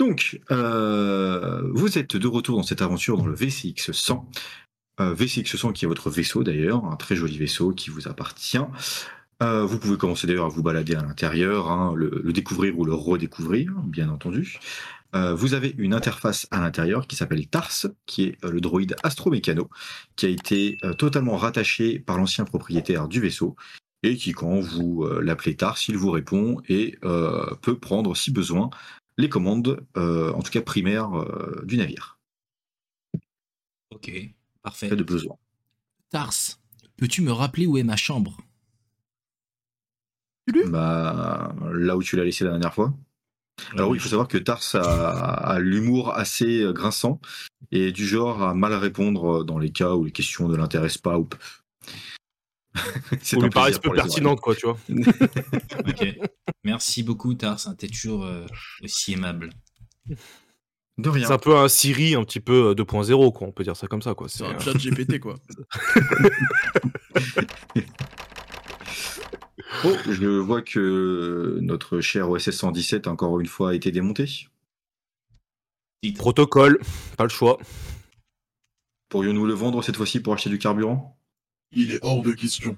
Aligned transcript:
Donc, 0.00 0.40
euh, 0.50 1.60
vous 1.74 1.98
êtes 1.98 2.16
de 2.16 2.26
retour 2.26 2.56
dans 2.56 2.62
cette 2.62 2.80
aventure 2.80 3.18
dans 3.18 3.26
le 3.26 3.34
VCX 3.34 3.92
100. 3.92 4.26
Euh, 4.98 5.12
VCX 5.12 5.58
100 5.58 5.72
qui 5.74 5.84
est 5.84 5.88
votre 5.88 6.08
vaisseau 6.08 6.42
d'ailleurs, 6.42 6.86
un 6.86 6.96
très 6.96 7.16
joli 7.16 7.36
vaisseau 7.36 7.72
qui 7.72 7.90
vous 7.90 8.08
appartient. 8.08 8.56
Euh, 9.42 9.66
vous 9.66 9.78
pouvez 9.78 9.98
commencer 9.98 10.26
d'ailleurs 10.26 10.46
à 10.46 10.48
vous 10.48 10.62
balader 10.62 10.94
à 10.94 11.02
l'intérieur, 11.02 11.70
hein, 11.70 11.92
le, 11.94 12.32
découvrir 12.32 12.78
ou 12.78 12.86
le 12.86 12.94
redécouvrir, 12.94 13.74
bien 13.84 14.08
entendu. 14.08 14.58
Euh, 15.14 15.34
vous 15.34 15.52
avez 15.52 15.74
une 15.76 15.92
interface 15.92 16.48
à 16.50 16.60
l'intérieur 16.60 17.06
qui 17.06 17.16
s'appelle 17.16 17.46
TARS, 17.46 17.88
qui 18.06 18.24
est 18.24 18.42
le 18.42 18.62
droïde 18.62 18.96
astromécano, 19.02 19.68
qui 20.16 20.24
a 20.24 20.28
été 20.30 20.78
totalement 20.96 21.36
rattaché 21.36 21.98
par 21.98 22.16
l'ancien 22.16 22.46
propriétaire 22.46 23.06
du 23.06 23.20
vaisseau, 23.20 23.54
et 24.02 24.16
qui, 24.16 24.32
quand 24.32 24.60
vous 24.60 25.06
l'appelez 25.20 25.56
TARS, 25.56 25.78
il 25.88 25.98
vous 25.98 26.10
répond 26.10 26.62
et 26.70 26.98
peut 27.60 27.78
prendre, 27.78 28.16
si 28.16 28.30
besoin, 28.30 28.70
les 29.18 29.28
commandes, 29.28 29.84
euh, 29.96 30.32
en 30.32 30.42
tout 30.42 30.50
cas 30.50 30.62
primaires, 30.62 31.12
euh, 31.18 31.62
du 31.64 31.76
navire, 31.76 32.18
Ok, 33.92 34.10
parfait. 34.62 34.88
cas 34.88 34.96
de 34.96 35.02
besoin. 35.02 35.36
Tars, 36.10 36.32
peux-tu 36.96 37.22
me 37.22 37.32
rappeler 37.32 37.66
où 37.66 37.76
est 37.78 37.82
ma 37.82 37.96
chambre? 37.96 38.38
Bah, 40.68 41.54
là 41.72 41.96
où 41.96 42.02
tu 42.02 42.16
l'as 42.16 42.24
laissé 42.24 42.44
la 42.44 42.50
dernière 42.50 42.74
fois. 42.74 42.92
Alors 43.72 43.90
oui, 43.90 43.98
il 43.98 44.00
faut 44.00 44.08
savoir 44.08 44.26
que 44.26 44.38
Tars 44.38 44.62
a, 44.74 45.52
a 45.52 45.58
l'humour 45.60 46.14
assez 46.14 46.62
euh, 46.62 46.72
grinçant 46.72 47.20
et 47.70 47.92
du 47.92 48.06
genre 48.06 48.42
à 48.42 48.54
mal 48.54 48.72
répondre 48.74 49.44
dans 49.44 49.58
les 49.58 49.70
cas 49.70 49.92
où 49.94 50.04
les 50.04 50.12
questions 50.12 50.48
ne 50.48 50.56
l'intéressent 50.56 51.02
pas 51.02 51.18
ou 51.18 51.28
paraissent 53.52 53.78
plaisir 53.78 53.80
peu 53.80 53.92
pertinentes, 53.92 54.40
quoi, 54.40 54.54
tu 54.54 54.66
vois. 54.66 54.78
Ok. 55.88 56.06
Merci 56.64 57.02
beaucoup, 57.02 57.34
Tars. 57.34 57.60
T'es 57.76 57.88
toujours 57.88 58.24
euh, 58.24 58.46
aussi 58.82 59.12
aimable. 59.12 59.50
De 60.98 61.08
rien. 61.08 61.26
C'est 61.26 61.32
un 61.32 61.38
peu 61.38 61.56
un 61.56 61.68
Siri 61.68 62.14
un 62.14 62.24
petit 62.24 62.40
peu 62.40 62.70
euh, 62.70 62.74
2.0, 62.74 63.32
quoi. 63.32 63.48
On 63.48 63.52
peut 63.52 63.64
dire 63.64 63.76
ça 63.76 63.86
comme 63.86 64.02
ça, 64.02 64.14
quoi. 64.14 64.28
C'est 64.28 64.44
un 64.44 64.54
euh, 64.54 64.60
chat 64.60 64.74
GPT, 64.74 65.18
quoi. 65.20 65.36
Oh, 69.82 69.96
je 70.06 70.26
vois 70.26 70.60
que 70.60 71.58
notre 71.62 72.00
cher 72.00 72.28
OSS 72.28 72.50
117 72.50 73.06
a 73.06 73.10
encore 73.10 73.40
une 73.40 73.46
fois 73.46 73.74
été 73.74 73.90
démonté. 73.90 74.26
Protocole, 76.16 76.78
pas 77.16 77.24
le 77.24 77.30
choix. 77.30 77.58
Pourrions-nous 79.08 79.46
le 79.46 79.54
vendre 79.54 79.82
cette 79.82 79.96
fois-ci 79.96 80.20
pour 80.20 80.34
acheter 80.34 80.50
du 80.50 80.58
carburant? 80.58 81.19
Il 81.72 81.92
est 81.92 81.98
hors 82.02 82.22
de 82.22 82.32
question. 82.32 82.76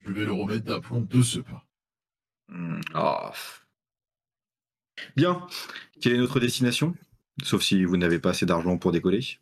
Je 0.00 0.12
vais 0.12 0.24
le 0.24 0.32
remettre 0.32 0.64
d'aplomb 0.64 1.00
de 1.00 1.22
ce 1.22 1.40
pas. 1.40 1.66
Hmm, 2.48 2.80
ah. 2.94 3.32
Bien. 5.16 5.46
Quelle 6.00 6.14
est 6.14 6.18
notre 6.18 6.40
destination? 6.40 6.94
Sauf 7.42 7.62
si 7.62 7.84
vous 7.84 7.96
n'avez 7.96 8.18
pas 8.18 8.30
assez 8.30 8.46
d'argent 8.46 8.78
pour 8.78 8.92
décoller. 8.92 9.38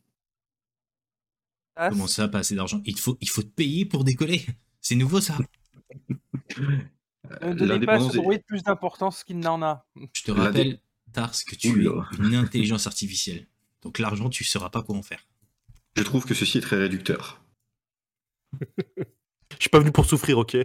Ah, 1.76 1.90
Comment 1.90 2.06
ça, 2.06 2.28
pas 2.28 2.38
assez 2.38 2.54
d'argent? 2.54 2.82
Il, 2.86 2.98
faut, 2.98 3.18
il 3.20 3.28
faut 3.28 3.42
te 3.42 3.48
payer 3.48 3.84
pour 3.84 4.02
décoller 4.04 4.44
C'est 4.80 4.94
nouveau, 4.94 5.20
ça 5.20 5.36
ne 7.42 7.52
donnez 7.54 7.84
pas 7.84 7.94
à 7.94 8.32
est- 8.32 8.46
plus 8.46 8.62
d'importance 8.62 9.24
qu'il 9.24 9.38
n'en 9.40 9.60
a. 9.62 9.86
Je 10.14 10.22
te 10.22 10.30
rappelle, 10.30 10.80
Tars, 11.12 11.32
que 11.46 11.54
tu 11.56 11.70
Oula. 11.70 12.08
es 12.12 12.16
une 12.22 12.34
intelligence 12.36 12.86
artificielle. 12.86 13.46
Donc 13.82 13.98
l'argent, 13.98 14.30
tu 14.30 14.44
sauras 14.44 14.70
pas 14.70 14.82
quoi 14.82 14.96
en 14.96 15.02
faire. 15.02 15.26
Je 15.96 16.02
trouve 16.02 16.24
que 16.24 16.34
ceci 16.34 16.58
est 16.58 16.62
très 16.62 16.76
réducteur. 16.76 17.42
Je 18.98 19.60
suis 19.60 19.70
pas 19.70 19.78
venu 19.78 19.92
pour 19.92 20.04
souffrir, 20.04 20.38
ok 20.38 20.56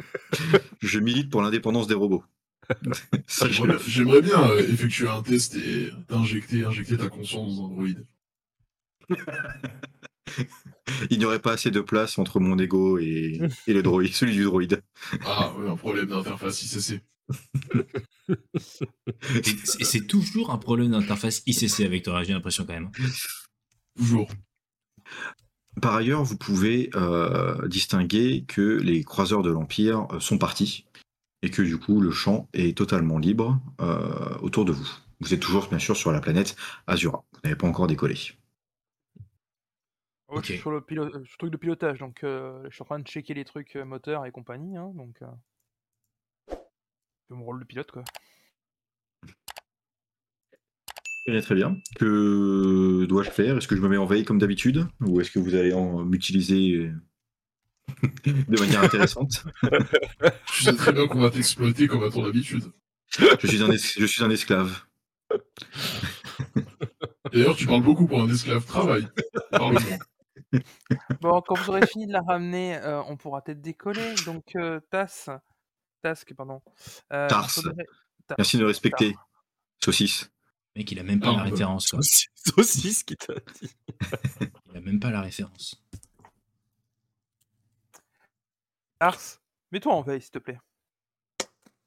Je 0.80 0.98
milite 0.98 1.30
pour 1.30 1.42
l'indépendance 1.42 1.86
des 1.86 1.94
robots. 1.94 2.24
J'aimerais 3.86 4.22
bien 4.22 4.48
euh, 4.50 4.58
effectuer 4.58 5.08
un 5.08 5.22
test 5.22 5.56
et 5.56 5.90
t'injecter 6.06 6.64
injecter 6.64 6.96
ta 6.96 7.08
conscience 7.08 7.56
dans 7.56 7.66
un 7.66 7.68
droïde. 7.68 8.06
Il 11.10 11.18
n'y 11.18 11.24
aurait 11.24 11.40
pas 11.40 11.52
assez 11.52 11.70
de 11.70 11.80
place 11.80 12.18
entre 12.18 12.40
mon 12.40 12.58
ego 12.58 12.98
et, 12.98 13.40
et 13.66 13.72
le 13.72 13.82
droïde, 13.82 14.14
celui 14.14 14.34
du 14.34 14.44
droïde. 14.44 14.82
Ah, 15.24 15.52
ouais, 15.54 15.68
un 15.68 15.76
problème 15.76 16.06
d'interface 16.06 16.62
ICC. 16.62 17.02
C'est 19.32 20.06
toujours 20.06 20.50
un 20.50 20.58
problème 20.58 20.90
d'interface 20.90 21.42
ICC 21.46 21.80
avec 21.80 22.04
toi, 22.04 22.22
j'ai 22.22 22.32
l'impression 22.32 22.64
quand 22.64 22.74
même. 22.74 22.90
Toujours. 23.96 24.30
Par 25.80 25.94
ailleurs, 25.94 26.24
vous 26.24 26.36
pouvez 26.36 26.90
euh, 26.94 27.66
distinguer 27.68 28.44
que 28.46 28.78
les 28.78 29.04
croiseurs 29.04 29.42
de 29.42 29.50
l'Empire 29.50 30.06
euh, 30.12 30.20
sont 30.20 30.38
partis 30.38 30.86
et 31.42 31.50
que 31.50 31.62
du 31.62 31.78
coup 31.78 32.00
le 32.00 32.10
champ 32.10 32.48
est 32.52 32.76
totalement 32.76 33.18
libre 33.18 33.60
euh, 33.80 34.36
autour 34.38 34.64
de 34.64 34.72
vous. 34.72 34.88
Vous 35.20 35.32
êtes 35.32 35.40
toujours 35.40 35.68
bien 35.68 35.78
sûr 35.78 35.96
sur 35.96 36.12
la 36.12 36.20
planète 36.20 36.56
Azura. 36.86 37.24
Vous 37.32 37.40
n'avez 37.44 37.56
pas 37.56 37.66
encore 37.66 37.86
décollé. 37.86 38.14
Ouais, 40.28 40.40
Je 40.40 40.46
suis 40.46 40.54
Ok. 40.54 40.60
sur 40.60 40.70
le, 40.70 40.80
pilo- 40.80 41.04
euh, 41.06 41.10
sur 41.10 41.20
le 41.20 41.38
truc 41.38 41.50
de 41.52 41.56
pilotage, 41.56 41.98
donc 41.98 42.24
euh, 42.24 42.62
je 42.68 42.74
suis 42.74 42.82
en 42.82 42.86
train 42.86 42.98
de 42.98 43.06
checker 43.06 43.34
les 43.34 43.44
trucs 43.44 43.76
euh, 43.76 43.84
moteurs 43.84 44.26
et 44.26 44.32
compagnie. 44.32 44.76
Hein, 44.76 44.92
donc, 44.94 45.16
euh, 45.22 45.26
c'est 46.48 47.34
mon 47.34 47.44
rôle 47.44 47.60
de 47.60 47.64
pilote, 47.64 47.90
quoi. 47.90 48.04
Très 51.24 51.32
bien, 51.32 51.40
très 51.42 51.54
bien. 51.54 51.76
Que 51.96 53.04
dois-je 53.06 53.30
faire? 53.30 53.56
Est-ce 53.58 53.68
que 53.68 53.76
je 53.76 53.80
me 53.80 53.88
mets 53.88 53.96
en 53.98 54.06
veille 54.06 54.24
comme 54.24 54.38
d'habitude? 54.38 54.86
Ou 55.00 55.20
est-ce 55.20 55.30
que 55.30 55.38
vous 55.38 55.54
allez 55.54 55.72
en 55.72 56.04
m'utiliser 56.04 56.90
de 58.26 58.60
manière 58.60 58.82
intéressante? 58.82 59.44
Tu 60.54 60.64
sais 60.64 60.74
très 60.74 60.92
bien 60.92 61.06
qu'on 61.06 61.20
va 61.20 61.30
t'exploiter 61.30 61.86
comme 61.88 62.02
à 62.04 62.10
ton 62.10 62.24
habitude. 62.24 62.64
je, 63.18 63.46
suis 63.46 63.62
un 63.62 63.70
es- 63.70 63.78
je 63.98 64.06
suis 64.06 64.22
un 64.22 64.30
esclave. 64.30 64.82
D'ailleurs, 67.32 67.56
tu 67.56 67.66
parles 67.66 67.82
beaucoup 67.82 68.06
pour 68.06 68.20
un 68.22 68.28
esclave. 68.28 68.64
Travail. 68.66 69.06
Bon, 71.20 71.40
quand 71.46 71.54
vous 71.56 71.68
aurez 71.70 71.86
fini 71.86 72.06
de 72.06 72.12
la 72.12 72.20
ramener, 72.22 72.76
euh, 72.76 73.02
on 73.04 73.16
pourra 73.16 73.42
peut-être 73.42 73.60
décoller. 73.60 74.14
Donc, 74.26 74.56
euh, 74.56 74.80
TAS, 74.90 75.28
Task, 76.02 76.34
pardon. 76.34 76.60
Euh, 77.12 77.28
Tars. 77.28 77.50
faudrait- 77.50 77.86
Merci 78.38 78.58
de 78.58 78.64
respecter. 78.64 79.14
Saucisse. 79.82 80.30
Mec, 80.76 80.90
il 80.92 80.98
a 80.98 81.02
même 81.02 81.20
pas 81.20 81.30
Ah, 81.30 81.36
la 81.36 81.42
référence, 81.44 81.90
quoi. 81.90 82.00
Saucisse 82.34 83.02
qui 83.02 83.16
t'a 83.16 83.34
dit. 83.60 83.70
Il 84.70 84.76
a 84.76 84.80
même 84.80 85.00
pas 85.00 85.10
la 85.10 85.20
référence. 85.20 85.82
Tars, 88.98 89.18
mets-toi 89.72 89.92
en 89.92 90.02
veille, 90.02 90.20
s'il 90.22 90.30
te 90.30 90.38
plaît. 90.38 90.58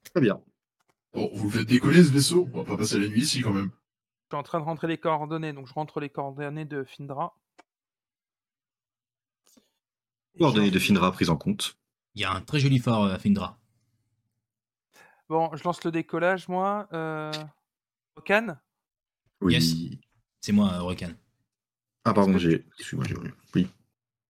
Très 0.03 0.21
bien. 0.21 0.41
Bon, 1.13 1.29
vous 1.33 1.45
le 1.49 1.57
faites 1.59 1.67
décoller 1.67 2.03
ce 2.03 2.11
vaisseau 2.11 2.49
On 2.53 2.57
va 2.57 2.65
pas 2.65 2.77
passer 2.77 2.99
la 2.99 3.07
nuit 3.07 3.21
ici 3.21 3.41
quand 3.41 3.53
même. 3.53 3.71
Je 3.71 4.35
suis 4.35 4.39
en 4.39 4.43
train 4.43 4.59
de 4.59 4.65
rentrer 4.65 4.87
les 4.87 4.97
coordonnées, 4.97 5.53
donc 5.53 5.67
je 5.67 5.73
rentre 5.73 5.99
les 5.99 6.09
coordonnées 6.09 6.65
de 6.65 6.83
Findra. 6.83 7.37
Coordonnées 10.37 10.71
de 10.71 10.79
Findra 10.79 11.11
prises 11.11 11.29
en 11.29 11.37
compte. 11.37 11.77
Il 12.15 12.21
y 12.21 12.25
a 12.25 12.31
un 12.31 12.41
très 12.41 12.59
joli 12.59 12.79
phare 12.79 13.03
euh, 13.03 13.13
à 13.13 13.19
Findra. 13.19 13.59
Bon, 15.29 15.55
je 15.55 15.63
lance 15.63 15.83
le 15.83 15.91
décollage, 15.91 16.47
moi. 16.47 16.87
Euh... 16.93 17.31
Rokan 18.15 18.57
Oui. 19.43 19.53
Yes. 19.53 19.73
C'est 20.41 20.51
moi, 20.51 20.73
euh, 20.73 20.81
Rokan. 20.81 21.11
Ah 22.05 22.13
pardon, 22.13 22.37
j'ai. 22.37 22.65
Excuse-moi, 22.79 23.05
j'ai. 23.07 23.15
Oui. 23.55 23.67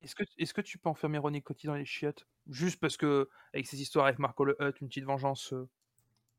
Est-ce 0.01 0.15
que, 0.15 0.23
est 0.37 0.51
que 0.53 0.61
tu 0.61 0.77
peux 0.77 0.89
enfermer 0.89 1.17
Ronnie 1.17 1.41
Coty 1.41 1.67
dans 1.67 1.75
les 1.75 1.85
chiottes? 1.85 2.27
Juste 2.49 2.79
parce 2.79 2.97
que, 2.97 3.29
avec 3.53 3.65
ces 3.67 3.81
histoires 3.81 4.05
avec 4.05 4.19
Marco 4.19 4.43
le 4.43 4.55
Hutt, 4.61 4.79
une 4.81 4.89
petite 4.89 5.05
vengeance. 5.05 5.53
euh, 5.53 5.67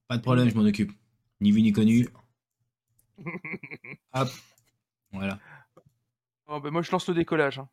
Pas 0.08 0.16
de 0.18 0.22
problème, 0.22 0.48
je 0.50 0.54
m'en 0.54 0.64
occupe. 0.64 0.92
Ni 1.40 1.50
vu 1.50 1.62
ni 1.62 1.72
connu. 1.72 2.06
Hop. 4.12 4.28
Voilà. 5.12 5.38
Oh, 6.46 6.60
bah, 6.60 6.70
moi, 6.70 6.82
je 6.82 6.90
lance 6.90 7.08
le 7.08 7.14
décollage. 7.14 7.58
hein. 7.58 7.68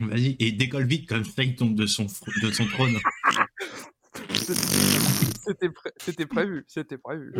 Vas-y, 0.00 0.36
et 0.40 0.50
décolle 0.50 0.86
vite 0.86 1.08
comme 1.08 1.24
ça 1.24 1.44
il 1.44 1.54
tombe 1.54 1.76
de 1.76 1.86
son, 1.86 2.04
de 2.42 2.50
son 2.50 2.66
trône. 2.66 2.98
C'était 5.46 5.68
pré- 5.70 5.92
c'était 5.98 6.26
prévu, 6.26 6.64
c'était 6.66 6.98
prévu. 6.98 7.32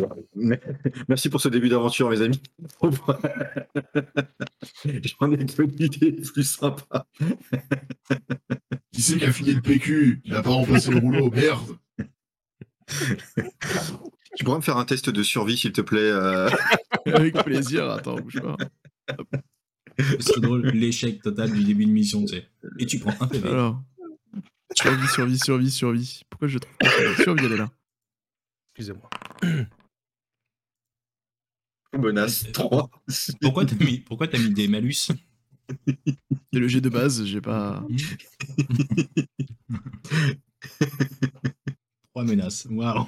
Merci 1.07 1.29
pour 1.29 1.41
ce 1.41 1.49
début 1.49 1.69
d'aventure, 1.69 2.09
mes 2.09 2.21
amis. 2.21 2.41
J'en 4.85 5.31
ai 5.31 5.45
connu 5.45 5.89
des 5.89 6.11
plus 6.11 6.43
sympas. 6.43 7.07
Qui 8.91 9.01
c'est 9.01 9.17
qui 9.17 9.25
a 9.25 9.31
fini 9.31 9.53
le 9.53 9.61
PQ 9.61 10.21
Il 10.23 10.35
a 10.35 10.43
pas 10.43 10.51
remplacé 10.51 10.91
le 10.91 10.99
rouleau, 10.99 11.29
merde 11.31 11.77
Tu 14.35 14.43
pourrais 14.43 14.57
me 14.57 14.61
faire 14.63 14.77
un 14.77 14.85
test 14.85 15.09
de 15.09 15.23
survie, 15.23 15.57
s'il 15.57 15.71
te 15.71 15.81
plaît 15.81 15.99
euh, 16.01 16.49
Avec 17.05 17.33
plaisir, 17.43 17.89
attends, 17.89 18.15
bouge 18.15 18.39
pas. 18.41 18.57
C'est 20.19 20.39
drôle, 20.41 20.67
l'échec 20.67 21.21
total 21.21 21.51
du 21.51 21.63
début 21.63 21.85
de 21.85 21.91
mission, 21.91 22.23
tu 22.25 22.35
sais. 22.35 22.47
Et 22.79 22.85
tu 22.85 22.99
prends 22.99 23.13
un 23.19 23.27
PV. 23.27 23.47
Alors. 23.49 23.81
Survie, 24.73 25.07
survie, 25.07 25.39
survie, 25.39 25.71
survie. 25.71 26.21
Pourquoi 26.29 26.47
je 26.47 26.57
trouve 26.57 26.77
pas 26.77 26.89
survie 26.89 27.23
Survie, 27.23 27.45
elle 27.45 27.53
est 27.53 27.57
là. 27.57 27.69
Excusez-moi. 28.69 29.09
Menace 31.97 32.51
3. 32.51 32.89
Pourquoi 33.41 33.65
t'as 33.65 33.83
mis, 33.83 33.99
pourquoi 33.99 34.27
t'as 34.27 34.37
mis 34.37 34.51
des 34.51 34.67
malus? 34.67 35.07
C'est 35.87 36.59
le 36.59 36.67
G 36.67 36.81
de 36.81 36.89
base, 36.89 37.23
j'ai 37.25 37.41
pas. 37.41 37.83
Trois 42.09 42.23
menaces. 42.23 42.67
Waouh. 42.69 43.07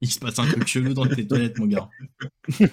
Il 0.00 0.10
se 0.10 0.18
passe 0.18 0.38
un 0.38 0.46
truc 0.46 0.66
chelou 0.66 0.94
dans 0.94 1.06
tes 1.06 1.26
toilettes, 1.26 1.58
mon 1.58 1.66
gars. 1.66 1.88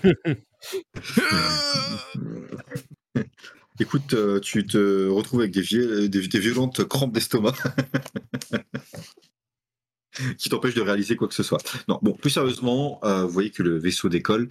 Écoute, 3.79 4.13
euh, 4.13 4.39
tu 4.39 4.65
te 4.65 5.07
retrouves 5.07 5.41
avec 5.41 5.51
des, 5.51 5.61
vie- 5.61 6.09
des- 6.09 6.27
des 6.27 6.39
violentes 6.39 6.83
crampes 6.85 7.13
d'estomac 7.13 7.53
qui 10.37 10.49
t'empêchent 10.49 10.75
de 10.75 10.81
réaliser 10.81 11.15
quoi 11.15 11.27
que 11.29 11.33
ce 11.33 11.43
soit. 11.43 11.59
Non, 11.87 11.97
bon, 12.01 12.11
plus 12.13 12.29
sérieusement, 12.29 12.99
euh, 13.05 13.23
vous 13.23 13.29
voyez 13.29 13.51
que 13.51 13.63
le 13.63 13.77
vaisseau 13.77 14.09
décolle. 14.09 14.49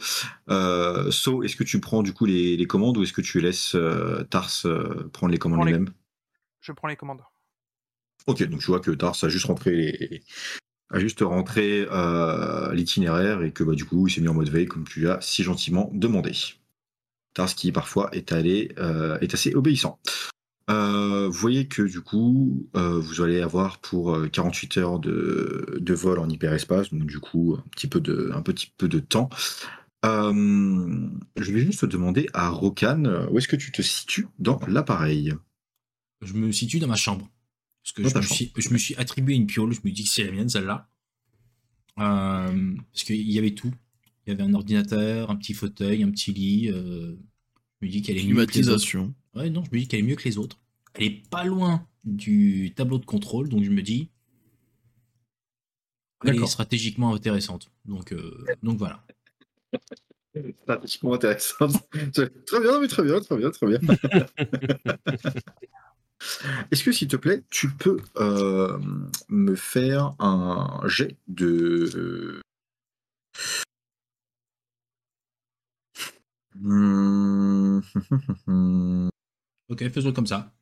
Euh, 0.48 1.10
so, 1.10 1.42
est-ce 1.42 1.56
que 1.56 1.64
tu 1.64 1.78
prends 1.80 2.02
du 2.02 2.14
coup 2.14 2.25
les, 2.25 2.56
les 2.56 2.66
commandes 2.66 2.96
ou 2.96 3.02
est-ce 3.02 3.12
que 3.12 3.20
tu 3.20 3.40
laisses 3.40 3.75
euh, 3.75 4.22
Tars 4.25 4.50
prendre 5.12 5.30
les 5.30 5.38
commandes 5.38 5.66
les- 5.66 5.72
lui-même? 5.72 5.90
Je 6.60 6.72
prends 6.72 6.88
les 6.88 6.96
commandes. 6.96 7.22
Ok, 8.26 8.42
donc 8.44 8.60
tu 8.60 8.66
vois 8.66 8.80
que 8.80 8.90
Tars 8.92 9.16
a 9.22 9.28
juste 9.28 9.44
rentré 9.46 9.72
les- 9.72 10.22
a 10.90 10.98
juste 11.00 11.20
rentré 11.20 11.86
l'itinéraire 12.72 13.42
et 13.42 13.52
que 13.52 13.62
bah, 13.62 13.75
du 13.75 13.84
coup 13.84 14.08
il 14.08 14.10
s'est 14.10 14.22
mis 14.22 14.28
en 14.28 14.34
mode 14.34 14.48
veille 14.48 14.64
comme 14.66 14.88
tu 14.88 15.06
as 15.10 15.20
si 15.20 15.42
gentiment 15.42 15.90
demandé. 15.92 16.32
Tars 17.34 17.54
qui 17.54 17.72
parfois 17.72 18.08
est 18.12 18.32
allé 18.32 18.72
euh, 18.78 19.19
est 19.20 19.34
assez 19.34 19.54
obéissant. 19.54 19.98
Euh, 20.70 21.28
vous 21.28 21.38
voyez 21.38 21.66
que 21.66 21.82
du 21.82 22.02
coup 22.02 22.69
euh, 22.76 23.00
vous 23.00 23.22
allez 23.22 23.40
avoir 23.40 23.78
pour 23.78 24.14
euh, 24.14 24.28
48 24.28 24.76
heures 24.76 24.98
de, 24.98 25.78
de 25.80 25.94
vol 25.94 26.19
en 26.19 26.28
hyperespace, 26.28 26.92
donc 26.92 27.06
du 27.06 27.20
coup 27.20 27.56
un 27.58 27.69
petit 27.70 27.86
peu 27.86 28.00
de, 28.00 28.30
un 28.34 28.42
petit 28.42 28.70
peu 28.76 28.88
de 28.88 28.98
temps. 28.98 29.30
Je 30.04 31.52
vais 31.52 31.60
juste 31.60 31.80
te 31.80 31.86
demander 31.86 32.28
à 32.34 32.50
Rokan, 32.50 33.26
où 33.30 33.38
est-ce 33.38 33.48
que 33.48 33.56
tu 33.56 33.72
te 33.72 33.82
situes 33.82 34.28
dans 34.38 34.60
l'appareil? 34.69 35.34
Je 36.20 36.34
me 36.34 36.52
situe 36.52 36.78
dans 36.78 36.88
ma 36.88 36.96
chambre. 36.96 37.28
Parce 37.82 37.92
que 37.92 38.08
je 38.08 38.16
me, 38.16 38.22
suis, 38.22 38.52
je 38.56 38.70
me 38.70 38.78
suis 38.78 38.94
attribué 38.96 39.34
une 39.34 39.46
piole, 39.46 39.72
je 39.72 39.80
me 39.82 39.90
dis 39.90 40.04
que 40.04 40.10
c'est 40.10 40.25
la 40.25 40.32
mienne, 40.32 40.48
celle-là. 40.48 40.88
Parce 41.96 43.04
qu'il 43.04 43.30
y 43.30 43.38
avait 43.38 43.54
tout. 43.54 43.72
Il 44.28 44.32
y 44.32 44.34
avait 44.34 44.42
un 44.42 44.52
ordinateur, 44.52 45.30
un 45.30 45.36
petit 45.36 45.54
fauteuil, 45.54 46.02
un 46.02 46.10
petit 46.10 46.34
lit. 46.34 46.70
euh, 46.70 47.16
je 47.80 47.86
me 47.86 47.90
dis 47.90 48.02
qu'elle 48.02 48.19
est 48.19 48.26
mieux 48.26 48.44
que 48.44 48.52
les 48.52 48.69
autres. 48.69 48.84
Climatisation. 48.84 49.14
Ouais, 49.34 49.48
non, 49.48 49.64
je 49.64 49.70
me 49.75 49.80
dis 49.80 49.88
qu'elle 49.88 50.00
est 50.00 50.02
mieux 50.02 50.16
que 50.16 50.25
les 50.25 50.36
autres. 50.36 50.58
Elle 50.92 51.04
est 51.04 51.30
pas 51.30 51.44
loin 51.44 51.86
du 52.04 52.75
tableau 52.76 52.98
de 52.98 53.06
contrôle, 53.06 53.48
donc 53.48 53.64
je 53.64 53.70
me 53.70 53.80
dis. 53.80 54.10
Elle 56.26 56.42
est 56.42 56.46
stratégiquement 56.46 57.14
intéressante. 57.14 57.70
Donc, 57.86 58.12
euh, 58.12 58.44
donc 58.62 58.76
voilà. 58.76 59.02
Pratiquement 60.66 61.14
intéressant. 61.14 61.66
très 62.12 62.60
bien, 62.60 62.80
mais 62.82 62.88
très 62.88 63.04
bien, 63.04 63.20
très 63.20 63.36
bien, 63.38 63.50
très 63.50 63.66
bien. 63.66 63.78
Est-ce 66.70 66.84
que, 66.84 66.92
s'il 66.92 67.08
te 67.08 67.16
plaît, 67.16 67.44
tu 67.48 67.70
peux 67.70 67.98
euh, 68.19 68.78
me 69.30 69.54
faire 69.54 70.12
un 70.19 70.82
jet 70.86 71.16
de. 71.28 72.42
Hmm, 76.60 77.81
Ok, 79.69 79.88
faisons 79.90 80.12
comme 80.12 80.26
ça. 80.26 80.52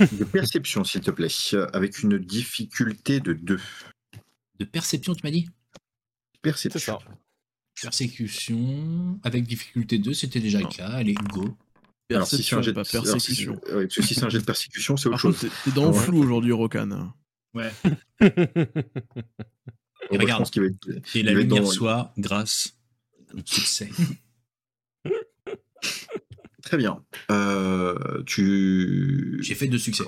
de 0.00 0.24
perception, 0.24 0.84
s'il 0.84 1.00
te 1.02 1.10
plaît, 1.10 1.28
avec 1.72 2.02
une 2.02 2.18
difficulté 2.18 3.20
de 3.20 3.32
2. 3.34 3.60
De 4.58 4.64
perception, 4.64 5.14
tu 5.14 5.20
m'as 5.24 5.30
dit? 5.30 5.48
Perception. 6.42 6.98
Persécution. 7.80 9.18
Avec 9.22 9.44
difficulté 9.44 9.98
2, 9.98 10.14
c'était 10.14 10.40
déjà 10.40 10.60
le 10.60 10.66
cas. 10.68 10.88
Allez, 10.88 11.14
go. 11.14 11.56
Alors, 12.10 12.26
si 12.26 12.36
Perception, 12.36 12.58
un 12.58 12.62
jet 12.62 12.72
de 12.72 12.74
pas 12.76 12.88
alors, 12.92 13.04
si- 13.06 13.12
persécution. 13.12 13.52
ouais, 13.54 13.82
parce 13.86 13.94
que 13.96 14.02
si 14.02 14.14
c'est 14.14 14.24
un 14.24 14.28
jet 14.28 14.38
de 14.40 14.44
persécution, 14.44 14.96
c'est 14.96 15.08
autre 15.08 15.12
Par 15.14 15.20
chose. 15.20 15.38
t'es 15.64 15.70
dans 15.72 15.90
le 15.90 15.96
Ouais. 15.96 15.98
flou 16.04 16.18
aujourd'hui, 16.22 16.52
Rokan. 16.52 17.12
Ouais. 17.54 17.72
Bon, 17.82 17.90
Et 18.20 18.26
bah, 18.30 18.76
je 20.12 20.18
regarde. 20.18 20.38
pense 20.40 20.50
qu'il 20.50 20.62
va 20.62 20.68
être- 20.68 20.88
Et 21.16 21.20
il 21.20 21.26
la 21.26 21.32
lumière 21.32 21.62
dans- 21.62 21.70
soit 21.70 22.12
grâce 22.18 22.76
à 23.30 23.34
notre 23.34 23.52
succès. 23.52 23.90
Très 26.64 26.78
bien. 26.78 27.02
Euh, 27.30 28.22
tu. 28.24 29.38
J'ai 29.42 29.54
fait 29.54 29.68
deux 29.68 29.78
succès. 29.78 30.04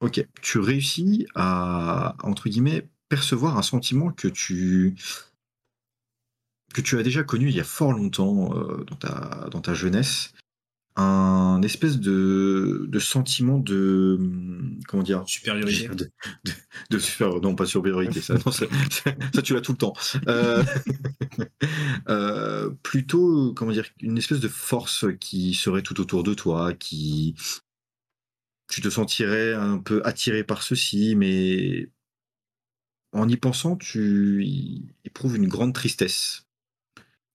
Ok, 0.00 0.26
tu 0.42 0.58
réussis 0.58 1.26
à, 1.36 2.16
entre 2.24 2.48
guillemets, 2.48 2.88
percevoir 3.08 3.56
un 3.56 3.62
sentiment 3.62 4.10
que 4.10 4.26
tu, 4.26 4.96
que 6.74 6.80
tu 6.80 6.98
as 6.98 7.04
déjà 7.04 7.22
connu 7.22 7.50
il 7.50 7.54
y 7.54 7.60
a 7.60 7.64
fort 7.64 7.92
longtemps 7.92 8.56
euh, 8.56 8.84
dans, 8.84 8.96
ta, 8.96 9.48
dans 9.50 9.60
ta 9.60 9.74
jeunesse. 9.74 10.32
Un 10.96 11.60
espèce 11.62 11.98
de, 11.98 12.84
de 12.88 12.98
sentiment 12.98 13.58
de. 13.58 14.18
Comment 14.88 15.02
dire 15.02 15.22
Supériorité. 15.26 15.88
de, 15.88 15.94
de, 16.44 16.52
de 16.90 16.98
super- 16.98 17.40
non 17.40 17.54
pas 17.54 17.64
supériorité 17.64 18.20
ça, 18.20 18.34
non, 18.34 18.52
ça, 18.52 18.66
ça- 18.90 19.14
ça, 19.34 19.42
tu 19.42 19.54
l'as 19.54 19.62
tout 19.62 19.72
le 19.72 19.78
temps 19.78 19.94
Euh, 20.28 20.62
euh, 22.08 22.70
plutôt 22.82 23.54
comment 23.54 23.72
dire 23.72 23.86
une 24.00 24.18
espèce 24.18 24.40
de 24.40 24.48
force 24.48 25.06
qui 25.20 25.54
serait 25.54 25.82
tout 25.82 26.00
autour 26.00 26.22
de 26.24 26.34
toi 26.34 26.72
qui 26.74 27.34
tu 28.68 28.80
te 28.80 28.90
sentirais 28.90 29.54
un 29.54 29.78
peu 29.78 30.02
attiré 30.04 30.44
par 30.44 30.62
ceci 30.62 31.14
mais 31.16 31.88
en 33.12 33.28
y 33.28 33.36
pensant 33.36 33.76
tu 33.76 34.44
y 34.44 34.86
éprouves 35.04 35.36
une 35.36 35.48
grande 35.48 35.74
tristesse 35.74 36.46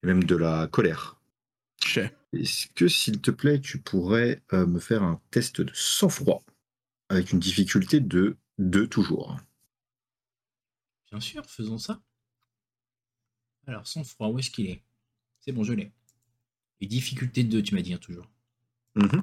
et 0.03 0.07
même 0.07 0.23
de 0.23 0.35
la 0.35 0.67
colère 0.67 1.16
Est-ce 2.33 2.67
que, 2.75 2.87
s'il 2.87 3.21
te 3.21 3.31
plaît, 3.31 3.59
tu 3.59 3.79
pourrais 3.81 4.43
euh, 4.53 4.65
me 4.67 4.79
faire 4.79 5.03
un 5.03 5.21
test 5.31 5.61
de 5.61 5.71
sang-froid 5.73 6.43
avec 7.09 7.31
une 7.31 7.39
difficulté 7.39 7.99
de 7.99 8.37
2 8.59 8.87
toujours? 8.87 9.37
Bien 11.11 11.19
sûr, 11.19 11.45
faisons 11.45 11.77
ça. 11.77 12.01
Alors, 13.67 13.85
sans 13.85 14.03
froid, 14.03 14.29
où 14.29 14.39
est-ce 14.39 14.49
qu'il 14.49 14.65
est? 14.65 14.81
C'est 15.39 15.51
bon, 15.51 15.63
je 15.63 15.73
l'ai. 15.73 15.91
Et 16.81 16.87
difficulté 16.87 17.43
2, 17.43 17.63
tu 17.63 17.75
m'as 17.75 17.81
dit, 17.81 17.93
hein, 17.93 17.99
toujours. 17.99 18.27
Mhm. 18.95 19.21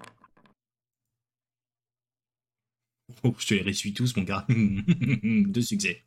Oh, 3.23 3.35
je 3.39 3.47
te 3.47 3.55
les 3.55 3.63
réussis 3.63 3.93
tous, 3.93 4.17
mon 4.17 4.23
gars. 4.23 4.47
Deux 4.49 5.63
succès. 5.63 6.03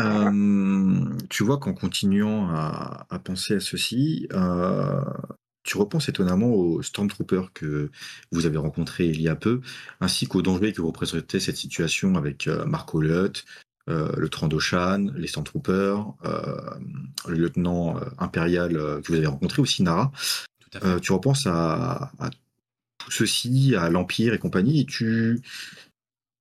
Euh, 0.00 1.16
Tu 1.30 1.44
vois 1.44 1.58
qu'en 1.58 1.74
continuant 1.74 2.48
à, 2.50 3.06
à 3.10 3.18
penser 3.18 3.54
à 3.54 3.60
ceci, 3.60 4.28
euh, 4.32 5.00
tu 5.66 5.76
repenses 5.76 6.08
étonnamment 6.08 6.52
aux 6.52 6.82
Stormtroopers 6.82 7.52
que 7.52 7.90
vous 8.32 8.46
avez 8.46 8.56
rencontrés 8.56 9.06
il 9.06 9.20
y 9.20 9.28
a 9.28 9.36
peu, 9.36 9.60
ainsi 10.00 10.26
qu'aux 10.26 10.42
dangers 10.42 10.72
que 10.72 10.80
représentait 10.80 11.40
cette 11.40 11.56
situation 11.56 12.14
avec 12.14 12.46
euh, 12.46 12.64
Mark 12.64 12.94
Olliott, 12.94 13.44
euh, 13.88 14.10
le 14.16 14.28
Trandoshan, 14.28 15.12
les 15.14 15.28
Stormtroopers, 15.28 16.14
euh, 16.24 16.70
le 17.28 17.36
lieutenant 17.36 18.00
impérial 18.18 18.72
que 18.72 19.08
vous 19.08 19.14
avez 19.14 19.26
rencontré 19.26 19.62
aussi, 19.62 19.82
Nara. 19.82 20.10
Tout 20.58 20.78
à 20.78 20.80
fait. 20.80 20.86
Euh, 20.86 20.98
tu 20.98 21.12
repenses 21.12 21.46
à, 21.46 22.10
à 22.18 22.30
tout 22.98 23.10
ceci, 23.10 23.74
à 23.76 23.88
l'Empire 23.90 24.34
et 24.34 24.38
compagnie, 24.38 24.80
et 24.80 24.86
tu, 24.86 25.40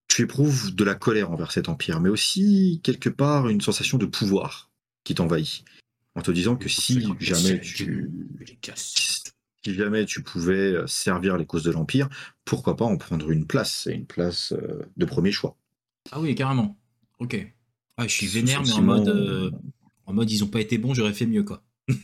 tu 0.08 0.24
éprouves 0.24 0.74
de 0.74 0.84
la 0.84 0.96
colère 0.96 1.32
envers 1.32 1.52
cet 1.52 1.70
Empire, 1.70 2.00
mais 2.00 2.10
aussi 2.10 2.80
quelque 2.84 3.10
part 3.10 3.50
une 3.50 3.62
sensation 3.62 3.98
de 3.98 4.06
pouvoir 4.06 4.72
qui 5.04 5.14
t'envahit, 5.14 5.64
en 6.16 6.22
te 6.22 6.32
disant 6.32 6.56
que 6.56 6.70
si 6.70 7.08
jamais 7.20 7.60
tu. 7.62 8.10
Si 9.66 9.74
jamais 9.74 10.06
tu 10.06 10.22
pouvais 10.24 10.76
servir 10.88 11.38
les 11.38 11.46
causes 11.46 11.64
de 11.64 11.72
l'Empire, 11.72 12.08
pourquoi 12.46 12.76
pas 12.76 12.86
en 12.86 12.98
prendre 12.98 13.30
une 13.32 13.48
place, 13.48 13.88
et 13.88 13.94
une 13.94 14.06
place 14.06 14.54
euh, 14.54 14.84
de 14.98 15.06
premier 15.06 15.32
choix. 15.32 15.58
Ah 16.12 16.20
oui, 16.20 16.36
carrément. 16.36 16.78
Ok. 17.20 17.36
Ah, 17.98 18.08
je 18.08 18.14
suis 18.14 18.28
vénère, 18.28 18.62
mais 18.64 18.74
en 18.74 18.82
mode, 18.82 19.08
euh, 19.08 19.52
en 20.06 20.14
mode 20.14 20.30
ils 20.30 20.44
ont 20.44 20.48
pas 20.48 20.62
été 20.62 20.78
bons, 20.78 20.94
j'aurais 20.94 21.14
fait 21.14 21.26
mieux, 21.26 21.44
quoi. 21.44 21.64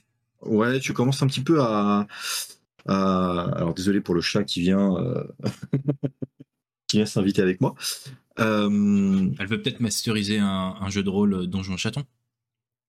Ouais, 0.41 0.79
tu 0.79 0.93
commences 0.93 1.21
un 1.21 1.27
petit 1.27 1.43
peu 1.43 1.61
à. 1.61 2.07
à- 2.87 3.41
alors 3.55 3.75
désolé 3.75 4.01
pour 4.01 4.15
le 4.15 4.21
chat 4.21 4.43
qui 4.43 4.61
vient, 4.61 4.95
euh, 4.97 5.23
qui 6.87 6.97
vient 6.97 7.05
s'inviter 7.05 7.41
avec 7.41 7.61
moi. 7.61 7.75
Euh, 8.39 9.29
Elle 9.37 9.47
veut 9.47 9.61
peut-être 9.61 9.81
masteriser 9.81 10.39
un, 10.39 10.75
un 10.79 10.89
jeu 10.89 11.03
de 11.03 11.09
rôle 11.09 11.33
euh, 11.33 11.45
Donjon 11.45 11.77
Chaton. 11.77 12.03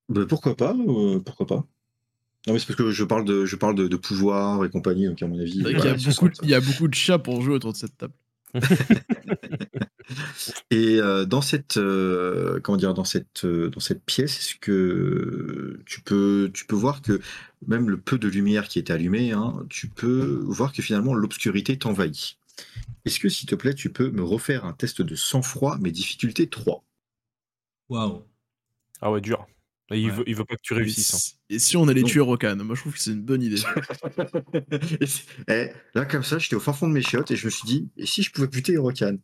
bah, 0.09 0.25
pourquoi 0.29 0.57
pas 0.57 0.75
euh, 0.75 1.21
Pourquoi 1.21 1.47
pas 1.47 1.67
Non, 2.47 2.55
mais 2.55 2.59
c'est 2.59 2.67
parce 2.67 2.77
que 2.77 2.91
je 2.91 3.05
parle 3.05 3.25
de, 3.25 3.45
je 3.47 3.57
parle 3.57 3.75
de, 3.75 3.87
de 3.87 3.97
pouvoir 3.97 4.65
et 4.65 4.71
compagnie, 4.71 5.07
donc 5.07 5.23
à 5.23 5.29
mon 5.29 5.39
avis. 5.39 5.61
Voilà, 5.63 5.79
qu'il 5.79 5.89
y, 5.89 5.93
a 5.93 6.11
beaucoup 6.11 6.31
il 6.43 6.49
y 6.49 6.55
a 6.55 6.61
beaucoup 6.61 6.89
de 6.89 6.95
chats 6.95 7.19
pour 7.19 7.41
jouer 7.41 7.55
autour 7.55 7.73
de 7.73 7.77
cette 7.77 7.97
table. 7.97 8.15
Et 10.71 11.01
euh, 11.01 11.25
dans 11.25 11.41
cette, 11.41 11.77
euh, 11.77 12.61
comment 12.61 12.77
dire, 12.77 12.95
dans 12.95 13.05
cette, 13.05 13.45
euh, 13.45 13.71
dans 13.71 13.81
cette 13.81 14.05
pièce, 14.05 14.39
est-ce 14.39 14.57
que 14.57 15.81
tu 15.87 16.01
peux, 16.01 16.51
tu 16.53 16.67
peux 16.67 16.77
voir 16.77 17.03
que 17.03 17.21
même 17.67 17.89
le 17.89 17.99
peu 17.99 18.19
de 18.19 18.29
lumière 18.29 18.69
qui 18.69 18.79
est 18.79 18.91
allumée, 18.91 19.33
hein, 19.33 19.55
tu 19.71 19.89
peux 19.89 20.43
voir 20.45 20.73
que 20.73 20.83
finalement 20.83 21.15
l'obscurité 21.15 21.79
t'envahit. 21.79 22.37
Est-ce 23.05 23.19
que, 23.19 23.29
s'il 23.29 23.49
te 23.49 23.55
plaît, 23.55 23.75
tu 23.75 23.91
peux 23.91 24.11
me 24.11 24.23
refaire 24.23 24.65
un 24.65 24.73
test 24.73 25.03
de 25.03 25.15
sang-froid, 25.15 25.79
mais 25.81 25.91
difficulté 25.91 26.47
3 26.49 26.85
Waouh. 27.89 28.23
Ah 29.01 29.11
ouais, 29.11 29.21
dur. 29.21 29.47
Et 29.91 29.99
il, 30.01 30.07
Ouais. 30.11 30.17
veut, 30.17 30.25
il 30.27 30.35
veut 30.37 30.45
pas 30.45 30.55
que 30.57 30.63
tu 30.63 30.73
réussisses. 30.75 31.15
hein. 31.15 31.39
et 31.51 31.59
si 31.59 31.77
on 31.77 31.87
allait 31.89 32.03
tuer 32.03 32.21
Rokan 32.21 32.57
Moi, 32.57 32.75
je 32.77 32.81
trouve 32.81 32.95
que 32.95 32.99
c'est 33.01 33.11
une 33.11 33.23
bonne 33.23 33.43
idée. 33.43 33.57
Et 35.49 35.53
eh, 35.53 35.71
Là, 35.95 36.05
comme 36.07 36.23
ça, 36.23 36.39
j'étais 36.39 36.57
au 36.57 36.61
fin 36.61 36.73
fond 36.73 36.89
de 36.89 36.93
mes 36.95 37.03
chiottes 37.03 37.31
et 37.31 37.37
je 37.37 37.45
me 37.47 37.51
suis 37.51 37.67
dit, 37.67 37.91
et 37.97 38.07
si 38.07 38.23
je 38.23 38.31
pouvais 38.33 38.47
buter 38.49 38.77
Rokan? 38.79 39.17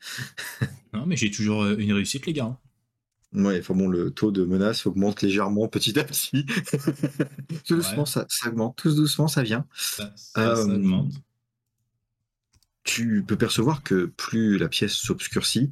Non, 0.93 1.07
mais 1.07 1.17
j'ai 1.17 1.31
toujours 1.31 1.63
euh, 1.63 1.77
une 1.79 1.93
réussite, 1.93 2.27
les 2.27 2.33
gars. 2.33 2.59
Ouais, 3.33 3.61
enfin 3.61 3.75
bon, 3.75 3.89
le 3.89 4.11
taux 4.11 4.31
de 4.33 4.45
menace 4.45 4.87
augmente 4.87 5.21
légèrement 5.23 5.69
petit 5.69 5.99
à 5.99 6.05
petit. 6.05 6.45
tout 7.67 7.77
doucement, 7.77 8.01
Ouais. 8.03 8.07
ça, 8.07 8.27
ça 8.29 8.49
augmente. 8.49 8.77
Tout 8.77 8.95
doucement, 8.95 9.29
ça 9.29 9.43
vient. 9.43 9.67
Ça, 9.75 10.13
ça, 10.17 10.57
ça 10.57 10.63
Euh, 10.63 10.67
demande. 10.79 11.13
tu 12.85 13.23
peux 13.27 13.37
percevoir 13.37 13.83
que 13.83 14.07
plus 14.07 14.57
la 14.59 14.69
pièce 14.69 14.95
s'obscurcit, 14.95 15.71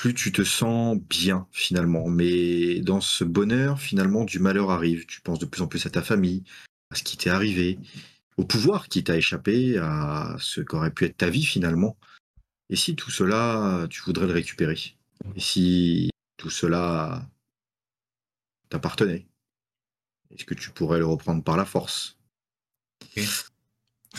plus 0.00 0.14
tu 0.14 0.32
te 0.32 0.42
sens 0.42 0.96
bien 0.96 1.46
finalement. 1.52 2.08
Mais 2.08 2.80
dans 2.80 3.02
ce 3.02 3.22
bonheur, 3.22 3.78
finalement, 3.78 4.24
du 4.24 4.38
malheur 4.38 4.70
arrive. 4.70 5.04
Tu 5.04 5.20
penses 5.20 5.38
de 5.38 5.44
plus 5.44 5.60
en 5.60 5.66
plus 5.66 5.84
à 5.84 5.90
ta 5.90 6.00
famille, 6.00 6.42
à 6.90 6.94
ce 6.94 7.02
qui 7.02 7.18
t'est 7.18 7.28
arrivé, 7.28 7.78
au 8.38 8.44
pouvoir 8.46 8.88
qui 8.88 9.04
t'a 9.04 9.18
échappé, 9.18 9.76
à 9.76 10.36
ce 10.38 10.62
qu'aurait 10.62 10.90
pu 10.90 11.04
être 11.04 11.18
ta 11.18 11.28
vie 11.28 11.44
finalement. 11.44 11.98
Et 12.70 12.76
si 12.76 12.96
tout 12.96 13.10
cela, 13.10 13.86
tu 13.90 14.00
voudrais 14.00 14.26
le 14.26 14.32
récupérer? 14.32 14.96
Et 15.36 15.40
si 15.40 16.08
tout 16.38 16.48
cela 16.48 17.28
t'appartenait? 18.70 19.26
Est-ce 20.30 20.46
que 20.46 20.54
tu 20.54 20.70
pourrais 20.70 21.00
le 21.00 21.06
reprendre 21.06 21.44
par 21.44 21.58
la 21.58 21.66
force? 21.66 22.16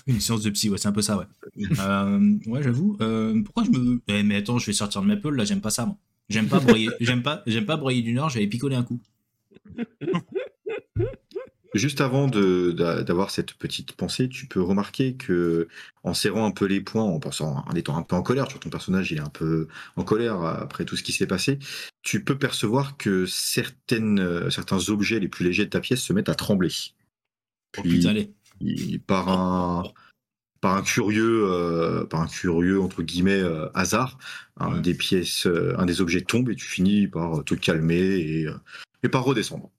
Une 0.08 0.20
séance 0.20 0.42
de 0.42 0.50
psy, 0.50 0.70
ouais, 0.70 0.78
c'est 0.78 0.88
un 0.88 0.94
peu 0.94 1.02
ça, 1.02 1.18
ouais. 1.18 1.26
Euh, 1.80 2.38
ouais, 2.48 2.64
j'avoue. 2.64 2.98
Euh, 3.02 3.42
pourquoi 3.44 3.64
je 3.66 3.72
me. 3.72 4.02
Eh, 4.08 4.24
mais 4.24 4.38
attends, 4.38 4.58
je 4.58 4.66
vais 4.66 4.74
sortir 4.74 5.02
de 5.02 5.08
ma 5.08 5.18
peule, 5.18 5.36
là, 5.36 5.46
j'aime 5.46 5.62
pas 5.62 5.70
ça, 5.70 5.86
moi. 5.86 5.98
J'aime 6.30 6.48
pas 6.48 6.60
broyer, 6.60 6.90
j'aime 7.02 7.24
pas, 7.24 7.44
j'aime 7.46 7.66
pas 7.66 7.78
broyer 7.78 8.02
du 8.02 8.14
nord, 8.14 8.30
j'avais 8.30 8.48
picolé 8.48 8.76
un 8.76 8.84
coup. 8.84 9.02
Juste 11.74 12.02
avant 12.02 12.28
d'avoir 12.28 13.32
cette 13.32 13.54
petite 13.54 13.94
pensée, 13.94 14.28
tu 14.28 14.46
peux 14.46 14.62
remarquer 14.62 15.16
que 15.16 15.70
en 16.04 16.14
serrant 16.14 16.46
un 16.46 16.52
peu 16.52 16.66
les 16.66 16.82
poings, 16.82 17.04
en 17.04 17.20
pensant, 17.20 17.64
en 17.66 17.74
étant 17.76 17.96
un 17.96 18.04
peu 18.04 18.18
en 18.18 18.24
colère, 18.24 18.50
sur 18.50 18.60
ton 18.60 18.70
personnage, 18.70 19.10
il 19.12 19.20
est 19.20 19.22
un 19.22 19.30
peu 19.30 19.70
en 19.96 20.04
colère 20.04 20.44
après 20.44 20.84
tout 20.84 20.98
ce 20.98 21.04
qui 21.04 21.14
s'est 21.14 21.28
passé, 21.28 21.60
tu 22.02 22.26
peux 22.26 22.38
percevoir 22.38 22.98
que 22.98 23.26
certaines, 23.26 24.20
euh, 24.20 24.50
certains 24.50 24.90
objets 24.90 25.22
les 25.22 25.30
plus 25.30 25.46
légers 25.46 25.64
de 25.64 25.70
ta 25.70 25.80
pièce 25.80 26.02
se 26.02 26.12
mettent 26.12 26.28
à 26.28 26.36
trembler. 26.36 26.74
Oh 27.78 27.82
Puis, 27.84 28.00
putain, 28.00 28.10
allez. 28.10 28.34
Il- 28.62 29.02
par 29.02 29.30
un, 29.30 29.84
par 30.62 30.76
un 30.78 30.84
curieux, 30.84 31.46
euh, 31.52 32.06
par 32.06 32.22
un 32.22 32.28
curieux 32.28 32.80
entre 32.82 33.02
guillemets 33.04 33.40
euh, 33.42 33.70
hasard, 33.74 34.18
un 34.58 34.76
Ouais. 34.76 34.82
des 34.82 34.94
pièces, 34.94 35.48
euh, 35.48 35.76
un 35.78 35.86
des 35.86 36.02
objets 36.02 36.22
tombe 36.22 36.50
et 36.50 36.56
tu 36.56 36.66
finis 36.66 37.08
par 37.08 37.44
te 37.44 37.56
calmer 37.56 37.98
et, 38.00 38.46
euh, 38.48 38.58
et 39.04 39.10
par 39.10 39.24
redescendre. 39.24 39.72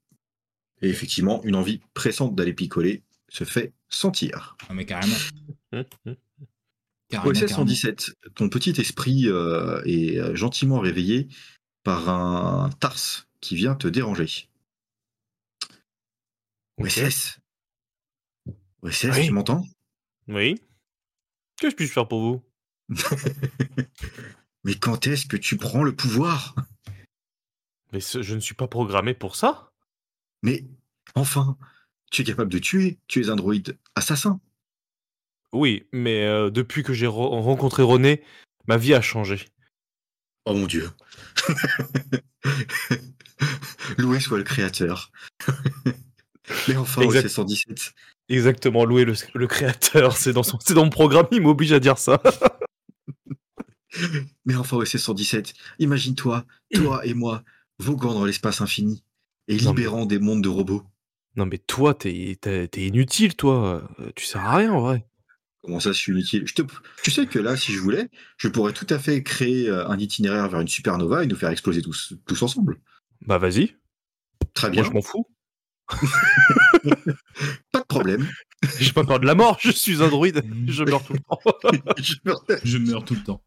Et 0.80 0.88
effectivement, 0.88 1.42
une 1.44 1.54
envie 1.54 1.80
pressante 1.94 2.34
d'aller 2.34 2.52
picoler 2.52 3.04
se 3.28 3.44
fait 3.44 3.72
sentir. 3.88 4.56
Ah, 4.68 4.74
mais 4.74 4.84
carrément. 4.84 5.14
Carrément, 7.08 7.30
OSS 7.30 7.40
carrément. 7.40 7.56
117, 7.58 8.10
ton 8.34 8.48
petit 8.48 8.74
esprit 8.80 9.28
euh, 9.28 9.80
est 9.84 10.18
euh, 10.18 10.34
gentiment 10.34 10.80
réveillé 10.80 11.28
par 11.84 12.08
un 12.08 12.70
Tars 12.80 13.26
qui 13.40 13.54
vient 13.54 13.74
te 13.74 13.86
déranger. 13.86 14.48
OSS 16.78 17.38
OSS, 18.82 19.04
Oui. 19.16 19.26
tu 19.26 19.32
m'entends 19.32 19.64
Oui. 20.28 20.60
Que 21.60 21.70
je 21.70 21.76
puis 21.76 21.88
faire 21.88 22.08
pour 22.08 22.20
vous? 22.20 22.42
Mais 24.64 24.74
quand 24.74 25.06
est-ce 25.06 25.26
que 25.26 25.36
tu 25.36 25.56
prends 25.56 25.82
le 25.82 25.94
pouvoir? 25.94 26.54
Mais 27.92 28.00
ce- 28.00 28.22
je 28.22 28.34
ne 28.34 28.40
suis 28.40 28.54
pas 28.54 28.68
programmé 28.68 29.14
pour 29.14 29.36
ça. 29.36 29.72
Mais 30.42 30.64
enfin, 31.14 31.56
tu 32.10 32.22
es 32.22 32.24
capable 32.24 32.50
de 32.50 32.58
tuer, 32.58 32.98
tu 33.06 33.20
es 33.22 33.28
un 33.28 33.36
droïde 33.36 33.78
assassin. 33.94 34.40
Oui, 35.52 35.86
mais 35.92 36.24
euh, 36.26 36.50
depuis 36.50 36.82
que 36.82 36.94
j'ai 36.94 37.06
re- 37.06 37.40
rencontré 37.42 37.82
René, 37.82 38.24
ma 38.66 38.76
vie 38.78 38.94
a 38.94 39.02
changé. 39.02 39.46
Oh 40.46 40.54
mon 40.54 40.66
dieu. 40.66 40.90
Loué 43.98 44.20
soit 44.20 44.38
le 44.38 44.44
créateur. 44.44 45.10
Mais 46.68 46.76
enfin. 46.76 47.02
OSS 47.02 47.28
117, 47.28 47.92
Exactement, 48.28 48.84
louer 48.84 49.04
le, 49.04 49.14
le 49.34 49.46
créateur, 49.46 50.16
c'est 50.16 50.32
dans, 50.32 50.42
son- 50.42 50.58
dans 50.74 50.84
mon 50.84 50.90
programme, 50.90 51.26
il 51.32 51.42
m'oblige 51.42 51.72
à 51.72 51.80
dire 51.80 51.98
ça. 51.98 52.20
mais 54.44 54.54
enfin, 54.56 54.76
OSS 54.78 54.96
117, 54.96 55.52
imagine-toi, 55.78 56.44
toi 56.74 57.04
et 57.06 57.14
moi, 57.14 57.42
voguant 57.78 58.14
dans 58.14 58.24
l'espace 58.24 58.60
infini 58.60 59.04
et 59.48 59.54
mais- 59.56 59.60
libérant 59.60 60.06
des 60.06 60.18
mondes 60.18 60.42
de 60.42 60.48
robots. 60.48 60.82
Non 61.36 61.46
mais 61.46 61.56
toi, 61.58 61.94
t'es 61.94 62.36
inutile, 62.76 63.34
toi. 63.36 63.88
Euh, 64.00 64.10
Tu 64.16 64.26
sers 64.26 64.44
à 64.44 64.56
rien, 64.56 64.72
en 64.72 64.80
vrai. 64.82 65.06
Comment 65.62 65.80
ça, 65.80 65.92
je 65.92 65.98
suis 65.98 66.12
inutile? 66.12 66.42
Je 66.46 66.54
te... 66.54 66.62
Tu 67.02 67.10
sais 67.10 67.26
que 67.26 67.38
là, 67.38 67.56
si 67.56 67.72
je 67.72 67.78
voulais, 67.78 68.10
je 68.36 68.48
pourrais 68.48 68.72
tout 68.74 68.86
à 68.90 68.98
fait 68.98 69.22
créer 69.22 69.68
euh, 69.68 69.86
un 69.88 69.98
itinéraire 69.98 70.48
vers 70.48 70.60
une 70.60 70.68
supernova 70.68 71.24
et 71.24 71.26
nous 71.26 71.36
faire 71.36 71.48
exploser 71.50 71.80
tous, 71.82 72.14
tous 72.26 72.42
ensemble. 72.42 72.80
Bah 73.22 73.38
vas-y, 73.38 73.76
Très 74.54 74.68
bien, 74.70 74.82
moi 74.82 74.90
je 74.90 74.94
m'en 74.94 75.02
fous. 75.02 75.26
pas 77.72 77.80
de 77.80 77.86
problème. 77.86 78.28
J'ai 78.78 78.92
pas 78.92 79.04
peur 79.04 79.18
de 79.20 79.26
la 79.26 79.34
mort, 79.34 79.58
je 79.60 79.70
suis 79.70 80.02
un 80.02 80.08
druide, 80.08 80.42
je 80.66 80.84
meurs 80.84 81.02
tout 81.04 81.12
le 81.14 81.18
temps. 81.20 81.40
je, 81.98 82.14
meurs- 82.24 82.44
Je 82.64 82.78
meurs 82.78 83.04
tout 83.04 83.14
le 83.14 83.22
temps. 83.22 83.42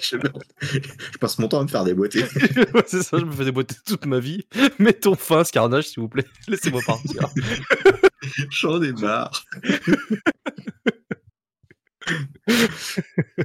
je 0.00 0.16
meurs- 0.16 0.38
je 0.60 1.18
passe 1.18 1.38
mon 1.38 1.48
temps 1.48 1.60
à 1.60 1.62
me 1.62 1.68
faire 1.68 1.84
déboîter. 1.84 2.22
Ouais, 2.22 2.84
c'est 2.86 3.02
ça, 3.02 3.18
je 3.18 3.24
me 3.24 3.32
fais 3.32 3.44
déboîter 3.44 3.74
toute 3.86 4.06
ma 4.06 4.18
vie. 4.20 4.46
Mettons 4.78 5.14
fin 5.14 5.40
à 5.40 5.44
ce 5.44 5.52
carnage, 5.52 5.88
s'il 5.88 6.00
vous 6.00 6.08
plaît. 6.08 6.26
Laissez-moi 6.48 6.80
partir. 6.86 7.28
J'en 8.50 8.82
ai 8.82 8.92
marre. 8.92 9.44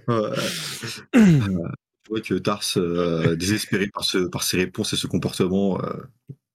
Ouais. 0.08 0.32
Euh, 1.16 1.70
Tu 2.04 2.10
vois 2.12 2.22
que 2.22 2.34
Tars, 2.36 2.64
euh, 2.78 3.36
désespéré 3.36 3.88
par, 3.88 4.04
ce, 4.04 4.18
par 4.18 4.44
ses 4.44 4.58
réponses 4.58 4.94
et 4.94 4.96
ce 4.98 5.06
comportement, 5.08 5.80
euh, 5.84 5.94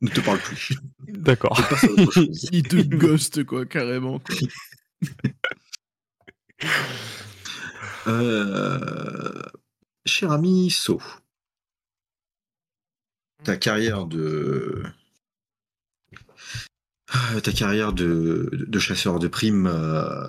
ne 0.05 0.11
te 0.11 0.21
parle 0.21 0.39
plus. 0.39 0.79
D'accord. 1.09 1.59
Il 2.53 2.63
te 2.63 2.77
ghost, 2.97 3.45
quoi, 3.45 3.67
carrément. 3.67 4.21
Quoi. 4.21 4.37
Euh, 8.07 9.43
cher 10.05 10.31
ami 10.31 10.71
So, 10.71 11.01
ta 13.43 13.57
carrière 13.57 14.05
de 14.05 14.83
Ah, 17.09 17.41
ta 17.41 17.53
carrière 17.53 17.93
de, 17.93 18.51
de 18.53 18.79
chasseur 18.79 19.19
de 19.19 19.29
primes 19.29 19.67
euh, 19.67 20.29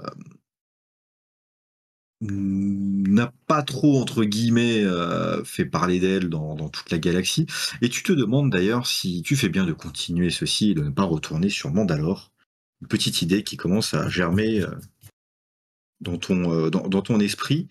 n'a 2.22 3.34
pas 3.48 3.62
trop 3.64 4.02
entre 4.02 4.24
guillemets 4.24 4.84
euh, 4.84 5.44
fait 5.44 5.66
parler 5.66 6.00
d'elle 6.00 6.30
dans, 6.30 6.70
toute 6.70 6.90
la 6.92 6.98
galaxie. 6.98 7.46
Et 7.82 7.90
tu 7.90 8.04
te 8.04 8.12
demandes 8.12 8.52
d'ailleurs 8.52 8.88
si 8.88 9.22
tu 9.22 9.36
fais 9.36 9.50
bien 9.50 9.66
de 9.66 9.74
continuer 9.74 10.30
ceci 10.30 10.72
et 10.72 10.74
de 10.74 10.84
ne 10.84 10.90
pas 10.90 11.04
retourner 11.04 11.50
sur 11.50 11.72
Mandalore. 11.72 12.32
Une 12.82 12.88
petite 12.88 13.22
idée 13.22 13.44
qui 13.44 13.58
commence 13.58 13.94
à 13.94 14.10
germer 14.10 14.62
euh, 14.62 14.72
dans 16.02 16.18
ton, 16.18 16.52
euh, 16.52 16.70
dans, 16.70 17.02
ton 17.02 17.20
esprit. 17.20 17.68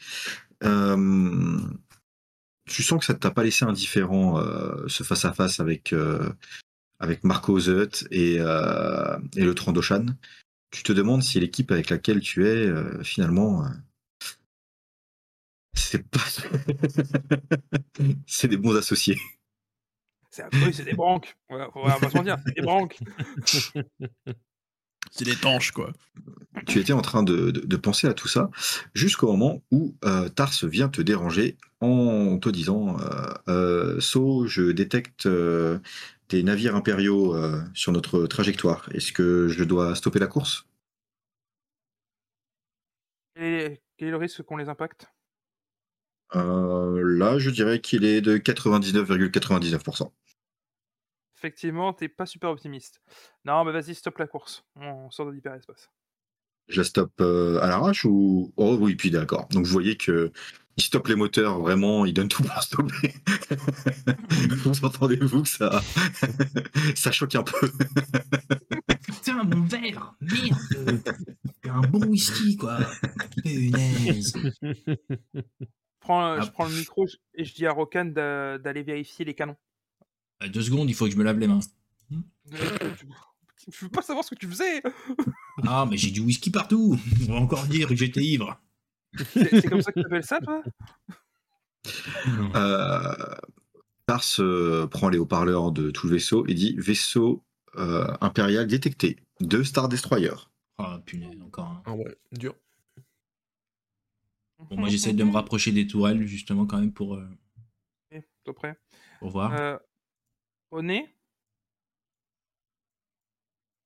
Tu 2.67 2.83
sens 2.83 2.99
que 2.99 3.05
ça 3.05 3.13
ne 3.13 3.19
t'a 3.19 3.31
pas 3.31 3.45
laissé 3.45 3.67
indifférent 3.67 4.43
ce 4.87 5.03
face-à-face 5.03 5.61
avec, 5.61 5.95
Marco 7.23 7.61
Zut 7.61 8.07
et, 8.11 8.37
et 8.37 9.45
le 9.45 9.53
Trandoshan. 9.55 10.07
Tu 10.71 10.83
te 10.83 10.93
demandes 10.93 11.23
si 11.23 11.39
l'équipe 11.39 11.71
avec 11.71 11.91
laquelle 11.91 12.21
tu 12.21 12.47
es, 12.49 12.73
finalement, 13.03 13.67
c'est 15.95 16.09
pas. 16.09 16.19
c'est 18.27 18.49
des 18.49 18.57
bons 18.57 18.77
associés. 18.77 19.19
C'est 20.31 20.45
oui, 20.65 20.75
c'est 20.75 20.85
des 20.85 20.95
branques. 20.95 21.37
On 21.49 21.57
va, 21.57 21.71
on 21.75 21.87
va 21.87 21.99
pas 22.01 22.11
se 22.11 22.17
mentir, 22.17 22.37
c'est 22.45 22.55
des 22.57 22.63
branques. 22.63 22.99
C'est 25.11 25.27
des 25.27 25.37
tanches, 25.37 25.71
quoi. 25.71 25.93
tu 26.67 26.81
étais 26.81 26.93
en 26.93 27.03
train 27.03 27.23
de, 27.23 27.53
de- 27.53 27.61
de 27.61 27.77
penser 27.77 28.09
à 28.09 28.15
tout 28.15 28.27
ça 28.27 28.51
jusqu'au 28.95 29.29
moment 29.29 29.63
où 29.71 29.95
euh, 30.05 30.29
Tars 30.29 30.51
vient 30.65 30.89
te 30.89 31.01
déranger 31.03 31.57
en 31.81 32.37
te 32.39 32.49
disant 32.49 32.99
euh, 32.99 33.33
euh, 33.49 34.01
So, 34.01 34.47
je 34.47 34.73
détecte 34.73 35.27
euh, 35.27 35.79
des 36.31 36.43
navires 36.43 36.75
impériaux 36.75 37.37
euh, 37.37 37.61
sur 37.75 37.93
notre 37.93 38.27
trajectoire. 38.27 38.89
Est-ce 38.93 39.13
que 39.13 39.47
je 39.49 39.63
dois 39.63 39.95
stopper 39.95 40.19
la 40.19 40.27
course? 40.27 40.67
Quel 43.35 43.45
est, 43.45 43.83
quel 43.97 44.09
est 44.09 44.13
le 44.13 44.17
risque 44.17 44.43
qu'on 44.43 44.57
les 44.57 44.69
impacte? 44.69 45.07
Euh, 45.07 45.24
Là, 46.33 47.39
je 47.39 47.51
dirais 47.51 47.81
qu'il 47.81 48.05
est 48.05 48.21
de 48.21 48.39
99,99%. 48.39 50.11
Effectivement, 51.37 51.93
t'es 51.93 52.09
pas 52.09 52.25
super 52.25 52.51
optimiste. 52.51 53.03
Non, 53.45 53.65
bah 53.65 53.73
vas-y, 53.73 53.95
stop 53.95 54.17
la 54.19 54.27
course. 54.27 54.65
On 54.77 55.11
sort 55.11 55.27
de 55.27 55.33
l'hyperespace. 55.33 55.91
Je 56.69 56.81
la 56.81 56.85
stoppe 56.85 57.21
euh, 57.21 57.61
à 57.61 57.67
l'arrache 57.69 58.07
ou 58.07 58.53
Oh 58.57 58.79
oui, 58.81 58.95
puis 58.95 59.11
d'accord. 59.11 59.47
Donc 59.51 59.67
vous 59.67 59.73
voyez 59.73 59.99
que 59.99 60.33
il 60.77 60.83
stoppe 60.83 61.07
les 61.09 61.15
moteurs, 61.15 61.61
vraiment, 61.61 62.05
il 62.05 62.15
donne 62.15 62.29
tout 62.29 62.43
pour 62.43 62.63
stopper. 62.63 63.15
vous 64.65 64.85
entendez-vous 64.85 65.43
que 65.43 65.49
ça, 65.49 65.83
ça 66.97 67.13
choque 67.13 67.35
un 67.35 67.43
peu? 67.43 67.71
Putain, 69.07 69.45
mon 69.45 69.63
verre 69.65 70.15
Merde 70.23 71.05
C'est 71.63 71.71
un 71.71 71.81
bon 71.83 72.05
whisky, 72.07 72.57
quoi 72.57 72.79
Punaise 73.37 74.33
prends, 76.05 76.25
Ah. 76.35 76.41
je 76.41 76.51
prends 76.51 76.67
le 76.67 76.75
micro 76.75 77.07
et 77.35 77.45
je 77.45 77.55
dis 77.55 77.67
à 77.67 77.73
Rokan 77.73 78.05
d'a- 78.07 78.59
d'aller 78.59 78.83
vérifier 78.83 79.25
les 79.25 79.35
canons. 79.35 79.57
À 80.41 80.49
deux 80.49 80.63
secondes, 80.63 80.89
il 80.91 80.95
faut 80.95 81.07
que 81.07 81.11
je 81.13 81.17
me 81.17 81.25
lave 81.25 81.39
les 81.39 81.47
mains. 81.47 81.61
Je 82.51 83.85
veux 83.85 83.89
pas 83.91 84.03
savoir 84.03 84.25
ce 84.25 84.31
que 84.31 84.39
tu 84.41 84.47
faisais? 84.49 84.83
Ah, 85.67 85.87
mais 85.89 85.97
j'ai 85.97 86.11
du 86.11 86.21
whisky 86.21 86.51
partout. 86.51 86.99
On 87.29 87.33
va 87.33 87.39
encore 87.41 87.65
dire 87.67 87.89
que 87.89 87.95
j'étais 87.97 88.21
ivre. 88.23 88.61
C'est 89.17 89.69
comme 89.69 89.81
ça 89.81 89.93
que 89.93 90.01
tu 90.01 90.07
appelles 90.07 90.25
ça, 90.25 90.41
toi? 90.41 90.63
Euh, 92.57 93.15
Tars 94.07 94.25
euh, 94.41 94.87
prend 94.89 95.09
les 95.09 95.19
haut-parleurs 95.19 95.71
de 95.73 95.91
tout 95.91 96.07
le 96.09 96.15
vaisseau 96.15 96.45
et 96.47 96.55
dit 96.55 96.75
vaisseau 96.77 97.45
euh, 97.77 98.07
impérial 98.21 98.67
détecté, 98.67 99.17
deux 99.41 99.63
Star 99.65 99.89
Destroyer. 99.89 100.35
Ah, 100.79 101.01
punaise, 101.07 101.41
encore 101.41 101.67
un. 101.67 101.83
Ah 101.87 101.93
ouais, 101.95 102.17
dur. 102.33 102.55
Bon, 104.71 104.77
moi, 104.77 104.89
j'essaie 104.89 105.13
de 105.13 105.25
me 105.25 105.33
rapprocher 105.33 105.73
des 105.73 105.87
tourelles, 105.87 106.27
justement, 106.27 106.67
quand 106.67 106.79
même, 106.81 106.93
pour, 106.93 107.15
euh, 107.15 107.27
Ok, 108.13 108.23
T'es 108.45 108.53
prêt 108.53 108.77
pour 109.21 109.31
voir. 109.31 109.53
euh, 109.53 109.79
Au 110.71 110.83
nez 110.83 111.09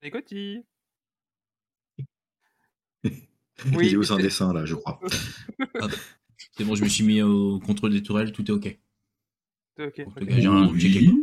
Les 0.02 0.10
cotilles. 0.10 0.64
Il 3.04 3.92
est 3.92 3.96
où 3.96 4.02
c'est 4.04 4.12
un 4.12 4.18
dessin 4.18 4.52
là, 4.52 4.64
je 4.64 4.74
crois. 4.74 5.00
C'est 6.56 6.64
bon, 6.64 6.74
je 6.74 6.84
me 6.84 6.88
suis 6.88 7.04
mis 7.04 7.20
au 7.22 7.58
contrôle 7.60 7.92
des 7.92 8.02
tourelles, 8.02 8.32
tout 8.32 8.44
est 8.46 8.54
ok. 8.54 8.78
Ok. 9.78 10.02
Pour 10.04 10.14
te 10.14 10.24
gager 10.24 10.46
un 10.46 10.68
Oui. 10.68 10.80
checker, 10.80 11.06
quoi. 11.06 11.14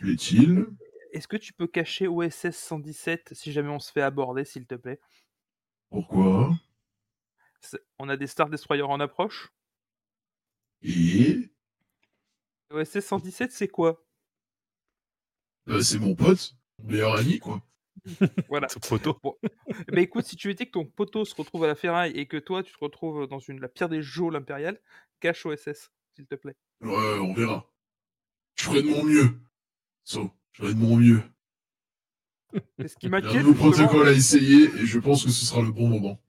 Plaît-il 0.00 0.66
Est-ce 1.12 1.28
que 1.28 1.36
tu 1.36 1.52
peux 1.52 1.66
cacher 1.66 2.06
OSS 2.08 2.56
117 2.56 3.34
si 3.34 3.52
jamais 3.52 3.68
on 3.70 3.78
se 3.80 3.92
fait 3.92 4.02
aborder, 4.02 4.44
s'il 4.44 4.66
te 4.66 4.74
plaît? 4.74 5.00
Pourquoi? 5.90 6.56
On 7.98 8.08
a 8.08 8.16
des 8.16 8.26
Star 8.26 8.48
Destroyers 8.50 8.82
en 8.82 9.00
approche. 9.00 9.52
Et 10.82 11.50
OSS 12.70 13.00
117, 13.00 13.52
c'est 13.52 13.68
quoi? 13.68 14.04
Bah, 15.66 15.82
c'est 15.82 15.98
mon 15.98 16.14
pote, 16.14 16.54
mon 16.82 16.90
meilleur 16.90 17.16
ami, 17.16 17.38
quoi. 17.38 17.62
Voilà. 18.48 18.68
Cette 18.68 18.84
photo. 18.84 19.18
Bah 19.88 20.00
écoute, 20.00 20.26
si 20.26 20.36
tu 20.36 20.50
étais 20.50 20.66
que 20.66 20.72
ton 20.72 20.84
poteau 20.84 21.24
se 21.24 21.34
retrouve 21.34 21.64
à 21.64 21.68
la 21.68 21.74
ferraille 21.74 22.12
et 22.12 22.26
que 22.26 22.36
toi 22.36 22.62
tu 22.62 22.72
te 22.72 22.78
retrouves 22.78 23.26
dans 23.26 23.38
une, 23.38 23.60
la 23.60 23.68
pire 23.68 23.88
des 23.88 24.02
geôles 24.02 24.36
impériales, 24.36 24.78
cache 25.20 25.46
OSS, 25.46 25.90
s'il 26.14 26.26
te 26.26 26.34
plaît. 26.34 26.56
Ouais, 26.82 27.18
on 27.20 27.32
verra. 27.32 27.72
Je 28.56 28.64
ferai 28.64 28.82
de 28.82 28.88
mon 28.88 29.04
mieux. 29.04 29.38
So, 30.04 30.30
je 30.52 30.62
ferai 30.62 30.74
de 30.74 30.78
mon 30.78 30.96
mieux. 30.96 31.22
C'est 32.78 32.88
ce 32.88 32.96
qui 32.96 33.06
Il 33.06 33.10
y 33.10 33.14
a 33.14 33.16
un 33.16 33.20
m'inquiète. 33.22 33.42
nouveau 33.42 33.54
protocole 33.70 34.08
à 34.08 34.12
essayer 34.12 34.64
et 34.64 34.86
je 34.86 34.98
pense 34.98 35.24
que 35.24 35.30
ce 35.30 35.46
sera 35.46 35.62
le 35.62 35.72
bon 35.72 35.88
moment. 35.88 36.20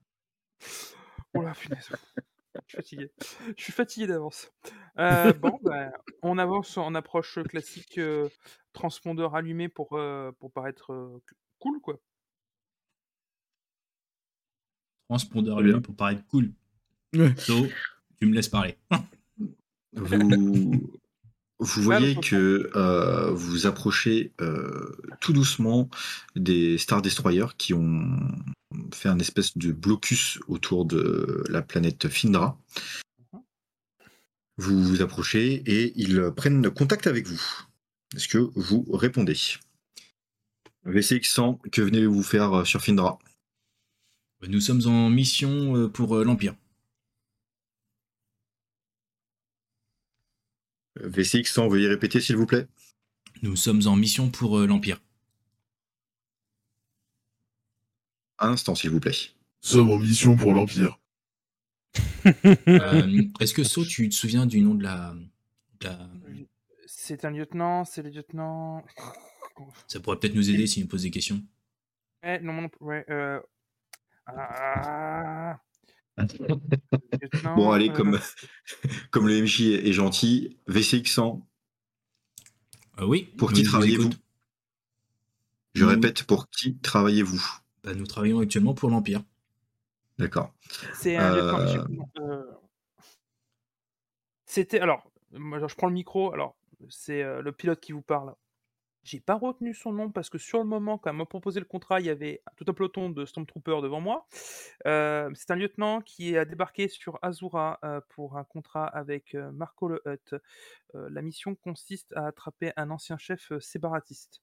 Oh 1.36 1.42
la 1.42 1.52
punaise. 1.52 1.90
Je 2.66 2.70
suis 2.70 2.76
fatigué. 2.76 3.10
Je 3.56 3.62
suis 3.62 3.72
fatigué 3.72 4.06
d'avance. 4.06 4.50
Euh, 4.98 5.32
bon, 5.34 5.58
bah, 5.62 5.92
on 6.22 6.38
avance 6.38 6.78
en 6.78 6.94
approche 6.94 7.38
classique, 7.44 7.98
euh, 7.98 8.28
transpondeur 8.72 9.34
allumé 9.34 9.68
pour, 9.68 9.92
euh, 9.92 10.32
pour 10.38 10.50
paraître 10.52 10.92
euh, 10.92 11.22
cool, 11.58 11.80
quoi. 11.80 11.98
Transpondeur 15.08 15.58
allumé 15.58 15.80
pour 15.80 15.94
paraître 15.94 16.26
cool. 16.28 16.52
Ouais. 17.14 17.34
So, 17.36 17.66
tu 18.18 18.26
me 18.26 18.34
laisses 18.34 18.48
parler. 18.48 18.76
Vous, 19.92 20.18
vous 21.58 21.82
Mal 21.88 22.00
voyez 22.00 22.16
que 22.16 22.70
euh, 22.74 23.30
vous 23.30 23.50
vous 23.50 23.66
approchez 23.66 24.34
euh, 24.42 24.94
tout 25.20 25.32
doucement 25.32 25.88
des 26.34 26.76
Star 26.76 27.00
Destroyers 27.00 27.46
qui 27.56 27.72
ont 27.72 28.10
fait 28.92 29.08
un 29.08 29.18
espèce 29.18 29.56
de 29.56 29.72
blocus 29.72 30.38
autour 30.48 30.84
de 30.84 31.44
la 31.48 31.62
planète 31.62 32.08
Findra. 32.08 32.58
Vous 34.58 34.82
vous 34.82 35.02
approchez 35.02 35.62
et 35.66 35.92
ils 35.96 36.30
prennent 36.34 36.70
contact 36.70 37.06
avec 37.06 37.26
vous. 37.26 37.42
Est-ce 38.14 38.28
que 38.28 38.38
vous 38.54 38.86
répondez? 38.90 39.36
VCX 40.86 41.28
100, 41.28 41.54
que 41.72 41.82
venez-vous 41.82 42.22
faire 42.22 42.52
euh, 42.52 42.64
sur 42.64 42.80
Findra? 42.80 43.18
Nous 44.46 44.60
sommes 44.60 44.86
en 44.86 45.10
mission 45.10 45.76
euh, 45.76 45.88
pour 45.88 46.16
euh, 46.16 46.24
l'Empire. 46.24 46.54
VCX 51.00 51.44
100, 51.52 51.68
veuillez 51.68 51.88
répéter 51.88 52.20
s'il 52.20 52.36
vous 52.36 52.46
plaît 52.46 52.68
Nous 53.42 53.56
sommes 53.56 53.82
en 53.86 53.96
mission 53.96 54.30
pour 54.30 54.60
l'Empire. 54.60 55.00
Un 58.38 58.50
instant 58.50 58.74
s'il 58.74 58.90
vous 58.90 59.00
plaît. 59.00 59.16
En 59.74 59.98
mission 59.98 60.36
pour 60.36 60.52
l'Empire. 60.52 60.98
Euh, 62.26 63.22
Est-ce 63.40 63.54
que 63.54 63.64
So, 63.64 63.84
tu 63.84 64.08
te 64.08 64.14
souviens 64.14 64.46
du 64.46 64.60
nom 64.60 64.74
de 64.74 64.82
la. 64.84 65.14
C'est 66.86 67.24
un 67.24 67.30
lieutenant, 67.30 67.84
c'est 67.84 68.02
le 68.02 68.10
lieutenant. 68.10 68.84
Ça 69.88 70.00
pourrait 70.00 70.18
peut-être 70.18 70.34
nous 70.34 70.50
aider 70.50 70.66
s'il 70.66 70.82
nous 70.82 70.88
pose 70.88 71.02
des 71.02 71.10
questions. 71.10 71.42
Eh, 72.22 72.38
non, 72.40 72.52
non, 72.52 72.68
ouais, 72.80 73.04
euh... 73.10 73.40
ah. 74.26 75.58
Lieutenant, 76.18 77.56
Bon, 77.56 77.70
allez, 77.70 77.88
euh, 77.90 77.92
comme, 77.92 78.18
comme 79.10 79.28
le 79.28 79.42
MJ 79.42 79.62
est 79.62 79.92
gentil, 79.92 80.58
VCX 80.66 81.06
100, 81.12 81.46
Euh, 82.98 83.06
oui. 83.06 83.24
pour 83.38 83.52
qui 83.52 83.62
travaillez-vous? 83.62 84.10
Je 85.74 85.84
répète, 85.84 86.24
pour 86.24 86.48
qui 86.50 86.76
travaillez-vous? 86.78 87.42
Bah, 87.86 87.94
nous 87.94 88.06
travaillons 88.06 88.40
actuellement 88.40 88.74
pour 88.74 88.90
l'Empire. 88.90 89.22
D'accord. 90.18 90.52
C'est 90.92 91.16
un 91.16 91.36
lieutenant, 91.36 92.08
Euh, 92.18 92.20
euh, 92.20 92.52
C'était 94.44 94.80
alors, 94.80 95.08
moi 95.30 95.60
je 95.64 95.72
prends 95.76 95.86
le 95.86 95.92
micro. 95.92 96.32
Alors, 96.32 96.56
c'est 96.88 97.22
euh, 97.22 97.42
le 97.42 97.52
pilote 97.52 97.78
qui 97.78 97.92
vous 97.92 98.02
parle. 98.02 98.34
J'ai 99.04 99.20
pas 99.20 99.36
retenu 99.36 99.72
son 99.72 99.92
nom 99.92 100.10
parce 100.10 100.28
que 100.28 100.38
sur 100.38 100.58
le 100.58 100.64
moment, 100.64 100.98
quand 100.98 101.10
elle 101.10 101.16
m'a 101.16 101.26
proposé 101.26 101.60
le 101.60 101.66
contrat, 101.66 102.00
il 102.00 102.06
y 102.06 102.10
avait 102.10 102.42
tout 102.56 102.64
un 102.66 102.72
peloton 102.72 103.08
de 103.08 103.24
Stormtroopers 103.24 103.80
devant 103.80 104.00
moi. 104.00 104.26
Euh, 104.88 105.30
c'est 105.34 105.52
un 105.52 105.54
lieutenant 105.54 106.00
qui 106.00 106.36
a 106.36 106.44
débarqué 106.44 106.88
sur 106.88 107.20
Azura 107.22 107.78
euh, 107.84 108.00
pour 108.08 108.36
un 108.36 108.42
contrat 108.42 108.86
avec 108.88 109.36
euh, 109.36 109.52
Marco 109.52 109.86
le 109.86 110.02
Hutt. 110.06 110.34
Euh, 110.96 111.08
la 111.08 111.22
mission 111.22 111.54
consiste 111.54 112.12
à 112.16 112.26
attraper 112.26 112.72
un 112.76 112.90
ancien 112.90 113.16
chef 113.16 113.52
euh, 113.52 113.60
séparatiste 113.60 114.42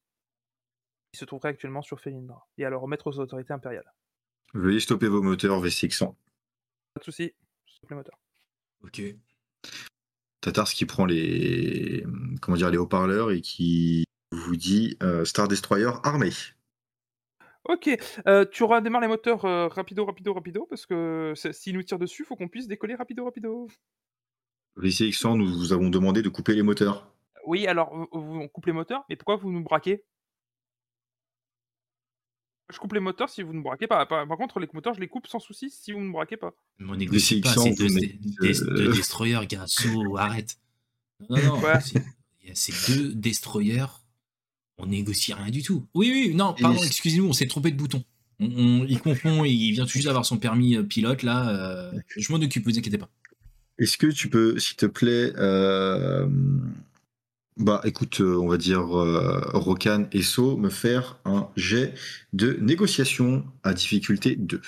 qui 1.14 1.20
se 1.20 1.26
trouverait 1.26 1.50
actuellement 1.50 1.84
sur 1.84 2.00
Felindra 2.00 2.48
et 2.58 2.66
à 2.66 2.70
le 2.70 2.78
remettre 2.78 3.08
aux 3.08 3.20
autorités 3.20 3.54
impériales. 3.54 3.94
Veuillez 4.54 4.80
stopper 4.80 5.08
vos 5.08 5.22
moteurs 5.22 5.60
VCX 5.60 5.92
100. 5.92 6.18
Pas 6.96 7.00
de 7.00 7.04
souci, 7.04 7.34
stop 7.68 7.90
les 7.92 7.96
moteurs. 7.96 8.20
Ok. 8.84 9.02
Tatars 10.42 10.70
qui 10.72 10.86
prend 10.86 11.06
les, 11.06 12.04
comment 12.42 12.58
dire, 12.58 12.70
les 12.70 12.78
haut-parleurs 12.78 13.32
et 13.32 13.42
qui 13.42 14.06
vous 14.32 14.56
dit 14.56 14.98
euh, 15.04 15.24
Star 15.24 15.48
Destroyer 15.48 15.92
armé. 16.04 16.32
Ok, 17.66 17.90
euh, 18.28 18.44
tu 18.52 18.64
redémarres 18.64 19.02
les 19.02 19.08
moteurs 19.08 19.46
euh, 19.46 19.68
rapido, 19.68 20.06
rapido, 20.06 20.34
rapido, 20.34 20.66
parce 20.66 20.86
que 20.86 21.34
s'ils 21.36 21.76
nous 21.76 21.84
tirent 21.84 22.00
dessus, 22.00 22.26
faut 22.26 22.36
qu'on 22.36 22.50
puisse 22.50 22.68
décoller 22.68 22.96
rapido, 22.96 23.24
rapido. 23.24 23.68
VCX 24.76 25.14
100, 25.14 25.38
nous 25.38 25.48
vous 25.48 25.72
avons 25.72 25.90
demandé 25.90 26.22
de 26.22 26.30
couper 26.30 26.56
les 26.56 26.64
moteurs. 26.64 27.08
Oui, 27.46 27.68
alors, 27.68 27.94
on 28.12 28.48
coupe 28.48 28.66
les 28.66 28.74
moteurs, 28.74 29.06
mais 29.08 29.16
pourquoi 29.16 29.38
vous 29.38 29.52
nous 29.52 29.64
braquez? 29.64 30.04
Je 32.74 32.80
coupe 32.80 32.94
les 32.94 33.00
moteurs 33.00 33.30
si 33.30 33.44
vous 33.44 33.54
ne 33.54 33.62
braquez 33.62 33.88
pas. 33.88 34.06
Par, 34.06 34.28
par 34.28 34.38
contre, 34.38 34.60
les 34.60 34.68
moteurs, 34.74 34.94
je 34.94 35.00
les 35.00 35.08
coupe 35.08 35.28
sans 35.28 35.40
souci 35.40 35.70
si 35.70 35.92
vous 35.92 36.00
ne 36.02 36.12
braquez 36.12 36.38
pas. 36.38 36.54
Mais 36.80 36.90
on 36.92 36.96
négocie 36.96 37.40
pas, 37.40 37.54
CX100, 37.54 37.64
c'est 37.64 37.76
deux, 38.42 38.64
euh, 38.64 38.76
deux 38.76 38.94
destroyers, 38.94 39.46
gars. 39.48 39.66
So, 39.68 40.18
arrête. 40.18 40.58
Non, 41.30 41.38
non, 41.38 41.44
non. 41.58 41.62
Ouais. 41.62 41.80
c'est- 42.54 42.92
deux 42.96 43.14
destroyers. 43.14 43.86
On 44.78 44.88
négocie 44.88 45.34
rien 45.34 45.50
du 45.52 45.62
tout. 45.62 45.86
Oui, 45.94 46.10
oui, 46.12 46.36
non, 46.36 46.54
pardon, 46.60 46.82
Et- 46.82 46.86
excusez-nous, 46.88 47.28
on 47.28 47.34
s'est 47.34 47.48
trompé 47.48 47.70
de 47.72 47.78
bouton. 47.78 48.04
On, 48.40 48.48
on- 48.48 48.86
il 48.86 49.00
confond, 49.00 49.46
il 49.46 49.72
vient 49.72 49.86
tout 49.86 49.92
juste 49.92 50.06
d'avoir 50.08 50.26
son 50.26 50.38
permis 50.38 50.76
euh, 50.76 50.84
pilote, 50.84 51.22
là. 51.24 51.50
euh, 51.50 51.92
je 52.18 52.32
m'en 52.34 52.40
occupe, 52.40 52.66
vous 52.66 52.78
inquiétez 52.78 52.98
pas. 52.98 53.10
Est-ce 53.78 53.98
que 53.98 54.08
tu 54.08 54.30
peux, 54.30 54.58
s'il 54.60 54.76
te 54.78 54.86
plaît, 54.88 55.32
euh, 55.38 56.28
bah 57.58 57.82
écoute, 57.84 58.22
euh, 58.22 58.36
on 58.38 58.48
va 58.48 58.58
dire 58.58 58.98
euh, 58.98 59.42
Rokan 59.54 60.06
et 60.12 60.22
So, 60.22 60.58
me 60.58 60.70
faire 60.70 61.20
un 61.26 61.50
jet 61.56 61.94
de 62.34 62.54
négociation 62.62 63.46
à 63.64 63.74
difficulté 63.74 64.36
2. 64.36 64.62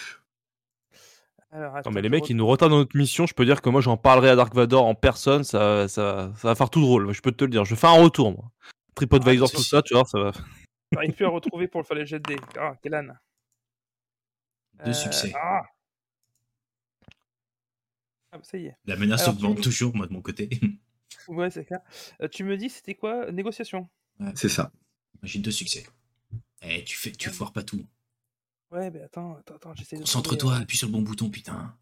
Alors, 1.52 1.74
Non, 1.86 1.92
mais 1.92 2.02
les 2.02 2.10
mecs, 2.10 2.30
ils 2.30 2.36
nous 2.36 2.46
retardent 2.46 2.72
dans 2.74 2.80
notre 2.80 2.98
mission. 2.98 3.26
Je 3.26 3.34
peux 3.34 3.46
dire 3.46 3.62
que 3.62 3.70
moi, 3.70 3.80
j'en 3.80 3.96
parlerai 3.96 4.30
à 4.30 4.36
Dark 4.36 4.54
Vador 4.54 4.86
en 4.86 4.94
personne. 4.94 5.44
Ça, 5.46 5.88
ça, 5.88 6.34
ça 6.36 6.48
va 6.50 6.56
faire 6.56 6.70
tout 6.70 6.82
drôle. 6.82 7.14
Je 7.14 7.22
peux 7.22 7.32
te 7.32 7.46
le 7.46 7.50
dire. 7.50 7.64
Je 7.64 7.76
fais 7.76 7.88
un 7.88 8.02
retour, 8.04 8.32
moi. 8.34 8.52
TripAdvisor, 8.96 9.50
Ah, 9.52 9.56
tout 9.56 9.64
ça, 9.64 9.82
tu 9.82 9.94
vois, 9.94 10.04
ça 10.06 10.20
va. 10.20 10.32
J'arrive 10.94 11.14
plus 11.14 11.26
à 11.26 11.30
retrouver 11.30 11.68
pour 11.70 11.80
le 11.82 11.86
faire 11.86 11.98
les 11.98 12.06
jets 12.06 12.20
de 12.20 12.34
dés. 12.36 12.40
Ah, 12.60 12.76
quel 12.82 12.94
âne. 12.94 13.18
Deux 14.86 14.92
Euh, 14.92 14.94
succès. 14.94 15.32
Ah. 15.36 15.62
Ah, 18.32 18.38
bah, 18.38 18.44
ça 18.44 18.58
y 18.58 18.66
est. 18.66 18.76
La 18.86 18.98
menace 18.98 19.22
Alors, 19.24 19.38
tu- 19.38 19.46
augmente 19.46 19.64
toujours, 19.64 19.96
moi, 19.96 20.08
de 20.08 20.14
mon 20.14 20.22
côté. 20.22 20.50
Ouais, 21.28 21.50
c'est 21.50 21.66
clair. 21.66 21.80
Euh, 22.22 22.28
tu 22.28 22.44
me 22.44 22.58
dis, 22.58 22.70
c'était 22.70 22.96
quoi? 22.96 23.32
Négociation 23.32 23.90
C'est 24.36 24.50
ça. 24.50 24.72
J'ai 25.24 25.40
deux 25.40 25.52
succès. 25.52 25.86
Eh, 26.62 26.84
tu 26.84 26.98
fais, 26.98 27.12
tu 27.12 27.30
foires 27.30 27.54
pas 27.54 27.64
tout. 27.64 27.86
Ouais, 28.72 28.90
mais 28.92 29.02
attends, 29.02 29.38
attends, 29.38 29.56
attends, 29.56 29.76
j'essaie 29.76 29.96
de. 29.96 30.02
Concentre-toi, 30.02 30.38
trouver, 30.38 30.64
appuie 30.64 30.78
sur 30.78 30.88
le 30.88 30.94
bon 30.94 31.02
bouton, 31.02 31.30
putain. 31.30 31.76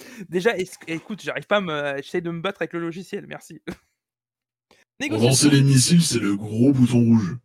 euh, 0.00 0.24
Déjà, 0.28 0.52
écoute, 0.86 1.22
j'arrive 1.22 1.46
pas 1.46 1.56
à 1.56 1.60
me. 1.60 1.96
J'essaie 2.02 2.20
de 2.20 2.30
me 2.30 2.40
battre 2.40 2.62
avec 2.62 2.72
le 2.72 2.80
logiciel, 2.80 3.26
merci. 3.26 3.60
Pour 5.08 5.18
lancer 5.18 5.50
les 5.50 5.62
missiles, 5.62 6.02
c'est 6.02 6.20
le 6.20 6.36
gros 6.36 6.72
bouton 6.72 7.00
rouge. 7.00 7.36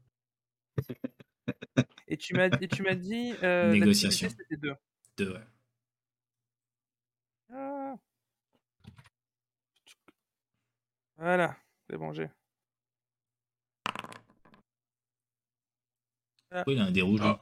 Et 2.07 2.17
tu 2.17 2.33
m'as 2.35 2.49
dit 2.49 3.33
euh, 3.43 3.71
Négociation. 3.71 4.29
c'était 4.29 4.57
deux. 4.57 4.75
Deux, 5.17 5.33
ouais. 5.33 5.43
Ah. 7.51 7.95
Voilà, 11.19 11.55
c'est 11.89 11.97
bon, 11.97 12.13
j'ai. 12.13 12.29
Pourquoi 16.51 16.73
il 16.73 16.79
a 16.79 16.85
un 16.85 16.91
dé 16.91 17.01
rouge 17.01 17.19
Ah. 17.23 17.27
là 17.27 17.39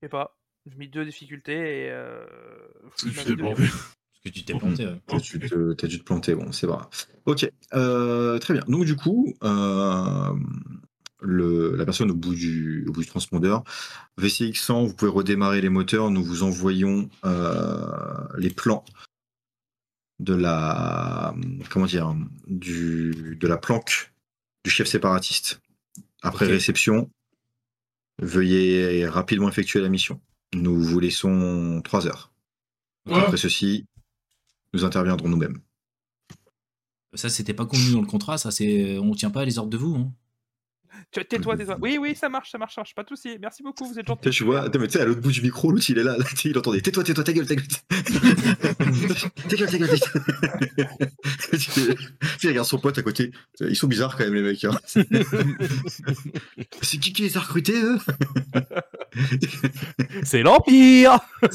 Je 0.00 0.06
sais 0.06 0.08
pas. 0.10 0.36
J'ai 0.66 0.76
mis 0.76 0.88
deux 0.88 1.04
difficultés 1.04 1.86
et. 1.86 1.90
Euh... 1.90 2.24
Parce 2.84 3.02
que 3.02 4.28
tu 4.28 4.44
t'es 4.44 4.54
planté. 4.54 4.86
ouais. 4.86 5.00
T'as 5.06 5.18
dû, 5.18 5.38
te- 5.40 5.86
dû 5.86 5.98
te 5.98 6.04
planter, 6.04 6.34
bon, 6.34 6.52
c'est 6.52 6.66
pas. 6.66 6.88
Ok, 7.26 7.50
euh, 7.74 8.38
très 8.38 8.54
bien. 8.54 8.62
Donc, 8.68 8.84
du 8.84 8.94
coup, 8.94 9.34
euh, 9.42 10.32
le, 11.20 11.74
la 11.76 11.84
personne 11.84 12.10
au 12.10 12.14
bout, 12.14 12.34
du, 12.34 12.84
au 12.88 12.92
bout 12.92 13.00
du 13.00 13.06
transpondeur, 13.08 13.64
VCX 14.18 14.54
100, 14.54 14.84
vous 14.84 14.94
pouvez 14.94 15.10
redémarrer 15.10 15.60
les 15.60 15.68
moteurs. 15.70 16.10
Nous 16.10 16.22
vous 16.22 16.42
envoyons 16.44 17.08
euh, 17.24 18.26
les 18.38 18.50
plans 18.50 18.84
de 20.20 20.34
la, 20.34 21.34
comment 21.70 21.86
dire, 21.86 22.14
du, 22.46 23.36
de 23.40 23.46
la 23.48 23.56
planque 23.56 24.12
du 24.64 24.70
chef 24.70 24.86
séparatiste. 24.86 25.60
Après 26.22 26.46
réception, 26.46 27.10
veuillez 28.20 29.06
rapidement 29.06 29.48
effectuer 29.48 29.80
la 29.80 29.88
mission. 29.88 30.20
Nous 30.54 30.80
vous 30.80 31.00
laissons 31.00 31.80
trois 31.82 32.06
heures. 32.06 32.32
Ouais. 33.06 33.18
Après 33.18 33.36
ceci, 33.36 33.86
nous 34.72 34.84
interviendrons 34.84 35.28
nous-mêmes. 35.28 35.60
Ça, 37.14 37.28
c'était 37.28 37.54
pas 37.54 37.66
convenu 37.66 37.92
dans 37.92 38.00
le 38.00 38.06
contrat. 38.06 38.38
Ça, 38.38 38.50
c'est 38.50 38.98
on 38.98 39.14
tient 39.14 39.30
pas 39.30 39.44
les 39.44 39.58
ordres 39.58 39.70
de 39.70 39.76
vous. 39.76 39.96
Hein. 39.96 40.12
Tu- 41.10 41.24
Tais-toi, 41.24 41.56
tais-toi. 41.56 41.76
Oui, 41.80 41.98
oui, 42.00 42.14
ça 42.14 42.28
marche, 42.28 42.50
ça 42.50 42.58
marche, 42.58 42.74
ça 42.74 42.80
marche. 42.82 42.94
Pas 42.94 43.02
de 43.02 43.08
soucis. 43.08 43.38
Merci 43.40 43.62
beaucoup, 43.62 43.86
vous 43.86 43.98
êtes 43.98 44.06
gentil. 44.06 44.30
Je 44.32 44.44
vois, 44.44 44.62
attends, 44.62 44.78
mais 44.78 44.86
tu 44.86 44.94
sais, 44.94 45.00
à 45.00 45.04
l'autre 45.04 45.20
bout 45.20 45.32
du 45.32 45.42
micro, 45.42 45.70
l'autre 45.70 45.84
il 45.88 45.98
est 45.98 46.02
là, 46.04 46.16
là 46.16 46.24
tu 46.24 46.36
sais, 46.36 46.48
il 46.50 46.58
entendait 46.58 46.80
Tais-toi, 46.80 47.02
tais-toi, 47.04 47.24
ta 47.24 47.32
gueule, 47.32 47.46
ta 47.46 47.54
gueule. 47.56 47.66
ta 49.48 49.56
gueule, 49.56 49.70
ta 49.70 49.78
gueule, 49.78 49.88
ta 49.88 49.96
gueule. 49.96 49.98
tu 51.52 51.58
sais, 52.38 52.48
regarde 52.48 52.66
son 52.66 52.78
pote 52.78 52.98
à 52.98 53.02
côté. 53.02 53.30
Ils 53.60 53.76
sont 53.76 53.86
bizarres 53.88 54.16
quand 54.16 54.24
même, 54.24 54.34
les 54.34 54.42
mecs. 54.42 54.64
hein. 54.64 54.78
C'est 56.82 56.98
qui 56.98 57.12
qui 57.12 57.22
les 57.22 57.36
a 57.36 57.40
recrutés, 57.40 57.74
eux? 57.82 57.98
C'est 60.24 60.42
l'Empire 60.42 61.18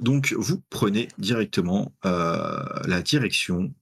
Donc, 0.00 0.34
vous 0.36 0.60
prenez 0.70 1.08
directement 1.18 1.94
euh, 2.04 2.62
la 2.86 3.00
direction. 3.02 3.72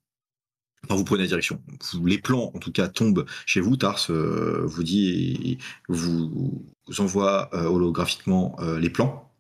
Enfin, 0.85 0.95
vous 0.97 1.05
prenez 1.05 1.23
la 1.23 1.29
direction. 1.29 1.63
Vous- 1.93 2.07
les 2.07 2.19
plans, 2.19 2.51
en 2.55 2.59
tout 2.59 2.71
cas, 2.73 2.89
tombent 2.89 3.27
chez 3.47 3.61
vous. 3.61 3.77
Tars 3.77 4.07
euh, 4.11 4.63
vous 4.65 4.83
dit, 4.85 5.59
vous, 5.89 6.65
vous 6.87 7.01
envoie 7.01 7.49
euh, 7.55 7.65
holographiquement 7.65 8.55
euh, 8.61 8.79
les 8.79 8.91
plans 8.91 9.33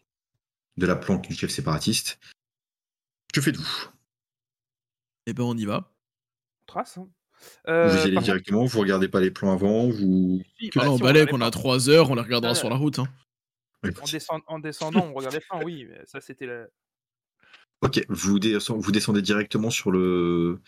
de 0.76 0.86
la 0.86 0.96
planque 0.96 1.28
du 1.28 1.34
chef 1.34 1.50
séparatiste. 1.50 2.18
Que 3.32 3.40
faites-vous? 3.40 3.88
Eh 5.26 5.32
ben, 5.32 5.44
on 5.44 5.56
y 5.56 5.64
va. 5.64 5.92
Trace. 6.66 6.98
hein. 6.98 7.08
Vous 7.66 7.72
y 7.72 7.74
allez 7.74 8.14
par 8.14 8.14
contre, 8.14 8.22
directement, 8.24 8.64
vous 8.64 8.80
regardez 8.80 9.08
pas 9.08 9.20
les 9.20 9.30
plans 9.30 9.52
avant, 9.52 9.88
vous. 9.90 10.40
si, 10.58 10.70
bah, 10.74 10.90
on 10.90 10.96
si, 10.96 11.02
balai 11.02 11.26
qu'on 11.26 11.40
a 11.42 11.50
3 11.50 11.88
heures, 11.90 12.10
on 12.10 12.14
les 12.14 12.22
regardera 12.22 12.54
sur 12.54 12.70
la 12.70 12.76
route. 12.76 12.98
Hein. 12.98 13.08
En, 14.02 14.04
descend- 14.06 14.42
en 14.46 14.58
descendant, 14.58 15.06
on 15.06 15.12
regardait 15.14 15.42
pas, 15.48 15.58
oui, 15.64 15.86
mais 15.88 16.00
ça 16.06 16.20
c'était 16.20 16.46
la... 16.46 16.66
Ok, 17.82 18.04
vous, 18.08 18.38
descend- 18.38 18.80
vous 18.80 18.92
descendez 18.92 19.20
directement 19.22 19.70
sur 19.70 19.90
le 19.90 20.60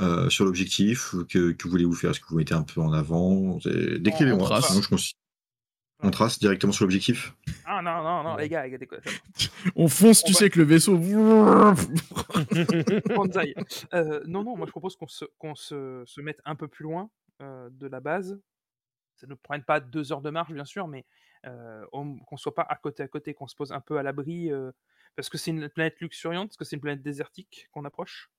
euh, 0.00 0.30
sur 0.30 0.44
l'objectif. 0.46 1.14
Que, 1.28 1.52
que 1.52 1.68
voulez-vous 1.68 1.92
faire? 1.94 2.10
Est-ce 2.10 2.20
que 2.20 2.26
vous 2.28 2.36
mettez 2.36 2.54
un 2.54 2.62
peu 2.62 2.80
en 2.80 2.92
avant? 2.92 3.58
Décrivez-moi. 3.98 4.46
trace. 4.46 4.68
sinon 4.68 4.96
je 4.96 5.12
On 6.02 6.10
trace 6.10 6.38
directement 6.38 6.72
sur 6.72 6.84
l'objectif? 6.84 7.34
Ah 7.66 7.82
non, 7.82 8.02
non, 8.02 8.22
non, 8.22 8.36
les 8.36 8.48
gars, 8.48 8.64
les 8.66 8.70
gars, 8.70 8.86
quoi. 8.86 8.98
On 9.76 9.88
fonce, 9.88 10.22
On 10.22 10.26
tu 10.28 10.32
va- 10.32 10.38
sais, 10.38 10.44
avec 10.44 10.56
le 10.56 10.64
vaisseau. 10.64 10.96
Euh, 13.94 14.20
non, 14.26 14.42
non, 14.44 14.56
moi 14.56 14.66
je 14.66 14.70
propose 14.70 14.96
qu'on 14.96 15.08
se, 15.08 15.24
qu'on 15.38 15.54
se, 15.54 16.02
se 16.06 16.20
mette 16.20 16.40
un 16.44 16.54
peu 16.56 16.68
plus 16.68 16.84
loin 16.84 17.10
euh, 17.42 17.68
de 17.72 17.86
la 17.86 18.00
base. 18.00 18.40
Ça 19.16 19.26
ne 19.26 19.34
prenne 19.34 19.62
pas 19.64 19.80
deux 19.80 20.12
heures 20.12 20.22
de 20.22 20.30
marche, 20.30 20.52
bien 20.52 20.64
sûr, 20.64 20.88
mais 20.88 21.00
euh, 21.00 21.02
qu'on 21.42 22.36
soit 22.36 22.54
pas 22.54 22.62
à 22.62 22.76
côté 22.76 23.02
à 23.02 23.08
côté, 23.08 23.34
qu'on 23.34 23.48
se 23.48 23.56
pose 23.56 23.72
un 23.72 23.80
peu 23.80 23.98
à 23.98 24.02
l'abri. 24.02 24.50
euh, 24.52 24.70
parce 25.16 25.28
que 25.28 25.38
c'est 25.38 25.50
une 25.50 25.68
planète 25.68 26.00
luxuriante, 26.00 26.50
parce 26.50 26.56
que 26.56 26.64
c'est 26.64 26.76
une 26.76 26.82
planète 26.82 27.02
désertique 27.02 27.68
qu'on 27.72 27.84
approche? 27.84 28.30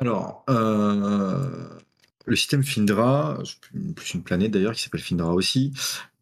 Alors, 0.00 0.44
euh, 0.48 1.78
le 2.26 2.36
système 2.36 2.62
Findra, 2.62 3.42
plus 3.96 4.14
une 4.14 4.22
planète 4.22 4.50
d'ailleurs 4.50 4.74
qui 4.74 4.82
s'appelle 4.82 5.00
Findra 5.00 5.32
aussi, 5.32 5.72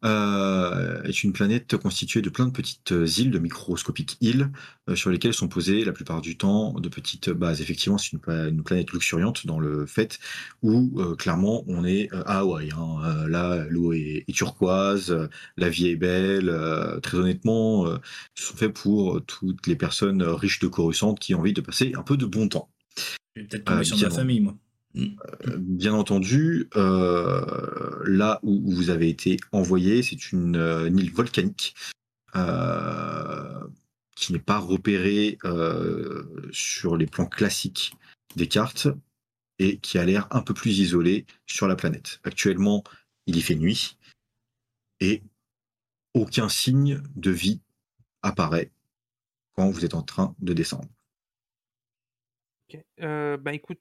euh, 0.05 1.01
est 1.03 1.23
une 1.23 1.33
planète 1.33 1.75
constituée 1.75 2.21
de 2.21 2.29
plein 2.29 2.45
de 2.45 2.51
petites 2.51 2.93
îles, 3.17 3.31
de 3.31 3.39
microscopiques 3.39 4.15
îles, 4.21 4.51
euh, 4.89 4.95
sur 4.95 5.09
lesquelles 5.09 5.33
sont 5.33 5.49
posées 5.49 5.83
la 5.83 5.91
plupart 5.91 6.21
du 6.21 6.37
temps 6.37 6.73
de 6.79 6.87
petites 6.87 7.29
bases. 7.29 7.61
Effectivement, 7.61 7.97
c'est 7.97 8.13
une, 8.13 8.19
pla- 8.19 8.47
une 8.47 8.63
planète 8.63 8.91
luxuriante 8.91 9.45
dans 9.47 9.59
le 9.59 9.85
fait 9.85 10.19
où 10.61 10.93
euh, 11.01 11.15
clairement 11.15 11.63
on 11.67 11.83
est 11.83 12.13
euh, 12.13 12.23
à 12.25 12.39
Hawaï. 12.39 12.71
hein. 12.71 13.01
Euh, 13.03 13.27
là, 13.27 13.65
l'eau 13.69 13.91
est, 13.91 14.23
est 14.27 14.33
turquoise, 14.33 15.11
euh, 15.11 15.27
la 15.57 15.67
vie 15.69 15.87
est 15.87 15.95
belle. 15.97 16.49
euh, 16.49 16.99
très 17.01 17.17
honnêtement, 17.17 17.87
euh, 17.87 17.97
ils 18.37 18.43
sont 18.43 18.55
faits 18.55 18.73
pour 18.73 19.25
toutes 19.25 19.67
les 19.67 19.75
personnes 19.75 20.21
euh, 20.21 20.35
riches 20.35 20.59
de 20.59 20.67
Coruscant 20.67 21.15
qui 21.15 21.35
ont 21.35 21.39
envie 21.39 21.53
de 21.53 21.61
passer 21.61 21.93
un 21.97 22.03
peu 22.03 22.15
de 22.17 22.25
bon 22.25 22.47
temps. 22.47 22.69
Je 23.35 23.41
vais 23.41 23.47
peut-être 23.47 23.65
tomber 23.65 23.83
sur 23.83 23.97
ma 23.97 24.09
famille, 24.09 24.39
moi. 24.41 24.57
Bien 24.93 25.93
entendu, 25.93 26.69
euh, 26.75 28.01
là 28.05 28.39
où 28.41 28.61
vous 28.71 28.89
avez 28.89 29.09
été 29.09 29.37
envoyé, 29.51 30.01
c'est 30.01 30.31
une, 30.31 30.55
euh, 30.55 30.87
une 30.87 30.97
île 30.97 31.13
volcanique 31.13 31.75
euh, 32.35 33.67
qui 34.15 34.33
n'est 34.33 34.39
pas 34.39 34.57
repérée 34.57 35.37
euh, 35.45 36.49
sur 36.51 36.97
les 36.97 37.05
plans 37.05 37.27
classiques 37.27 37.93
des 38.35 38.47
cartes 38.47 38.87
et 39.59 39.77
qui 39.77 39.97
a 39.97 40.05
l'air 40.05 40.27
un 40.31 40.41
peu 40.41 40.53
plus 40.53 40.79
isolée 40.79 41.25
sur 41.45 41.67
la 41.67 41.75
planète. 41.75 42.19
Actuellement, 42.23 42.83
il 43.27 43.35
y 43.35 43.41
fait 43.41 43.55
nuit 43.55 43.97
et 44.99 45.21
aucun 46.13 46.49
signe 46.49 47.01
de 47.15 47.31
vie 47.31 47.61
apparaît 48.23 48.71
quand 49.53 49.69
vous 49.69 49.85
êtes 49.85 49.93
en 49.93 50.03
train 50.03 50.35
de 50.39 50.53
descendre. 50.53 50.89
Ok. 52.69 52.83
Euh, 53.01 53.37
bah 53.37 53.53
écoute, 53.53 53.79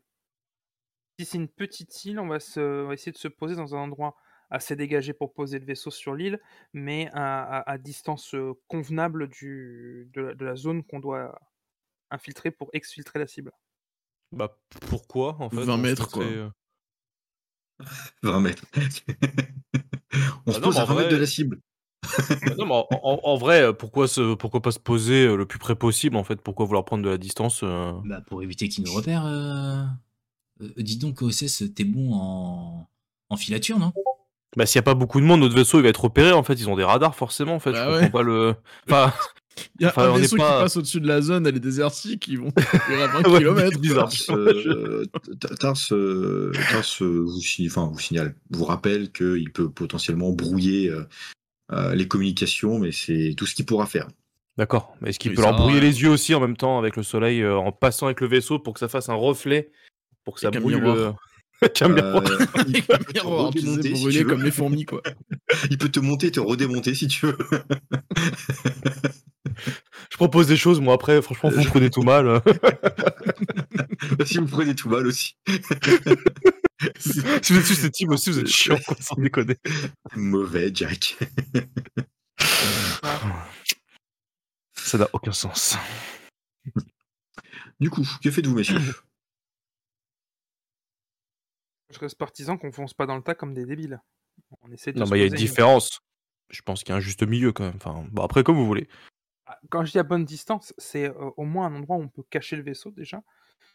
si 1.18 1.24
c'est 1.26 1.38
une 1.38 1.48
petite 1.48 2.04
île, 2.04 2.18
on 2.18 2.28
va, 2.28 2.40
se, 2.40 2.60
on 2.84 2.88
va 2.88 2.94
essayer 2.94 3.12
de 3.12 3.18
se 3.18 3.28
poser 3.28 3.56
dans 3.56 3.74
un 3.74 3.78
endroit 3.78 4.16
assez 4.50 4.76
dégagé 4.76 5.12
pour 5.12 5.32
poser 5.34 5.58
le 5.58 5.64
vaisseau 5.66 5.90
sur 5.90 6.14
l'île, 6.14 6.40
mais 6.72 7.08
à, 7.12 7.42
à- 7.42 7.70
à 7.70 7.78
distance 7.78 8.34
euh, 8.34 8.52
convenable 8.68 9.28
du, 9.28 10.08
de, 10.12 10.20
la, 10.20 10.34
de 10.34 10.44
la 10.44 10.56
zone 10.56 10.84
qu'on 10.84 11.00
doit 11.00 11.38
infiltrer 12.10 12.50
pour 12.50 12.70
exfiltrer 12.72 13.18
la 13.18 13.26
cible. 13.26 13.52
Bah 14.32 14.58
pourquoi 14.88 15.36
en 15.40 15.50
fait 15.50 15.56
20 15.64 15.76
on 15.80 15.82
se 15.82 15.82
mètres, 15.82 16.10
quoi. 16.10 16.22
mettrait, 16.24 16.36
euh, 16.36 16.48
20 18.22 18.40
mètres. 18.40 18.64
On 20.46 20.52
se 20.52 20.56
Ah 20.56 20.60
non, 20.60 20.66
pose 20.68 20.78
à 20.78 20.82
en 20.82 20.86
20 20.86 20.94
mètres 20.94 21.08
vrai- 21.08 21.10
de 21.10 21.16
la 21.20 21.26
cible. 21.26 21.60
bah 22.46 22.54
non, 22.58 22.66
mais 22.66 22.74
en, 22.74 22.86
en- 22.90 23.20
en 23.22 23.36
vrai, 23.36 23.74
pourquoi, 23.76 24.08
se, 24.08 24.34
pourquoi 24.34 24.62
pas 24.62 24.70
se 24.72 24.78
poser 24.78 25.26
euh, 25.26 25.36
le 25.36 25.46
plus 25.46 25.58
près 25.58 25.74
possible 25.76 26.16
en 26.16 26.24
fait? 26.24 26.40
Pourquoi 26.40 26.66
vouloir 26.66 26.84
prendre 26.84 27.04
de 27.04 27.08
la 27.10 27.18
distance 27.18 27.62
euh, 27.62 27.92
Bah, 28.04 28.20
pour 28.26 28.42
éviter 28.42 28.68
qu'ils 28.68 28.84
nous 28.84 28.92
repèrent. 28.92 29.96
Euh... 30.62 30.68
dis 30.78 30.98
donc, 30.98 31.22
OSS, 31.22 31.64
t'es 31.74 31.84
bon 31.84 32.12
en... 32.14 32.88
en 33.30 33.36
filature, 33.36 33.78
non? 33.78 33.92
Bah 34.56 34.64
s'il 34.64 34.76
y 34.76 34.78
a 34.78 34.82
pas 34.82 34.94
beaucoup 34.94 35.20
de 35.20 35.26
monde, 35.26 35.40
notre 35.40 35.54
vaisseau 35.54 35.78
il 35.78 35.82
va 35.82 35.90
être 35.90 36.04
repéré 36.04 36.32
en 36.32 36.42
fait. 36.42 36.54
Ils 36.54 36.68
ont 36.70 36.76
des 36.76 36.84
radars 36.84 37.14
forcément 37.14 37.56
en 37.56 37.58
fait. 37.60 37.72
Bah 37.72 37.84
je 37.84 37.90
ouais. 37.90 38.00
comprends 38.04 38.18
pas 38.18 38.22
le. 38.22 38.54
Enfin, 38.88 39.12
Il 39.78 39.82
y 39.82 39.84
a 39.84 39.88
Enfin, 39.88 40.12
un 40.14 40.18
vaisseau 40.18 40.36
pas- 40.36 40.56
qui 40.58 40.62
passe 40.64 40.76
au-dessus 40.78 41.00
de 41.00 41.08
la 41.08 41.20
zone, 41.20 41.46
elle 41.46 41.56
est 41.56 41.60
désertique, 41.60 42.26
ils 42.28 42.38
vont 42.38 42.52
à 42.56 43.06
20 43.22 43.28
Ouais, 43.28 43.38
km. 43.40 43.78
bizarre. 43.80 44.08
Tars, 44.26 44.36
euh, 44.36 45.04
Tars, 45.60 45.74
euh, 45.92 46.52
Tars, 46.70 46.84
euh, 47.02 47.24
vous, 47.26 47.40
si- 47.40 47.66
enfin, 47.66 47.90
vous 47.92 47.98
signale, 47.98 48.34
vous 48.50 48.64
rappelle 48.64 49.12
qu'il 49.12 49.50
peut 49.52 49.68
potentiellement 49.70 50.30
brouiller 50.32 50.88
euh, 50.90 51.04
euh, 51.72 51.94
les 51.94 52.08
communications, 52.08 52.78
mais 52.78 52.92
c'est 52.92 53.34
tout 53.36 53.44
ce 53.44 53.54
qu'il 53.54 53.66
pourra 53.66 53.84
faire. 53.86 54.08
D'accord. 54.56 54.94
Mais 55.02 55.10
est-ce 55.10 55.18
qu'il 55.18 55.32
Oui, 55.32 55.36
peut 55.36 55.42
leur 55.42 55.56
brouiller 55.56 55.76
ouais. 55.80 55.80
les 55.82 56.00
yeux 56.02 56.08
aussi 56.10 56.34
en 56.34 56.40
même 56.40 56.56
temps 56.56 56.78
avec 56.78 56.96
le 56.96 57.02
soleil 57.02 57.42
euh, 57.42 57.56
en 57.58 57.72
passant 57.72 58.06
avec 58.06 58.22
le 58.22 58.26
vaisseau 58.28 58.58
pour 58.58 58.72
que 58.72 58.80
ça 58.80 58.88
fasse 58.88 59.10
un 59.10 59.14
reflet 59.14 59.70
pour 60.26 60.34
que 60.34 60.40
ça 60.40 60.48
Avec 60.48 60.58
un 60.58 60.60
brouille 60.60 60.74
le. 60.74 60.80
miroir. 60.80 61.16
Avec 61.62 61.80
un 61.80 61.88
miroir. 61.88 62.22
Euh, 62.56 62.64
il, 62.68 62.82
peut 62.82 62.98
te 62.98 63.12
miroir, 63.14 63.50
tu 63.52 63.60
sais, 63.60 63.66
redémonter 63.66 63.88
pour 63.90 63.96
si 63.96 64.02
brûler 64.02 64.18
tu 64.18 64.24
veux. 64.24 64.30
comme 64.30 64.42
les 64.42 64.50
fourmis, 64.50 64.84
quoi. 64.84 65.02
Il 65.70 65.78
peut 65.78 65.88
te 65.88 66.00
monter 66.00 66.26
et 66.26 66.30
te 66.32 66.40
redémonter 66.40 66.94
si 66.94 67.08
tu 67.08 67.26
veux. 67.26 67.38
Je 70.10 70.16
propose 70.16 70.48
des 70.48 70.56
choses 70.56 70.80
moi 70.80 70.94
après. 70.94 71.22
Franchement, 71.22 71.50
vous 71.50 71.64
prenez 71.64 71.88
tout 71.88 72.02
mal. 72.02 72.42
si 74.26 74.38
vous 74.38 74.46
prenez 74.46 74.74
tout 74.74 74.90
mal 74.90 75.06
aussi. 75.06 75.36
si 76.98 77.20
vous 77.20 77.58
êtes 77.58 77.66
susceptible 77.66 78.12
aussi, 78.12 78.30
vous 78.30 78.40
êtes 78.40 78.48
chiant 78.48 78.78
quoi, 78.84 78.96
sans 79.00 79.14
déconner. 79.16 79.56
Mauvais, 80.14 80.70
Jack. 80.74 81.16
Ça 84.74 84.98
n'a 84.98 85.08
aucun 85.12 85.32
sens. 85.32 85.76
Du 87.80 87.88
coup, 87.90 88.06
que 88.22 88.30
faites-vous, 88.30 88.54
messieurs? 88.54 88.80
Je 91.90 91.98
reste 91.98 92.18
partisan 92.18 92.58
qu'on 92.58 92.72
fonce 92.72 92.94
pas 92.94 93.06
dans 93.06 93.16
le 93.16 93.22
tas 93.22 93.34
comme 93.34 93.54
des 93.54 93.64
débiles. 93.64 94.00
On 94.62 94.70
essaie 94.72 94.92
de 94.92 94.98
Non, 94.98 95.06
mais 95.08 95.18
il 95.18 95.20
y 95.20 95.24
a 95.24 95.26
une 95.28 95.34
différence. 95.34 96.00
Je 96.50 96.62
pense 96.62 96.82
qu'il 96.82 96.90
y 96.90 96.92
a 96.92 96.96
un 96.96 97.00
juste 97.00 97.22
milieu 97.22 97.52
quand 97.52 97.64
même. 97.64 97.76
Enfin, 97.76 98.04
bon, 98.10 98.22
après, 98.22 98.44
comme 98.44 98.56
vous 98.56 98.66
voulez. 98.66 98.88
Ah, 99.46 99.58
Quand 99.70 99.84
je 99.84 99.92
dis 99.92 99.98
à 99.98 100.02
bonne 100.02 100.24
distance, 100.24 100.74
c'est 100.78 101.08
euh, 101.08 101.30
au 101.36 101.44
moins 101.44 101.66
un 101.66 101.74
endroit 101.74 101.96
où 101.96 102.02
on 102.02 102.08
peut 102.08 102.22
cacher 102.30 102.56
le 102.56 102.62
vaisseau 102.62 102.90
déjà, 102.90 103.22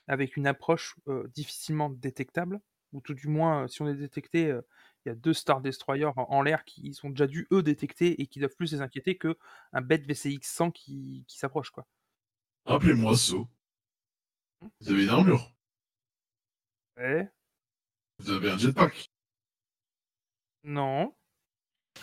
avec 0.07 0.37
une 0.37 0.47
approche 0.47 0.95
euh, 1.07 1.27
difficilement 1.33 1.89
détectable, 1.89 2.59
ou 2.93 3.01
tout 3.01 3.13
du 3.13 3.27
moins, 3.27 3.63
euh, 3.63 3.67
si 3.67 3.81
on 3.81 3.87
est 3.87 3.95
détecté, 3.95 4.47
euh, 4.51 4.61
il 5.05 5.09
y 5.09 5.11
a 5.11 5.15
deux 5.15 5.33
Star 5.33 5.61
Destroyers 5.61 6.05
en, 6.17 6.23
en 6.29 6.41
l'air 6.41 6.63
qui 6.65 6.93
sont 6.93 7.09
déjà 7.09 7.27
dû 7.27 7.47
eux 7.51 7.63
détecter 7.63 8.21
et 8.21 8.27
qui 8.27 8.39
doivent 8.39 8.55
plus 8.55 8.71
les 8.73 8.81
inquiéter 8.81 9.17
que 9.17 9.37
un 9.73 9.81
bête 9.81 10.05
VCX 10.05 10.39
100 10.43 10.71
qui, 10.71 11.23
qui 11.27 11.37
s'approche 11.39 11.71
quoi. 11.71 11.87
Rappelez-moi 12.65 13.15
saut. 13.17 13.47
Vous 14.79 14.91
avez 14.91 15.03
une 15.03 15.09
armure. 15.09 15.51
Ouais. 16.97 17.31
Vous 18.21 18.31
avez 18.31 18.51
un 18.51 18.57
jetpack. 18.57 19.09
Non. 20.63 21.13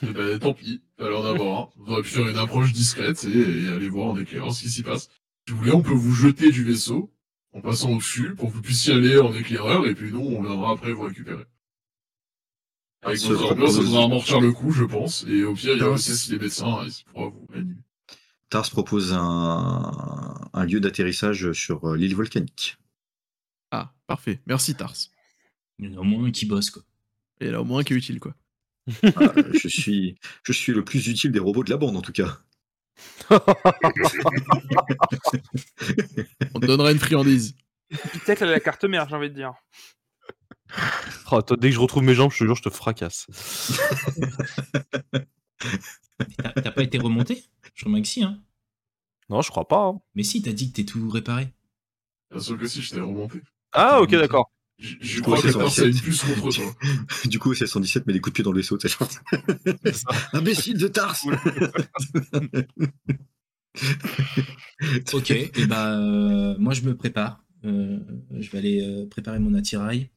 Eh 0.03 0.13
ben, 0.13 0.39
tant 0.39 0.53
pis, 0.55 0.83
l'heure 0.99 1.23
d'avoir 1.23 1.61
un. 1.61 1.69
Vous 1.77 1.93
aurez 1.93 2.03
pu 2.03 2.09
faire 2.09 2.29
une 2.29 2.39
approche 2.39 2.73
discrète 2.73 3.25
et, 3.25 3.65
et 3.65 3.69
aller 3.69 3.89
voir 3.89 4.09
en 4.09 4.19
éclairant 4.19 4.51
ce 4.51 4.63
qui 4.63 4.71
s'y 4.71 4.83
passe. 4.83 5.09
Si 5.47 5.53
vous 5.53 5.59
voulez, 5.59 5.73
on 5.73 5.83
peut 5.83 5.93
vous 5.93 6.15
jeter 6.15 6.51
du 6.51 6.65
vaisseau 6.65 7.13
en 7.53 7.61
passant 7.61 7.91
au-dessus 7.93 8.35
pour 8.35 8.49
que 8.49 8.55
vous 8.55 8.63
puissiez 8.63 8.95
aller 8.95 9.19
en 9.19 9.33
éclaireur 9.33 9.87
et 9.87 9.95
puis 9.95 10.13
nous, 10.13 10.21
on 10.21 10.43
viendra 10.43 10.73
après 10.73 10.93
vous 10.93 11.03
récupérer. 11.03 11.45
Avec 13.03 13.19
Se 13.19 13.29
votre 13.29 13.53
armure, 13.53 13.71
ça 13.71 13.79
devrait 13.79 14.05
amortir 14.05 14.41
le 14.41 14.53
coup, 14.53 14.73
je 14.73 14.85
pense. 14.85 15.25
Et 15.29 15.45
au 15.45 15.55
pire, 15.55 15.75
il 15.75 15.79
y 15.79 15.83
a 15.83 15.89
aussi 15.89 16.17
si 16.17 16.33
les 16.33 16.39
médecins, 16.39 16.85
ils 16.85 17.05
pourront 17.13 17.31
vous 17.31 17.47
réanimer. 17.49 17.81
Tars 18.51 18.69
propose 18.71 19.13
un, 19.13 20.51
un 20.53 20.65
lieu 20.65 20.81
d'atterrissage 20.81 21.53
sur 21.53 21.89
euh, 21.89 21.97
l'île 21.97 22.17
volcanique. 22.17 22.77
Ah, 23.71 23.95
parfait. 24.07 24.41
Merci, 24.47 24.75
Tars. 24.75 24.95
Il 25.79 25.91
y 25.91 25.95
en 25.95 25.99
a 25.99 26.01
au 26.01 26.05
moins 26.05 26.25
un 26.27 26.31
qui 26.31 26.47
bosse, 26.47 26.71
quoi. 26.71 26.83
Et 27.41 27.51
là, 27.51 27.61
au 27.61 27.65
moins, 27.65 27.83
qui 27.85 27.93
est 27.93 27.97
utile, 27.97 28.21
quoi. 28.21 28.35
Ah, 29.17 29.33
je, 29.53 29.69
suis, 29.69 30.17
je 30.43 30.53
suis 30.53 30.73
le 30.73 30.85
plus 30.85 31.07
utile 31.09 31.31
des 31.31 31.39
robots 31.39 31.63
de 31.65 31.71
la 31.71 31.77
bande, 31.77 31.97
en 31.97 32.03
tout 32.03 32.13
cas. 32.13 32.39
On 36.55 36.61
te 36.61 36.67
donnera 36.67 36.91
une 36.93 36.99
friandise. 36.99 37.55
A 38.27 38.45
la 38.45 38.61
carte 38.61 38.85
mère, 38.85 39.09
j'ai 39.09 39.17
envie 39.17 39.31
de 39.31 39.35
dire. 39.35 39.55
Oh, 41.31 41.41
toi, 41.43 41.57
dès 41.59 41.69
que 41.69 41.75
je 41.75 41.81
retrouve 41.81 42.03
mes 42.03 42.15
jambes, 42.15 42.33
je 42.33 42.39
te 42.39 42.45
jure, 42.45 42.57
je 42.57 42.63
te 42.63 42.71
fracasse. 42.71 43.27
T'as 46.37 46.71
pas 46.73 46.83
été 46.83 46.99
remonté? 46.99 47.45
Je 47.75 47.85
remarque 47.85 48.03
que 48.05 48.09
si, 48.09 48.23
hein. 48.23 48.43
Non, 49.29 49.43
je 49.43 49.51
crois 49.51 49.69
pas. 49.69 49.85
hein. 49.87 50.01
Mais 50.15 50.23
si, 50.23 50.43
t'as 50.43 50.53
dit 50.53 50.71
que 50.71 50.77
t'es 50.77 50.85
tout 50.85 51.09
réparé. 51.09 51.53
Bien 52.31 52.41
sûr 52.41 52.59
que 52.59 52.67
si, 52.67 52.83
je 52.83 52.95
t'ai 52.95 53.01
remonté. 53.01 53.41
Ah, 53.73 54.01
ok, 54.01 54.11
d'accord. 54.11 54.51
Je, 54.79 55.21
crois 55.21 55.39
c'est 55.39 55.49
que 55.49 55.53
ça, 55.53 55.59
Tars 55.59 55.73
c'est- 55.73 55.83
a 55.83 55.87
une 55.87 56.01
puce 56.01 56.23
contre 56.23 56.51
toi. 56.55 56.77
Du 57.29 57.39
coup, 57.41 57.53
c'est 57.55 57.67
117, 57.67 58.07
mais 58.07 58.13
des 58.13 58.21
coups 58.21 58.33
de 58.33 58.35
pied 58.37 58.45
dans 58.45 58.53
le 58.53 58.59
vaisseau, 58.61 58.79
tu 58.79 58.89
sais. 58.89 58.97
Imbécile 60.33 60.79
de 60.79 60.87
Tars 60.89 61.17
Ok, 65.13 65.31
et 65.31 65.67
bah, 65.67 65.99
euh, 65.99 66.57
moi 66.59 66.75
je 66.75 66.83
me 66.83 66.97
prépare. 66.97 67.43
Euh, 67.65 67.99
je 68.39 68.51
vais 68.51 68.59
aller 68.59 68.83
euh, 68.83 69.07
préparer 69.09 69.39
mon 69.41 69.55
attirail, 69.55 70.11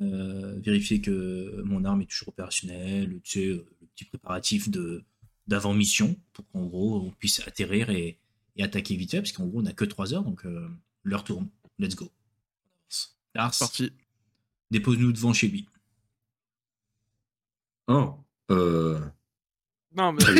euh, 0.00 0.58
vérifier 0.60 1.00
que 1.00 1.62
mon 1.64 1.84
arme 1.84 2.02
est 2.02 2.06
toujours 2.10 2.28
opérationnelle, 2.28 3.18
tu 3.24 3.40
sais, 3.40 3.46
le 3.46 3.66
petit 3.94 4.04
préparatif 4.04 4.68
de 4.70 5.04
d'avant-mission 5.48 6.16
pour 6.34 6.48
qu'en 6.50 6.66
gros 6.66 7.00
on 7.04 7.10
puisse 7.10 7.40
atterrir 7.46 7.90
et, 7.90 8.18
et 8.56 8.62
attaquer 8.62 8.94
vite 8.96 9.10
fait, 9.12 9.18
parce 9.22 9.32
qu'en 9.32 9.46
gros 9.46 9.58
on 9.60 9.62
n'a 9.62 9.72
que 9.72 9.84
3 9.84 10.14
heures, 10.14 10.24
donc 10.24 10.44
euh, 10.46 10.68
l'heure 11.02 11.24
tourne. 11.24 11.48
Let's 11.78 11.94
go. 11.96 12.10
Lars, 13.34 13.56
Parti. 13.58 13.90
Dépose-nous 14.72 15.12
devant 15.12 15.32
chez 15.32 15.48
lui. 15.48 15.68
Oh, 17.88 18.14
euh... 18.50 19.00
Non, 19.96 20.12
mais. 20.12 20.22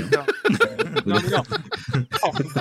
Non, 1.07 1.17
mais 1.21 1.31
non. 1.31 1.43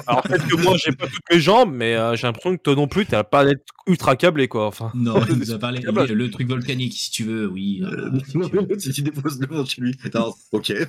Alors, 0.08 0.24
peut-être 0.24 0.48
que 0.48 0.56
moi, 0.56 0.76
j'ai 0.78 0.94
pas 0.94 1.06
toutes 1.06 1.22
mes 1.32 1.40
jambes, 1.40 1.72
mais 1.74 1.96
euh, 1.96 2.16
j'ai 2.16 2.26
l'impression 2.28 2.56
que 2.56 2.62
toi 2.62 2.76
non 2.76 2.88
plus, 2.88 3.06
t'as 3.06 3.24
pas 3.24 3.44
d'être 3.46 3.64
ultra 3.88 4.16
câblé, 4.16 4.48
quoi. 4.48 4.68
Enfin. 4.68 4.92
Non, 4.96 5.22
il 5.30 5.36
nous 5.36 5.52
a 5.52 5.60
parlé. 5.60 5.82
Bah. 5.92 6.06
Le, 6.08 6.14
le 6.16 6.32
truc 6.32 6.48
volcanique, 6.48 6.94
si 6.94 7.12
tu 7.12 7.26
veux, 7.26 7.48
oui. 7.48 7.82
Euh, 7.84 8.10
euh, 8.14 8.20
si 8.26 8.32
tu 8.32 8.40
veux. 8.40 8.80
si 8.80 8.92
tu 8.92 9.02
déposes 9.02 9.40
le 9.40 9.48
monde 9.48 9.68
chez 9.68 9.82
lui. 9.82 9.96
Non, 10.14 10.34
ok. 10.54 10.74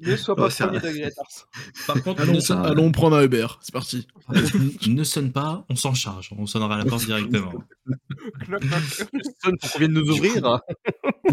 Ne 0.00 0.16
sois 0.16 0.36
pas 0.36 0.48
Oh, 0.60 0.66
degré, 0.66 1.10
Tars. 1.10 1.48
Par 1.86 2.02
contre, 2.02 2.22
Allons, 2.22 2.34
ne, 2.34 2.40
sonne, 2.40 2.64
allons 2.64 2.92
prendre 2.92 3.16
un 3.16 3.24
Uber. 3.24 3.46
C'est 3.60 3.72
parti. 3.72 4.06
ne 4.86 5.04
sonne 5.04 5.32
pas, 5.32 5.64
on 5.68 5.76
s'en 5.76 5.94
charge. 5.94 6.30
On 6.36 6.46
sonnera 6.46 6.74
à 6.74 6.78
la 6.78 6.84
porte 6.84 7.04
directement. 7.06 7.52
Cloc. 8.44 8.62
Sonne 9.42 9.56
pour 9.58 9.72
qu'on 9.72 9.78
vienne 9.78 9.92
nous 9.92 10.08
ouvrir. 10.10 10.60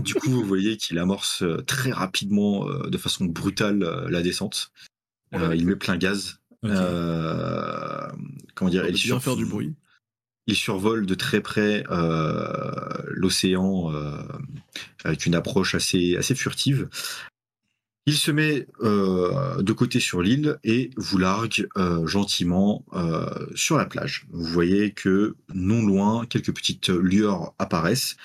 du 0.02 0.13
coup, 0.15 0.26
vous 0.29 0.43
voyez 0.43 0.77
qu'il 0.77 0.97
amorce 0.99 1.41
euh, 1.43 1.61
très 1.65 1.91
rapidement, 1.91 2.67
euh, 2.69 2.89
de 2.89 2.97
façon 2.97 3.25
brutale, 3.25 3.83
euh, 3.83 4.09
la 4.09 4.21
descente. 4.21 4.71
Il 5.33 5.65
met 5.67 5.75
plein 5.75 5.97
gaz. 5.97 6.39
Comment 6.61 6.71
dire 8.69 8.83
On 8.83 8.87
il, 8.87 8.91
peut 8.91 8.91
bien 8.91 9.17
surv- 9.17 9.21
faire 9.21 9.35
du 9.35 9.45
bruit. 9.45 9.73
il 10.47 10.55
survole 10.55 11.05
de 11.05 11.15
très 11.15 11.41
près 11.41 11.83
l'océan 13.09 13.91
avec 15.03 15.25
une 15.25 15.35
approche 15.35 15.75
assez, 15.75 16.15
assez 16.15 16.33
furtive. 16.35 16.87
Il 18.05 18.15
se 18.15 18.31
met 18.31 18.67
euh, 18.83 19.61
de 19.61 19.73
côté 19.73 19.99
sur 19.99 20.21
l'île 20.21 20.57
et 20.63 20.91
vous 20.95 21.17
largue 21.17 21.67
euh, 21.77 22.07
gentiment 22.07 22.85
euh, 22.93 23.29
sur 23.53 23.77
la 23.77 23.85
plage. 23.85 24.27
Vous 24.31 24.45
voyez 24.45 24.93
que 24.93 25.35
non 25.53 25.85
loin, 25.85 26.25
quelques 26.25 26.55
petites 26.55 26.87
lueurs 26.87 27.53
apparaissent. 27.59 28.15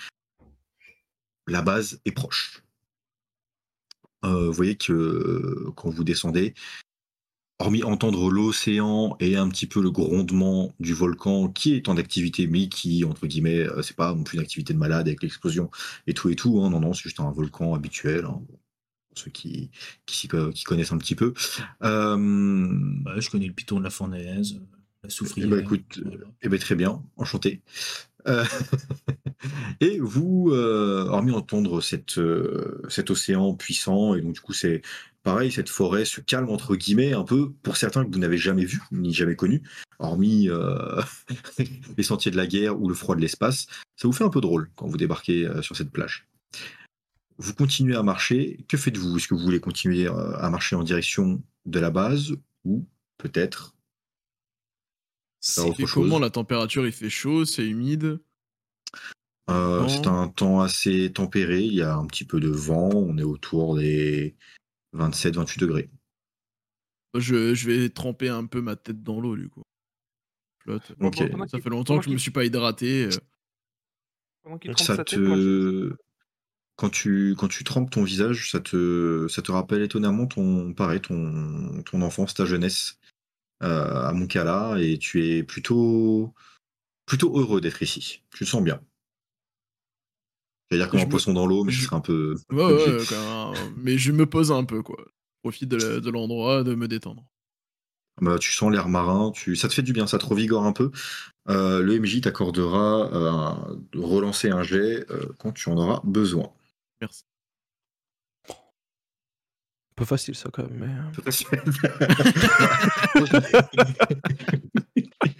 La 1.46 1.62
base 1.62 2.00
est 2.04 2.12
proche. 2.12 2.62
Euh, 4.24 4.46
vous 4.46 4.52
voyez 4.52 4.76
que 4.76 4.92
euh, 4.92 5.72
quand 5.74 5.90
vous 5.90 6.04
descendez, 6.04 6.54
hormis 7.58 7.82
entendre 7.84 8.30
l'océan 8.30 9.16
et 9.20 9.36
un 9.36 9.48
petit 9.48 9.66
peu 9.66 9.80
le 9.82 9.90
grondement 9.90 10.74
du 10.80 10.94
volcan 10.94 11.48
qui 11.48 11.74
est 11.74 11.88
en 11.88 11.96
activité, 11.96 12.46
mais 12.46 12.68
qui, 12.68 13.04
entre 13.04 13.26
guillemets, 13.26 13.60
euh, 13.60 13.82
c'est 13.82 13.96
pas 13.96 14.14
non 14.14 14.24
plus 14.24 14.36
une 14.36 14.42
activité 14.42 14.72
de 14.72 14.78
malade 14.78 15.08
avec 15.08 15.22
l'explosion 15.22 15.70
et 16.06 16.14
tout 16.14 16.28
et 16.30 16.36
tout. 16.36 16.60
hein. 16.62 16.70
non, 16.70 16.80
non, 16.80 16.92
c'est 16.92 17.02
juste 17.04 17.20
un 17.20 17.30
volcan 17.30 17.74
habituel. 17.74 18.24
hein, 18.24 18.40
pour 19.12 19.18
ceux 19.18 19.30
qui, 19.30 19.70
qui, 20.06 20.28
connaissent 20.28 20.92
un 20.92 20.98
petit 20.98 21.14
peu. 21.14 21.34
Euh, 21.82 22.16
Ouais, 22.16 23.20
je 23.20 23.30
connais 23.30 23.46
le 23.46 23.52
piton 23.52 23.78
de 23.78 23.84
la 23.84 23.90
fournaise, 23.90 24.58
la 25.02 25.10
soufrière. 25.10 25.46
Eh 25.46 25.50
ben, 25.50 25.60
écoute, 25.60 26.00
voilà. 26.04 26.24
eh 26.42 26.48
ben, 26.48 26.58
très 26.58 26.74
bien, 26.74 27.02
enchanté. 27.16 27.60
Euh, 28.26 28.44
et 29.80 29.98
vous, 29.98 30.50
euh, 30.52 31.06
hormis 31.08 31.32
entendre 31.32 31.80
euh, 32.18 32.82
cet 32.88 33.10
océan 33.10 33.54
puissant, 33.54 34.14
et 34.14 34.20
donc 34.20 34.34
du 34.34 34.40
coup 34.40 34.52
c'est 34.52 34.82
pareil, 35.22 35.50
cette 35.50 35.68
forêt 35.68 36.04
se 36.04 36.20
calme 36.20 36.48
entre 36.48 36.76
guillemets 36.76 37.12
un 37.12 37.24
peu 37.24 37.52
pour 37.62 37.76
certains 37.76 38.04
que 38.04 38.12
vous 38.12 38.18
n'avez 38.18 38.38
jamais 38.38 38.64
vu 38.64 38.80
ni 38.92 39.12
jamais 39.12 39.36
connu, 39.36 39.62
hormis 39.98 40.48
les 41.96 42.02
sentiers 42.02 42.30
de 42.30 42.36
la 42.36 42.46
guerre 42.46 42.80
ou 42.80 42.88
le 42.88 42.94
froid 42.94 43.16
de 43.16 43.20
l'espace, 43.20 43.66
ça 43.96 44.08
vous 44.08 44.12
fait 44.12 44.24
un 44.24 44.30
peu 44.30 44.40
drôle 44.40 44.70
quand 44.74 44.86
vous 44.86 44.96
débarquez 44.96 45.48
sur 45.62 45.76
cette 45.76 45.90
plage. 45.90 46.26
Vous 47.38 47.54
continuez 47.54 47.96
à 47.96 48.02
marcher. 48.02 48.64
Que 48.68 48.76
faites-vous? 48.76 49.16
Est-ce 49.16 49.26
que 49.26 49.34
vous 49.34 49.42
voulez 49.42 49.58
continuer 49.58 50.06
à 50.06 50.48
marcher 50.50 50.76
en 50.76 50.82
direction 50.82 51.42
de 51.66 51.80
la 51.80 51.90
base 51.90 52.34
ou 52.64 52.86
peut-être 53.18 53.74
C'est- 55.42 55.60
autre 55.60 55.80
Et 55.80 55.86
chose. 55.86 56.04
comment 56.04 56.18
la 56.20 56.30
température 56.30 56.86
Il 56.86 56.92
fait 56.92 57.10
chaud, 57.10 57.44
c'est 57.44 57.66
humide. 57.66 58.20
Euh, 59.50 59.88
c'est 59.88 60.06
un 60.06 60.28
temps 60.28 60.60
assez 60.60 61.12
tempéré, 61.12 61.60
il 61.62 61.74
y 61.74 61.82
a 61.82 61.96
un 61.96 62.06
petit 62.06 62.24
peu 62.24 62.38
de 62.38 62.48
vent, 62.48 62.90
on 62.94 63.18
est 63.18 63.24
autour 63.24 63.76
des 63.76 64.36
27-28 64.94 65.58
degrés. 65.58 65.90
Je, 67.14 67.52
je 67.54 67.66
vais 67.70 67.88
tremper 67.90 68.28
un 68.28 68.46
peu 68.46 68.60
ma 68.60 68.76
tête 68.76 69.02
dans 69.02 69.20
l'eau, 69.20 69.36
du 69.36 69.48
coup. 69.48 69.62
Flotte. 70.60 70.92
Ok. 71.00 71.18
Bon, 71.18 71.28
pendant 71.28 71.48
Ça 71.48 71.60
fait 71.60 71.70
longtemps 71.70 71.98
que 71.98 72.04
je 72.04 72.10
me 72.10 72.18
suis 72.18 72.30
pas 72.30 72.44
hydraté. 72.44 73.06
euh, 73.06 73.10
Ça 74.78 75.04
te... 75.04 75.92
Quand 76.76 76.88
tu, 76.88 77.34
quand 77.36 77.48
tu 77.48 77.64
trempes 77.64 77.90
ton 77.90 78.02
visage, 78.02 78.50
ça 78.50 78.60
te, 78.60 79.26
ça 79.28 79.42
te 79.42 79.52
rappelle 79.52 79.82
étonnamment 79.82 80.26
ton, 80.26 80.72
pareil, 80.72 81.00
ton, 81.00 81.82
ton 81.84 82.00
enfance, 82.00 82.32
ta 82.32 82.46
jeunesse? 82.46 82.98
Euh, 83.62 84.08
à 84.08 84.12
Moncala, 84.12 84.76
et 84.78 84.98
tu 84.98 85.24
es 85.26 85.42
plutôt, 85.42 86.32
plutôt 87.06 87.38
heureux 87.38 87.60
d'être 87.60 87.82
ici. 87.82 88.22
Tu 88.34 88.44
te 88.44 88.48
sens 88.50 88.62
bien. 88.62 88.80
C'est-à-dire 90.70 90.88
comme 90.88 90.98
Je 91.00 91.04
un 91.04 91.06
me- 91.06 91.10
poisson 91.10 91.32
dans 91.34 91.46
l'eau, 91.46 91.64
mais 91.64 91.72
ce 91.72 91.78
je- 91.78 91.84
serait 91.84 91.96
un 91.96 92.00
peu. 92.00 92.34
Ouais, 92.50 92.62
obligé. 92.62 92.96
ouais, 92.96 93.04
quand 93.08 93.52
même, 93.52 93.74
mais 93.76 93.98
je 93.98 94.12
me 94.12 94.26
pose 94.26 94.50
un 94.52 94.64
peu, 94.64 94.82
quoi. 94.82 94.96
Je 95.06 95.40
profite 95.42 95.68
de 95.68 96.10
l'endroit, 96.10 96.62
de 96.62 96.74
me 96.74 96.88
détendre. 96.88 97.24
Bah, 98.20 98.38
tu 98.38 98.52
sens 98.52 98.70
l'air 98.70 98.88
marin, 98.88 99.32
tu... 99.32 99.56
ça 99.56 99.68
te 99.68 99.74
fait 99.74 99.82
du 99.82 99.92
bien, 99.92 100.06
ça 100.06 100.18
te 100.18 100.26
revigore 100.26 100.64
un 100.64 100.72
peu. 100.72 100.90
Euh, 101.48 101.82
le 101.82 101.94
MJ 101.98 102.20
t'accordera 102.20 103.10
euh, 103.12 103.30
un- 103.30 103.76
de 103.92 103.98
relancer 103.98 104.50
un 104.50 104.62
jet 104.62 105.04
euh, 105.10 105.26
quand 105.38 105.52
tu 105.52 105.68
en 105.70 105.76
auras 105.76 106.00
besoin. 106.04 106.52
Merci. 107.00 107.24
Peu 110.02 110.06
facile 110.06 110.34
ça 110.34 110.48
quand 110.52 110.64
même. 110.68 110.78
Mais... 110.80 110.86
euh. 110.86 111.12
Tout 111.14 111.22
à 111.24 111.30
fait. 113.40 113.62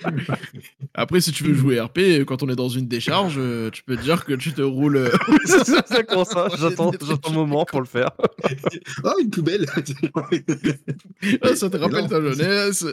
Après, 0.94 1.20
si 1.20 1.32
tu 1.32 1.42
veux 1.42 1.54
jouer 1.54 1.80
RP, 1.80 2.24
quand 2.26 2.44
on 2.44 2.48
est 2.48 2.54
dans 2.54 2.68
une 2.68 2.86
décharge, 2.86 3.34
euh, 3.38 3.70
tu 3.70 3.82
peux 3.82 3.96
te 3.96 4.02
dire 4.02 4.24
que 4.24 4.34
tu 4.34 4.52
te 4.52 4.62
roules. 4.62 4.98
euh, 4.98 5.10
c'est 5.86 6.06
comment 6.06 6.24
ça. 6.24 6.48
J'attends, 6.56 6.92
j'attends 6.92 7.30
un 7.30 7.34
moment 7.34 7.64
pour 7.64 7.80
le 7.80 7.86
faire. 7.86 8.12
Ah, 9.02 9.14
une 9.20 9.30
poubelle 9.30 9.66
ah, 11.42 11.56
ça 11.56 11.68
te 11.70 11.76
rappelle 11.76 12.08
ta 12.08 12.20
jeunesse. 12.20 12.86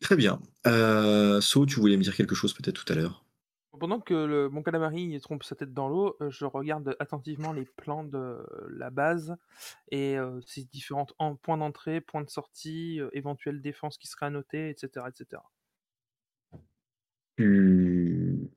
Très 0.00 0.16
bien. 0.16 0.40
Euh, 0.66 1.40
So, 1.40 1.64
tu 1.64 1.78
voulais 1.78 1.96
me 1.96 2.02
dire 2.02 2.16
quelque 2.16 2.34
chose 2.34 2.52
peut-être 2.54 2.84
tout 2.84 2.92
à 2.92 2.96
l'heure? 2.96 3.25
Pendant 3.78 4.00
que 4.00 4.48
mon 4.48 4.62
calamari 4.62 5.18
trompe 5.20 5.42
sa 5.42 5.54
tête 5.54 5.72
dans 5.72 5.88
l'eau, 5.88 6.16
euh, 6.20 6.30
je 6.30 6.44
regarde 6.44 6.96
attentivement 6.98 7.52
les 7.52 7.64
plans 7.64 8.04
de 8.04 8.38
la 8.70 8.90
base 8.90 9.36
et 9.90 10.18
euh, 10.18 10.40
ses 10.46 10.64
différents 10.64 11.06
en- 11.18 11.36
points 11.36 11.58
d'entrée, 11.58 12.00
points 12.00 12.22
de 12.22 12.30
sortie, 12.30 13.00
euh, 13.00 13.08
éventuelles 13.12 13.60
défenses 13.60 13.98
qui 13.98 14.06
seraient 14.06 14.26
annotées, 14.26 14.70
etc. 14.70 15.06
etc. 15.08 15.42
tu 17.36 18.50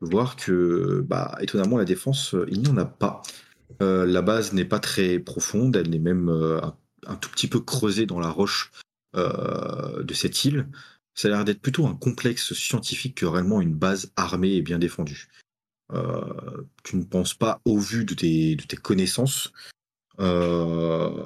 voir 0.00 0.36
que, 0.36 1.04
bah, 1.06 1.36
étonnamment, 1.40 1.76
la 1.76 1.84
défense, 1.84 2.34
il 2.48 2.62
n'y 2.62 2.68
en 2.68 2.76
a 2.76 2.84
pas. 2.84 3.20
La 3.80 4.22
base 4.22 4.52
n'est 4.52 4.64
pas 4.64 4.78
très 4.78 5.18
profonde, 5.18 5.76
elle 5.76 5.90
n'est 5.90 5.98
même 5.98 6.28
un, 6.28 7.16
tout 7.16 7.30
petit 7.30 7.48
peu 7.48 7.60
creusée 7.60 8.06
dans 8.06 8.20
la 8.20 8.30
roche 8.30 8.70
de 9.14 10.14
cette 10.14 10.44
île. 10.44 10.68
Ça 11.18 11.26
a 11.26 11.32
l'air 11.32 11.44
d'être 11.44 11.60
plutôt 11.60 11.84
un 11.88 11.96
complexe 11.96 12.54
scientifique 12.54 13.16
que 13.16 13.26
réellement 13.26 13.60
une 13.60 13.74
base 13.74 14.12
armée 14.14 14.52
et 14.52 14.62
bien 14.62 14.78
défendue. 14.78 15.26
Euh, 15.92 16.62
tu 16.84 16.94
ne 16.96 17.02
penses 17.02 17.34
pas, 17.34 17.60
au 17.64 17.76
vu 17.76 18.04
de 18.04 18.14
tes, 18.14 18.54
de 18.54 18.62
tes 18.62 18.76
connaissances, 18.76 19.52
euh, 20.20 21.24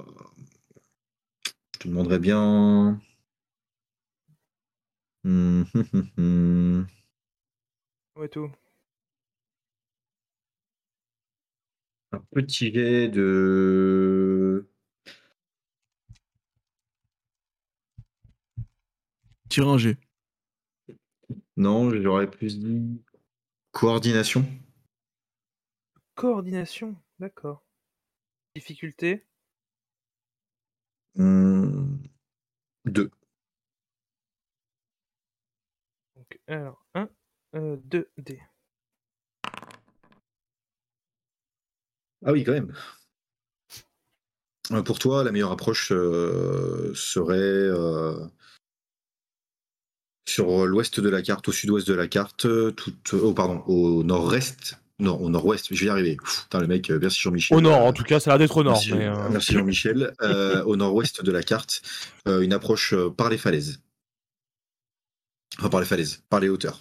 je 1.75 1.79
te 1.81 1.89
demanderais 1.89 2.19
bien. 2.21 2.99
Hum. 5.25 5.67
Ouais, 8.17 8.29
tout. 8.29 8.51
Un 12.13 12.21
petit 12.33 12.73
jet 12.73 13.09
de. 13.09 14.42
G. 19.79 19.97
Non, 21.57 21.91
j'aurais 21.91 22.31
plus 22.31 22.59
dit. 22.59 23.03
Coordination. 23.73 24.45
Coordination, 26.15 26.97
d'accord. 27.19 27.65
Difficulté, 28.55 29.27
Hum, 31.19 31.99
Deux. 32.87 33.11
donc 36.17 36.41
alors 36.47 36.87
1, 36.95 37.09
2 37.55 38.11
D. 38.17 38.41
Ah 42.25 42.33
oui, 42.33 42.45
quand 42.45 42.53
même. 42.53 42.73
Euh, 44.71 44.83
Pour 44.83 44.99
toi, 44.99 45.23
la 45.25 45.33
meilleure 45.33 45.53
approche 45.53 45.93
euh, 45.93 46.95
serait 46.95 47.35
euh, 47.37 48.27
sur 50.33 50.67
l'ouest 50.67 51.01
de 51.01 51.09
la 51.09 51.23
carte, 51.23 51.49
au 51.49 51.53
sud-ouest 51.53 51.87
de 51.87 51.95
la 51.95 52.09
carte, 52.09 52.47
tout, 52.75 52.93
oh, 53.13 53.33
pardon, 53.33 53.63
au 53.67 54.03
nord-est. 54.03 54.79
Non, 54.99 55.21
au 55.21 55.29
nord-ouest, 55.31 55.67
je 55.71 55.81
vais 55.81 55.87
y 55.87 55.89
arriver. 55.89 56.17
Pff, 56.17 56.45
Putain, 56.45 56.61
le 56.61 56.69
mec, 56.69 56.89
euh, 56.91 56.99
merci 57.01 57.21
Jean-Michel. 57.21 57.57
Au 57.57 57.61
nord, 57.61 57.81
en 57.81 57.93
tout 57.93 58.05
cas, 58.05 58.21
ça 58.21 58.31
a 58.31 58.35
l'air 58.35 58.39
d'être 58.39 58.57
au 58.57 58.63
nord. 58.63 58.75
Merci, 58.75 58.93
mais, 58.93 59.09
euh, 59.09 59.29
merci 59.31 59.53
Jean-Michel. 59.53 60.15
Euh, 60.23 60.63
au 60.65 60.77
nord-ouest 60.77 61.25
de 61.25 61.33
la 61.33 61.43
carte, 61.43 61.83
euh, 62.29 62.41
une 62.41 62.53
approche 62.53 62.93
euh, 62.93 63.11
par 63.11 63.29
les 63.29 63.39
falaises. 63.39 63.81
Enfin, 65.59 65.69
par 65.69 65.81
les 65.81 65.87
falaises, 65.87 66.23
par 66.31 66.39
les 66.39 66.49
hauteurs. 66.49 66.81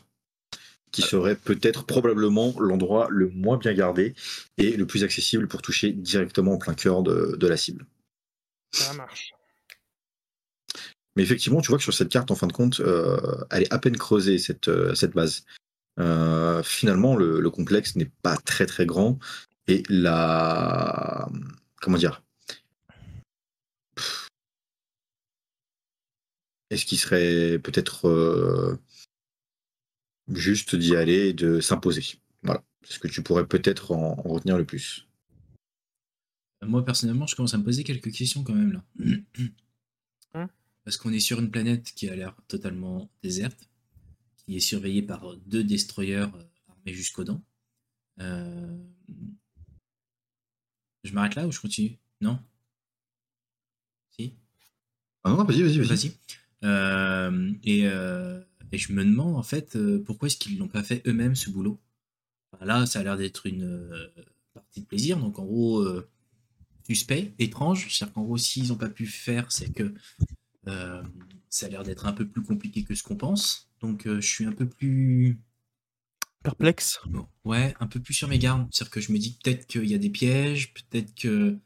Qui 0.92 1.02
serait 1.02 1.36
peut-être 1.36 1.86
probablement 1.86 2.54
l'endroit 2.60 3.08
le 3.10 3.30
moins 3.30 3.58
bien 3.58 3.74
gardé 3.74 4.14
et 4.58 4.78
le 4.78 4.86
plus 4.86 5.04
accessible 5.04 5.48
pour 5.48 5.62
toucher 5.62 5.92
directement 5.92 6.54
en 6.54 6.58
plein 6.58 6.76
cœur 6.76 7.02
de, 7.02 7.36
de 7.38 7.48
la 7.48 7.58
cible. 7.58 7.86
Ça 8.72 8.94
marche. 8.94 9.34
Mais 11.15 11.24
effectivement, 11.24 11.62
tu 11.62 11.67
vois 11.67 11.78
que 11.78 11.84
sur 11.84 11.93
cette 11.93 12.10
carte, 12.10 12.32
en 12.32 12.36
fin 12.36 12.47
de 12.47 12.54
compte, 12.54 12.80
euh, 12.80 13.19
elle 13.50 13.63
est 13.63 13.74
à 13.74 13.80
peine 13.80 13.97
creusée, 13.97 14.38
cette, 14.38 14.69
euh, 14.69 14.95
cette 14.95 15.13
base. 15.13 15.45
Euh, 16.00 16.63
finalement, 16.63 17.17
le, 17.17 17.41
le 17.41 17.50
complexe 17.50 17.95
n'est 17.95 18.12
pas 18.21 18.38
très 18.38 18.65
très 18.65 18.86
grand 18.86 19.19
et 19.67 19.84
la. 19.89 21.30
Comment 21.82 21.97
dire? 21.97 22.24
Est-ce 26.69 26.86
qu'il 26.86 26.97
serait 26.97 27.60
peut-être 27.60 28.08
euh, 28.08 28.80
juste 30.30 30.78
d'y 30.78 30.95
aller 30.95 31.28
et 31.28 31.34
de 31.34 31.60
s'imposer? 31.60 32.06
Voilà. 32.43 32.63
C'est 32.84 32.93
ce 32.93 33.00
que 33.00 33.10
tu 33.10 33.21
pourrais 33.21 33.45
peut-être 33.45 33.91
en, 33.91 34.17
en 34.17 34.30
retenir 34.30 34.58
le 34.58 34.65
plus. 34.65 35.08
Moi, 36.63 36.86
personnellement, 36.86 37.28
je 37.28 37.36
commence 37.36 37.54
à 37.54 37.58
me 37.58 37.63
poser 37.63 37.84
quelques 37.84 38.12
questions 38.12 38.43
quand 38.43 38.54
même 38.54 38.71
là. 38.71 38.84
Hein? 40.34 40.50
Parce 40.84 40.98
qu'on 40.98 41.13
est 41.13 41.20
sur 41.20 41.39
une 41.39 41.52
planète 41.52 41.91
qui 41.94 42.10
a 42.10 42.15
l'air 42.15 42.36
totalement 42.48 43.10
déserte, 43.22 43.70
qui 44.38 44.58
est 44.58 44.60
surveillée 44.60 45.04
par 45.04 45.36
deux 45.46 45.63
destroyers 45.63 46.15
euh, 46.15 46.44
armés 46.70 46.94
jusqu'aux 46.94 47.24
dents. 47.24 47.44
Euh, 48.20 48.78
Je 51.04 51.13
m'arrête 51.13 51.36
là 51.36 51.48
ou 51.48 51.52
je 51.52 51.60
continue? 51.60 51.98
Non? 52.20 52.39
Si? 54.12 54.36
Ah 55.24 55.32
non, 55.32 55.44
vas-y, 55.44 55.63
vas-y, 55.63 55.78
vas-y. 55.80 55.88
Vas-y. 55.88 56.12
Euh, 56.63 57.54
et, 57.63 57.88
euh, 57.88 58.39
et 58.72 58.78
je 58.78 58.94
me 58.94 59.04
demande 59.04 59.36
en 59.36 59.41
fait 59.44 59.78
pourquoi 60.06 60.28
est-ce 60.28 60.38
qu'ils 60.38 60.60
l'ont 60.60 60.67
pas 60.67 60.84
fait 60.84 61.02
eux-mêmes 61.08 61.36
ce 61.36 61.50
boulot? 61.50 61.80
Enfin, 62.52 62.65
là, 62.65 62.86
ça 62.86 63.00
a 63.00 63.04
l'air 63.04 63.17
d'être 63.17 63.48
une 63.48 63.91
partie 64.54 64.82
de 64.82 64.86
plaisir. 64.86 65.17
Donc 65.17 65.39
en 65.39 65.46
gros, 65.46 65.84
suspect, 66.86 67.34
étrange. 67.39 67.88
C'est-à-dire 67.89 68.13
qu'en 68.13 68.24
gros, 68.24 68.38
s'ils 68.38 68.67
n'ont 68.67 68.76
pas 68.76 68.89
pu 68.89 69.08
faire, 69.08 69.52
c'est 69.52 69.74
que 69.74 69.94
euh, 70.67 71.04
ça 71.50 71.65
a 71.65 71.69
l'air 71.69 71.84
d'être 71.84 72.06
un 72.06 72.13
peu 72.13 72.28
plus 72.28 72.43
compliqué 72.43 72.84
que 72.84 72.95
ce 72.95 73.04
qu'on 73.04 73.15
pense. 73.15 73.69
Donc 73.82 74.08
euh, 74.08 74.21
je 74.21 74.28
suis 74.28 74.45
un 74.45 74.52
peu 74.52 74.67
plus 74.67 75.39
Perplexe. 76.43 77.00
Bon, 77.06 77.28
ouais, 77.45 77.76
un 77.80 77.88
peu 77.88 78.00
plus 78.00 78.15
sur 78.15 78.28
mes 78.28 78.39
gardes. 78.39 78.67
C'est-à-dire 78.71 78.91
que 78.91 79.02
je 79.02 79.12
me 79.12 79.19
dis 79.19 79.38
peut-être 79.43 79.67
qu'il 79.67 79.86
y 79.86 79.93
a 79.93 80.00
des 80.00 80.10
pièges, 80.10 80.74
peut-être 80.74 81.13
que 81.13 81.58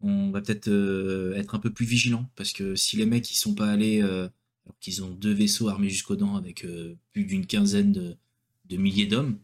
on 0.00 0.30
va 0.30 0.40
peut-être 0.42 0.68
euh, 0.68 1.34
être 1.36 1.54
un 1.54 1.60
peu 1.60 1.72
plus 1.72 1.86
vigilant. 1.86 2.30
Parce 2.36 2.52
que 2.52 2.74
si 2.74 2.96
les 2.96 3.06
mecs 3.06 3.30
ils 3.30 3.36
sont 3.36 3.54
pas 3.54 3.70
allés, 3.70 4.00
alors 4.02 4.78
qu'ils 4.80 5.04
ont 5.04 5.10
deux 5.10 5.32
vaisseaux 5.32 5.68
armés 5.68 5.88
jusqu'aux 5.90 6.16
dents 6.16 6.36
avec 6.36 6.66
plus 7.12 7.24
d'une 7.24 7.46
quinzaine 7.46 7.92
de, 7.92 8.16
de 8.64 8.76
milliers 8.76 9.06
d'hommes, 9.06 9.38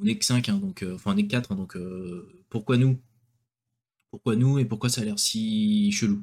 on 0.00 0.06
est 0.06 0.18
que 0.18 0.24
5, 0.24 0.46
donc, 0.60 0.82
euh, 0.82 0.94
enfin 0.94 1.12
on 1.14 1.16
est 1.16 1.24
que 1.24 1.30
4, 1.30 1.54
donc 1.54 1.76
euh, 1.76 2.28
pourquoi 2.48 2.76
nous? 2.76 3.00
Pourquoi 4.10 4.36
nous? 4.36 4.58
Et 4.58 4.64
pourquoi 4.66 4.90
ça 4.90 5.00
a 5.00 5.04
l'air 5.04 5.18
si 5.18 5.90
chelou? 5.92 6.22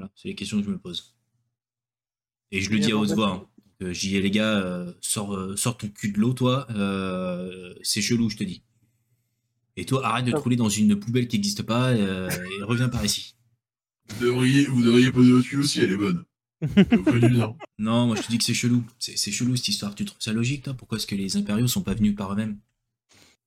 Voilà, 0.00 0.12
c'est 0.16 0.28
les 0.28 0.34
questions 0.34 0.58
que 0.58 0.64
je 0.64 0.70
me 0.70 0.78
pose. 0.78 1.14
Et 2.52 2.60
je 2.60 2.70
le 2.70 2.78
dis 2.78 2.90
à 2.92 2.96
haute 2.96 3.10
voix. 3.14 3.28
hein. 3.28 3.46
Euh, 3.82 3.92
J'y 3.92 4.16
ai 4.16 4.20
les 4.22 4.30
gars, 4.30 4.58
euh, 4.58 4.92
sors, 5.00 5.34
euh, 5.34 5.56
sors 5.56 5.76
ton 5.76 5.88
cul 5.88 6.10
de 6.12 6.18
l'eau, 6.18 6.32
toi. 6.32 6.66
euh, 6.70 7.74
c'est 7.82 8.00
chelou, 8.02 8.28
je 8.30 8.36
te 8.36 8.44
dis. 8.44 8.62
Et 9.76 9.84
toi, 9.86 10.04
arrête 10.06 10.24
de 10.26 10.32
te 10.32 10.36
rouler 10.38 10.56
dans 10.56 10.68
une 10.68 10.98
poubelle 10.98 11.28
qui 11.28 11.36
n'existe 11.36 11.62
pas 11.62 11.90
euh, 11.90 12.28
et 12.58 12.62
reviens 12.62 12.88
par 12.88 13.04
ici. 13.04 13.36
Vous 14.08 14.24
devriez, 14.26 14.64
vous 14.66 14.82
devriez 14.82 15.12
poser 15.12 15.32
votre 15.32 15.46
cul 15.48 15.58
aussi, 15.58 15.80
elle 15.80 15.92
est 15.92 15.96
bonne. 15.96 16.24
Non, 17.78 18.06
moi 18.06 18.16
je 18.16 18.22
te 18.22 18.28
dis 18.30 18.38
que 18.38 18.44
c'est 18.44 18.52
chelou. 18.54 18.82
C'est 18.98 19.16
c'est 19.16 19.32
chelou 19.32 19.56
cette 19.56 19.68
histoire. 19.68 19.94
Tu 19.94 20.04
trouves 20.04 20.20
ça 20.20 20.32
logique, 20.32 20.64
toi? 20.64 20.74
Pourquoi 20.74 20.98
est-ce 20.98 21.06
que 21.06 21.14
les 21.14 21.36
impériaux 21.36 21.68
sont 21.68 21.82
pas 21.82 21.94
venus 21.94 22.14
par 22.14 22.32
eux-mêmes? 22.32 22.58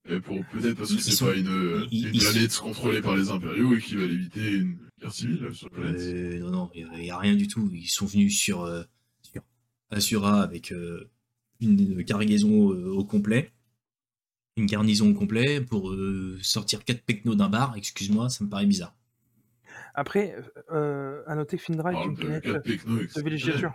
Et 0.10 0.20
pour 0.20 0.46
peut-être 0.48 0.78
parce 0.78 0.94
que 0.94 1.02
c'est 1.02 1.12
sont- 1.12 1.28
pas 1.28 1.36
une, 1.36 1.88
ils- 1.92 2.08
une 2.10 2.16
ils- 2.16 2.20
planète 2.22 2.58
contrôlée 2.58 3.02
par 3.02 3.16
les 3.16 3.30
impériaux 3.30 3.74
et 3.76 3.80
qui 3.80 3.96
va 3.96 4.04
éviter 4.04 4.52
une 4.52 4.78
guerre 5.00 5.14
civile 5.14 5.50
sur 5.54 5.70
la 5.70 5.76
planète. 5.80 6.02
Euh, 6.02 6.40
Non, 6.40 6.52
non, 6.52 6.72
il 6.76 6.88
n'y 6.90 7.10
a, 7.10 7.18
rien 7.18 7.36
du 7.36 7.48
tout. 7.48 7.70
Ils 7.74 7.88
sont 7.88 8.06
venus 8.06 8.38
sur, 8.38 8.64
euh, 8.64 8.84
sur 9.22 9.42
Assura 9.92 10.42
avec 10.44 10.74
euh, 10.74 11.10
une 11.62 12.04
cargaison 12.04 12.74
euh, 12.74 12.92
au 12.92 13.06
complet, 13.06 13.54
une 14.58 14.66
garnison 14.66 15.10
au 15.10 15.14
complet 15.14 15.62
pour 15.62 15.92
euh, 15.92 16.38
sortir 16.42 16.84
quatre 16.84 17.02
pecnos 17.04 17.36
d'un 17.38 17.48
bar. 17.50 17.76
Excuse-moi, 17.78 18.30
ça 18.30 18.44
me 18.44 18.50
paraît 18.50 18.66
bizarre. 18.66 18.94
Après, 19.96 20.36
euh, 20.72 21.24
à 21.28 21.36
noter, 21.36 21.58
Findra 21.58 21.92
On 21.92 22.02
est 22.02 22.06
une 22.08 22.16
planète 22.18 22.44
4 22.44 22.66
de 22.68 23.22
villégiature. 23.24 23.74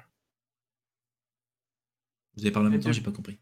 Vous 2.37 2.43
avez 2.43 2.51
parlé 2.53 2.69
en 2.69 2.71
même 2.73 2.81
temps, 2.81 2.93
j'ai 2.93 3.01
pas 3.01 3.13
compris. 3.13 3.39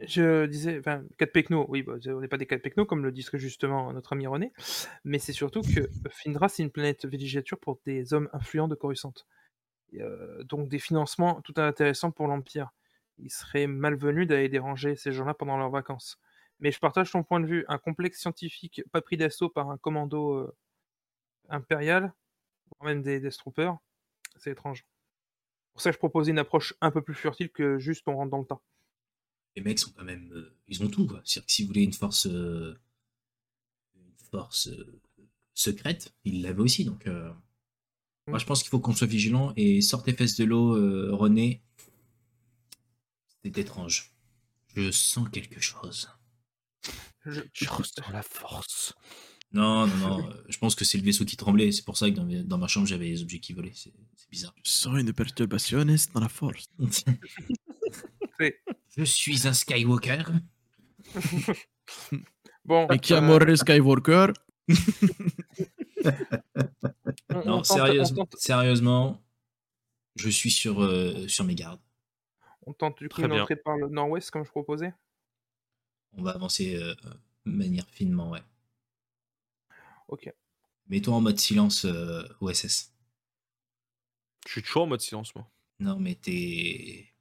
Je 0.00 0.46
disais, 0.46 0.78
enfin, 0.78 1.02
4 1.18 1.32
pecnos, 1.32 1.66
oui, 1.68 1.82
bah, 1.82 1.94
on 2.06 2.20
n'est 2.20 2.28
pas 2.28 2.36
des 2.36 2.46
4 2.46 2.62
pecnos, 2.62 2.86
comme 2.86 3.04
le 3.04 3.12
très 3.12 3.38
justement 3.38 3.92
notre 3.92 4.12
ami 4.12 4.28
René, 4.28 4.52
mais 5.04 5.18
c'est 5.18 5.32
surtout 5.32 5.62
que 5.62 5.88
Findra, 6.10 6.48
c'est 6.48 6.62
une 6.62 6.70
planète 6.70 7.04
villégiature 7.04 7.58
pour 7.58 7.80
des 7.84 8.12
hommes 8.14 8.28
influents 8.32 8.68
de 8.68 8.76
Coruscant. 8.76 9.14
Euh, 9.94 10.42
donc 10.44 10.68
des 10.68 10.78
financements 10.78 11.40
tout 11.42 11.54
intéressants 11.56 12.10
pour 12.10 12.28
l'Empire. 12.28 12.70
Il 13.18 13.30
serait 13.30 13.66
malvenu 13.66 14.26
d'aller 14.26 14.48
déranger 14.48 14.96
ces 14.96 15.12
gens-là 15.12 15.34
pendant 15.34 15.56
leurs 15.56 15.70
vacances. 15.70 16.18
Mais 16.60 16.70
je 16.72 16.78
partage 16.78 17.10
ton 17.10 17.24
point 17.24 17.40
de 17.40 17.46
vue. 17.46 17.64
Un 17.68 17.78
complexe 17.78 18.20
scientifique 18.20 18.82
pas 18.92 19.00
pris 19.00 19.16
d'assaut 19.16 19.48
par 19.48 19.70
un 19.70 19.78
commando 19.78 20.34
euh, 20.34 20.56
impérial, 21.48 22.12
voire 22.78 22.88
même 22.92 23.02
des 23.02 23.20
Death 23.20 23.38
Troopers, 23.38 23.78
c'est 24.36 24.52
étrange. 24.52 24.84
Pour 25.72 25.82
ça, 25.82 25.92
je 25.92 25.98
proposais 25.98 26.32
une 26.32 26.38
approche 26.38 26.74
un 26.80 26.90
peu 26.90 27.02
plus 27.02 27.14
furtive 27.14 27.50
que 27.50 27.78
juste 27.78 28.06
on 28.08 28.16
rentre 28.16 28.30
dans 28.30 28.38
le 28.40 28.46
tas. 28.46 28.60
Les 29.56 29.62
mecs 29.62 29.78
sont 29.78 29.90
quand 29.92 30.04
même. 30.04 30.30
euh, 30.32 30.56
ils 30.68 30.82
ont 30.82 30.88
tout, 30.88 31.06
quoi. 31.06 31.20
C'est-à-dire 31.24 31.46
que 31.46 31.52
si 31.52 31.62
vous 31.62 31.68
voulez 31.68 31.82
une 31.82 31.92
force. 31.92 32.26
euh, 32.26 32.78
une 33.96 34.12
force 34.30 34.68
euh, 34.68 35.00
secrète, 35.54 36.14
ils 36.24 36.42
l'avaient 36.42 36.60
aussi. 36.62 36.84
Donc. 36.84 37.06
euh, 37.06 37.32
Moi, 38.28 38.38
je 38.38 38.44
pense 38.44 38.60
qu'il 38.62 38.70
faut 38.70 38.78
qu'on 38.80 38.94
soit 38.94 39.06
vigilant 39.06 39.52
et 39.56 39.80
sort 39.80 40.02
tes 40.02 40.12
fesses 40.12 40.36
de 40.36 40.44
l'eau, 40.44 40.76
euh, 40.76 41.10
René. 41.14 41.62
C'est 43.42 43.56
étrange. 43.58 44.12
Je 44.76 44.90
sens 44.90 45.28
quelque 45.30 45.60
chose. 45.60 46.08
Je- 47.24 47.40
Je 47.52 47.68
ressens 47.68 48.10
la 48.12 48.22
force. 48.22 48.94
Non, 49.52 49.86
non, 49.86 49.96
non. 49.96 50.28
euh, 50.30 50.34
je 50.48 50.58
pense 50.58 50.74
que 50.74 50.84
c'est 50.84 50.98
le 50.98 51.04
vaisseau 51.04 51.24
qui 51.24 51.36
tremblait. 51.38 51.72
C'est 51.72 51.84
pour 51.84 51.96
ça 51.96 52.10
que 52.10 52.14
dans, 52.14 52.24
mes- 52.24 52.42
dans 52.44 52.58
ma 52.58 52.68
chambre, 52.68 52.86
j'avais 52.86 53.06
les 53.06 53.22
objets 53.22 53.40
qui 53.40 53.54
volaient. 53.54 53.72
C'est 53.74 53.92
c'est 54.14 54.28
bizarre. 54.30 54.54
Je 54.62 54.70
sens 54.70 54.98
une 55.00 55.12
perturbation 55.12 55.84
dans 56.14 56.20
la 56.20 56.28
force. 56.28 56.68
Je 58.96 59.04
suis 59.04 59.46
un 59.46 59.52
Skywalker. 59.52 60.24
Bon, 62.64 62.86
Et 62.88 62.98
qui 62.98 63.14
a 63.14 63.18
euh, 63.18 63.20
moré 63.22 63.56
Skywalker 63.56 64.26
on- 67.30 67.34
on 67.34 67.44
Non, 67.46 67.62
sérieuse- 67.64 68.12
tente- 68.14 68.36
sérieusement, 68.36 69.22
je 70.16 70.28
suis 70.28 70.50
sur, 70.50 70.82
euh, 70.82 71.26
sur 71.28 71.44
mes 71.44 71.54
gardes. 71.54 71.80
On 72.66 72.74
tente 72.74 72.98
du 72.98 73.08
coup 73.08 73.22
entrée 73.22 73.56
par 73.56 73.78
le 73.78 73.88
nord-ouest 73.88 74.30
comme 74.30 74.44
je 74.44 74.50
proposais? 74.50 74.92
On 76.12 76.22
va 76.22 76.32
avancer 76.32 76.76
euh, 76.76 76.94
de 77.46 77.50
manière 77.52 77.88
finement, 77.88 78.30
ouais. 78.30 78.42
Ok. 80.08 80.30
Mets-toi 80.88 81.14
en 81.14 81.20
mode 81.22 81.38
silence, 81.38 81.86
euh, 81.86 82.22
OSS. 82.40 82.92
Je 84.46 84.52
suis 84.52 84.62
toujours 84.62 84.82
en 84.82 84.86
mode 84.88 85.00
silence, 85.00 85.34
moi. 85.34 85.50
Non, 85.80 85.98
mais 85.98 86.14
tes. 86.16 87.12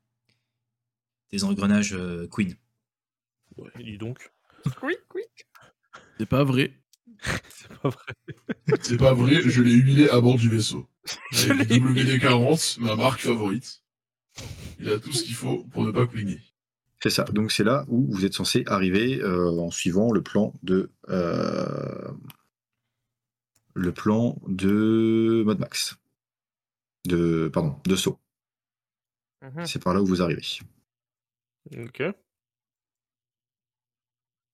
Tes 1.30 1.44
engrenages 1.44 1.94
euh, 1.94 2.28
Queen. 2.28 2.56
Ouais, 3.58 3.70
dis 3.80 3.98
donc. 3.98 4.32
Quick, 4.80 5.00
quick. 5.10 5.48
C'est 6.18 6.26
pas 6.26 6.44
vrai. 6.44 6.74
C'est 7.50 7.80
pas 7.82 7.90
vrai. 7.90 8.14
C'est 8.82 8.98
pas 8.98 9.14
vrai, 9.14 9.42
je 9.42 9.62
l'ai 9.62 9.74
humilié 9.74 10.10
à 10.10 10.22
bord 10.22 10.38
du 10.38 10.50
vaisseau. 10.50 10.88
Avec 11.50 11.70
le 11.70 11.94
WD-40, 11.94 12.80
ma 12.82 12.96
marque 12.96 13.22
favorite. 13.22 13.82
Il 14.80 14.90
a 14.90 15.00
tout 15.00 15.12
ce 15.12 15.24
qu'il 15.24 15.34
faut 15.34 15.64
pour 15.66 15.84
ne 15.84 15.92
pas 15.92 16.06
couiner. 16.06 16.40
C'est 17.02 17.10
ça. 17.10 17.24
Donc 17.26 17.52
c'est 17.52 17.64
là 17.64 17.86
où 17.88 18.08
vous 18.10 18.26
êtes 18.26 18.34
censé 18.34 18.64
arriver 18.68 19.20
euh, 19.22 19.50
en 19.60 19.72
suivant 19.72 20.12
le 20.12 20.22
plan 20.22 20.54
de 20.64 20.92
euh, 21.10 22.12
le 23.74 23.92
plan 23.92 24.40
de 24.48 25.44
Mad 25.46 25.60
Max. 25.60 25.98
De 27.06 27.50
pardon, 27.54 27.80
de 27.86 27.96
Saut. 27.96 28.20
Mhm. 29.42 29.66
C'est 29.66 29.82
par 29.82 29.94
là 29.94 30.02
où 30.02 30.06
vous 30.06 30.22
arrivez. 30.22 30.60
Ok. 31.76 32.04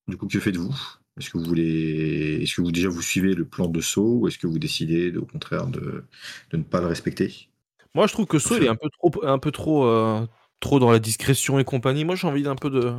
Du 0.08 0.18
coup, 0.18 0.28
que 0.28 0.40
faites-vous? 0.40 0.74
Est-ce 1.20 1.30
que 1.30 1.38
vous 1.38 1.44
voulez, 1.46 2.40
est-ce 2.42 2.56
que 2.56 2.62
vous 2.62 2.72
déjà 2.72 2.90
vous 2.90 3.02
suivez 3.02 3.34
le 3.36 3.46
plan 3.46 3.68
de 3.68 3.80
Saut 3.82 4.20
ou 4.20 4.28
est-ce 4.28 4.38
que 4.38 4.48
vous 4.48 4.60
décidez 4.60 5.12
de- 5.12 5.20
au 5.20 5.26
contraire 5.26 5.68
de, 5.68 6.04
de 6.50 6.58
ne 6.58 6.64
pas 6.64 6.82
le 6.82 6.88
respecter? 6.88 7.50
Moi, 7.94 8.08
je 8.08 8.14
trouve 8.14 8.26
que 8.26 8.40
Saul 8.40 8.64
est 8.64 8.68
un 8.68 8.76
peu 8.76 8.90
trop, 8.90 9.12
un 9.26 9.38
peu 9.38 9.52
trop, 9.52 9.86
euh, 9.86 10.26
trop 10.60 10.80
dans 10.80 10.92
la 10.92 10.98
discrétion 11.00 11.60
et 11.60 11.64
compagnie. 11.64 12.04
Moi, 12.06 12.16
j'ai 12.16 12.28
envie 12.28 12.42
d'un 12.42 12.56
peu 12.56 12.72
de, 12.72 12.94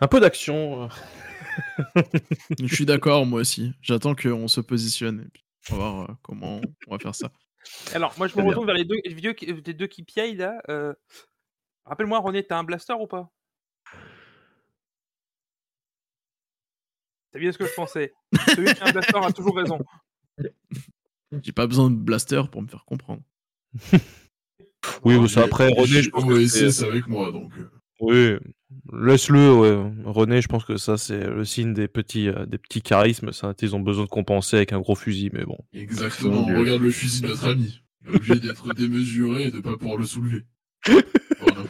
un 0.00 0.06
peu 0.06 0.20
d'action. 0.20 0.84
euh. 0.84 0.88
Je 2.62 2.74
suis 2.74 2.86
d'accord, 2.86 3.26
moi 3.26 3.40
aussi. 3.40 3.72
J'attends 3.82 4.14
qu'on 4.14 4.46
se 4.46 4.60
positionne. 4.60 5.22
Et 5.26 5.28
puis 5.30 5.42
on 5.74 5.76
va 5.76 5.90
voir 5.90 6.10
euh, 6.10 6.14
comment 6.22 6.60
on 6.86 6.92
va 6.92 6.98
faire 7.00 7.14
ça. 7.14 7.32
Alors, 7.92 8.14
moi, 8.16 8.28
je 8.28 8.36
me 8.36 8.42
retourne 8.44 8.66
vers 8.66 8.76
les 8.76 8.84
deux, 8.84 8.96
les 9.04 9.12
vieux 9.14 9.32
qui- 9.32 9.46
les 9.46 9.74
deux 9.74 9.88
qui 9.88 10.04
piaillent 10.04 10.36
là. 10.36 10.62
euh, 10.68 10.94
Rappelle-moi, 11.86 12.18
René, 12.18 12.42
t'as 12.44 12.58
un 12.58 12.64
blaster 12.64 12.94
ou 12.94 13.06
pas? 13.06 13.30
C'est 17.32 17.38
bien 17.40 17.52
ce 17.52 17.58
que 17.58 17.66
je 17.66 17.74
pensais. 17.74 18.12
Celui 18.54 18.72
qui 18.74 18.82
a 18.82 18.88
un 18.88 18.92
blaster 18.92 19.18
a 19.18 19.32
toujours 19.32 19.56
raison. 19.56 19.78
J'ai 21.42 21.52
pas 21.52 21.66
besoin 21.66 21.90
de 21.90 21.96
blaster 21.96 22.42
pour 22.50 22.62
me 22.62 22.68
faire 22.68 22.84
comprendre. 22.84 23.22
Oui, 25.04 25.18
mais 25.18 25.26
ça, 25.26 25.42
après, 25.42 25.66
René, 25.68 26.00
je 26.02 26.10
pense 26.10 26.24
que 26.24 26.32
OSS 26.32 26.70
c'est- 26.70 26.84
avec 26.84 27.08
moi, 27.08 27.32
donc. 27.32 27.50
euh, 27.58 27.68
Oui, 28.00 28.36
laisse-le, 28.92 29.52
ouais. 29.52 29.92
René, 30.04 30.40
je 30.40 30.46
pense 30.46 30.64
que 30.64 30.76
ça, 30.76 30.96
c'est 30.96 31.26
le 31.26 31.44
signe 31.44 31.74
des 31.74 31.88
petits, 31.88 32.28
euh, 32.28 32.46
des 32.46 32.56
petits 32.58 32.82
charismes. 32.82 33.32
Ça, 33.32 33.52
ils 33.62 33.74
ont 33.74 33.80
besoin 33.80 34.04
de 34.04 34.08
compenser 34.08 34.56
avec 34.56 34.72
un 34.72 34.78
gros 34.78 34.94
fusil, 34.94 35.30
mais 35.32 35.44
bon. 35.44 35.58
Exactement, 35.72 36.44
regarde 36.44 36.82
le 36.82 36.90
fusil 36.92 37.22
de 37.22 37.28
notre 37.28 37.48
ami. 37.48 37.82
Il 38.04 38.12
est 38.12 38.16
obligé 38.16 38.34
d'être 38.40 38.72
démesuré 38.74 39.44
et 39.44 39.50
de 39.50 39.58
pas 39.60 39.76
pouvoir 39.76 39.96
le 39.98 40.06
soulever. 40.06 40.44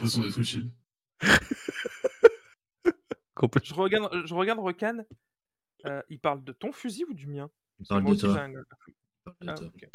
d'être 0.01 0.39
utile. 0.39 0.71
Je 3.63 3.73
regarde, 3.75 4.25
je 4.25 4.33
regarde 4.33 4.59
Recan. 4.59 4.97
euh, 5.85 6.01
il 6.09 6.19
parle 6.19 6.43
de 6.43 6.51
ton 6.53 6.71
fusil 6.71 7.05
ou 7.07 7.13
du 7.13 7.27
mien? 7.27 7.51
Il 7.79 7.85
parle 7.85 8.03
de 8.05 8.15
toi. 8.15 8.39
un- 8.41 8.51
Ah, 9.47 9.53
toi. 9.53 9.67
ok. 9.67 9.87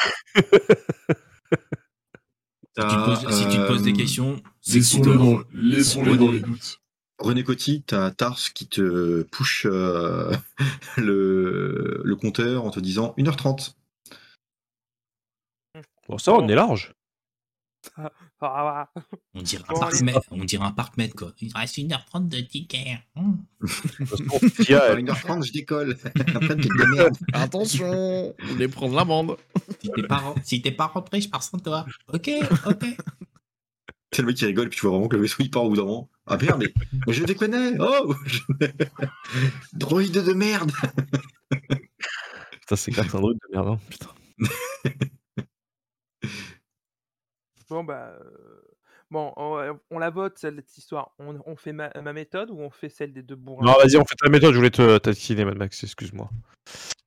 Si 2.74 2.80
tu 2.88 2.96
poses, 3.05 3.36
si 3.36 3.44
tu 3.48 3.57
te 3.57 3.66
poses 3.66 3.82
des 3.82 3.90
Euh, 3.90 3.94
questions, 3.96 4.40
Laissons-les 4.68 5.16
dans, 5.18 5.42
laissons-les 5.53 6.16
dans 6.16 6.30
les 6.30 6.40
doutes. 6.40 6.78
René 7.18 7.42
Coty, 7.44 7.82
t'as 7.84 8.11
Tars 8.12 8.38
qui 8.55 8.66
te 8.68 9.22
push 9.24 9.66
euh, 9.66 10.32
le, 10.96 12.00
le 12.05 12.16
compteur 12.16 12.64
en 12.64 12.70
te 12.70 12.80
disant 12.80 13.12
1h30. 13.18 13.74
Bon, 16.09 16.16
ça, 16.18 16.32
on 16.32 16.48
est 16.48 16.55
large. 16.55 16.94
Ah. 18.40 18.88
On 19.34 19.42
dirait 19.42 19.62
un 19.68 19.74
parc 19.78 19.94
allez. 19.94 20.02
mètre, 20.04 20.26
on 20.30 20.44
dirait 20.44 20.64
un 20.64 20.70
parc 20.72 20.94
quoi. 21.14 21.32
Il 21.40 21.52
reste 21.54 21.76
1h30 21.78 22.28
de 22.28 22.40
ticket. 22.40 22.98
Tia, 24.64 24.82
À 24.84 24.94
1h30, 24.96 25.44
je 25.46 25.52
décolle. 25.52 25.96
Après, 26.34 26.56
merde. 26.94 27.16
Attention 27.32 28.34
Vous 28.40 28.48
voulez 28.52 28.68
prendre 28.68 28.94
l'amende 28.94 29.36
Si 29.80 29.90
t'es 29.90 30.02
pas, 30.02 30.16
ren- 30.18 30.34
si 30.44 30.62
t'es 30.62 30.70
pas 30.72 30.86
rentré, 30.86 31.20
je 31.20 31.28
pars 31.28 31.42
sans 31.42 31.58
toi. 31.58 31.86
Ok, 32.12 32.30
ok. 32.66 32.84
C'est 34.14 34.22
le 34.22 34.26
mec 34.28 34.36
qui 34.36 34.44
rigole, 34.44 34.68
puis 34.68 34.78
tu 34.78 34.82
vois 34.82 34.90
vraiment 34.92 35.08
que 35.08 35.16
le 35.16 35.22
vaisseau 35.22 35.36
il 35.42 35.50
part 35.50 35.64
au 35.64 35.70
bout 35.70 35.76
d'un 35.76 35.84
moment. 35.84 36.10
Ah 36.26 36.36
merde, 36.36 36.60
mais, 36.60 36.72
mais 37.06 37.12
je 37.12 37.24
déconnais 37.24 37.76
Oh 37.80 38.14
Droïde 39.72 40.12
de 40.12 40.32
merde 40.34 40.70
Putain, 41.50 42.76
c'est 42.76 42.92
c'est 42.92 43.00
un 43.00 43.04
truc 43.04 43.38
de 43.38 43.54
merde. 43.56 43.68
hein, 43.68 43.78
Putain. 43.90 44.08
Bon, 47.72 47.84
bah. 47.84 48.18
Bon, 49.10 49.32
on, 49.36 49.78
on 49.90 49.98
la 49.98 50.10
vote, 50.10 50.38
cette 50.38 50.76
histoire. 50.78 51.14
On, 51.18 51.38
on 51.44 51.56
fait 51.56 51.72
ma, 51.72 51.90
ma 52.00 52.12
méthode 52.12 52.50
ou 52.50 52.58
on 52.58 52.70
fait 52.70 52.88
celle 52.88 53.12
des 53.12 53.22
deux 53.22 53.36
bourrins 53.36 53.66
Non, 53.66 53.72
vas-y, 53.74 53.96
on 53.96 54.04
fait 54.04 54.16
ta 54.16 54.28
méthode. 54.30 54.52
Je 54.52 54.56
voulais 54.58 54.70
te 54.70 54.98
taquiner, 54.98 55.44
Mad 55.44 55.56
Max. 55.58 55.82
Excuse-moi. 55.84 56.30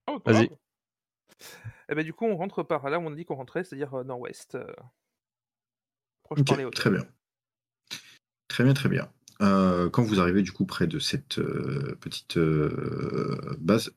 Oh, 0.07 0.21
vas-y. 0.25 0.47
grave. 0.47 0.57
Eh 1.89 1.95
ben, 1.95 2.03
du 2.03 2.13
coup, 2.13 2.25
on 2.25 2.35
rentre 2.37 2.63
par 2.63 2.89
là 2.89 2.99
où 2.99 3.03
on 3.03 3.11
a 3.11 3.15
dit 3.15 3.25
qu'on 3.25 3.35
rentrait, 3.35 3.63
c'est-à-dire 3.63 4.03
nord-ouest. 4.03 4.57
proche 6.23 6.39
Ok, 6.39 6.47
par 6.47 6.57
les 6.57 6.65
hauteurs. 6.65 6.81
très 6.81 6.89
bien. 6.89 7.05
Très 8.47 8.63
bien, 8.63 8.73
très 8.73 8.89
bien. 8.89 9.09
Euh, 9.41 9.89
quand 9.89 10.03
vous 10.03 10.19
arrivez 10.19 10.41
du 10.43 10.51
coup 10.51 10.65
près 10.65 10.87
de 10.87 10.97
cette 10.99 11.39
euh, 11.39 11.97
petite 11.99 12.37
euh, 12.37 13.55
base, 13.59 13.91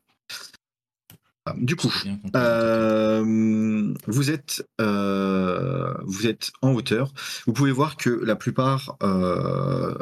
ah, 1.51 1.55
du 1.57 1.77
coup. 1.77 1.93
Euh, 2.37 3.95
vous 4.07 4.31
êtes 4.31 4.67
euh, 4.81 5.95
vous 6.05 6.27
êtes 6.27 6.53
en 6.63 6.73
hauteur. 6.73 7.13
Vous 7.47 7.53
pouvez 7.53 7.73
voir 7.73 7.97
que 7.97 8.11
la 8.11 8.37
plupart 8.37 8.97
euh, 9.03 9.95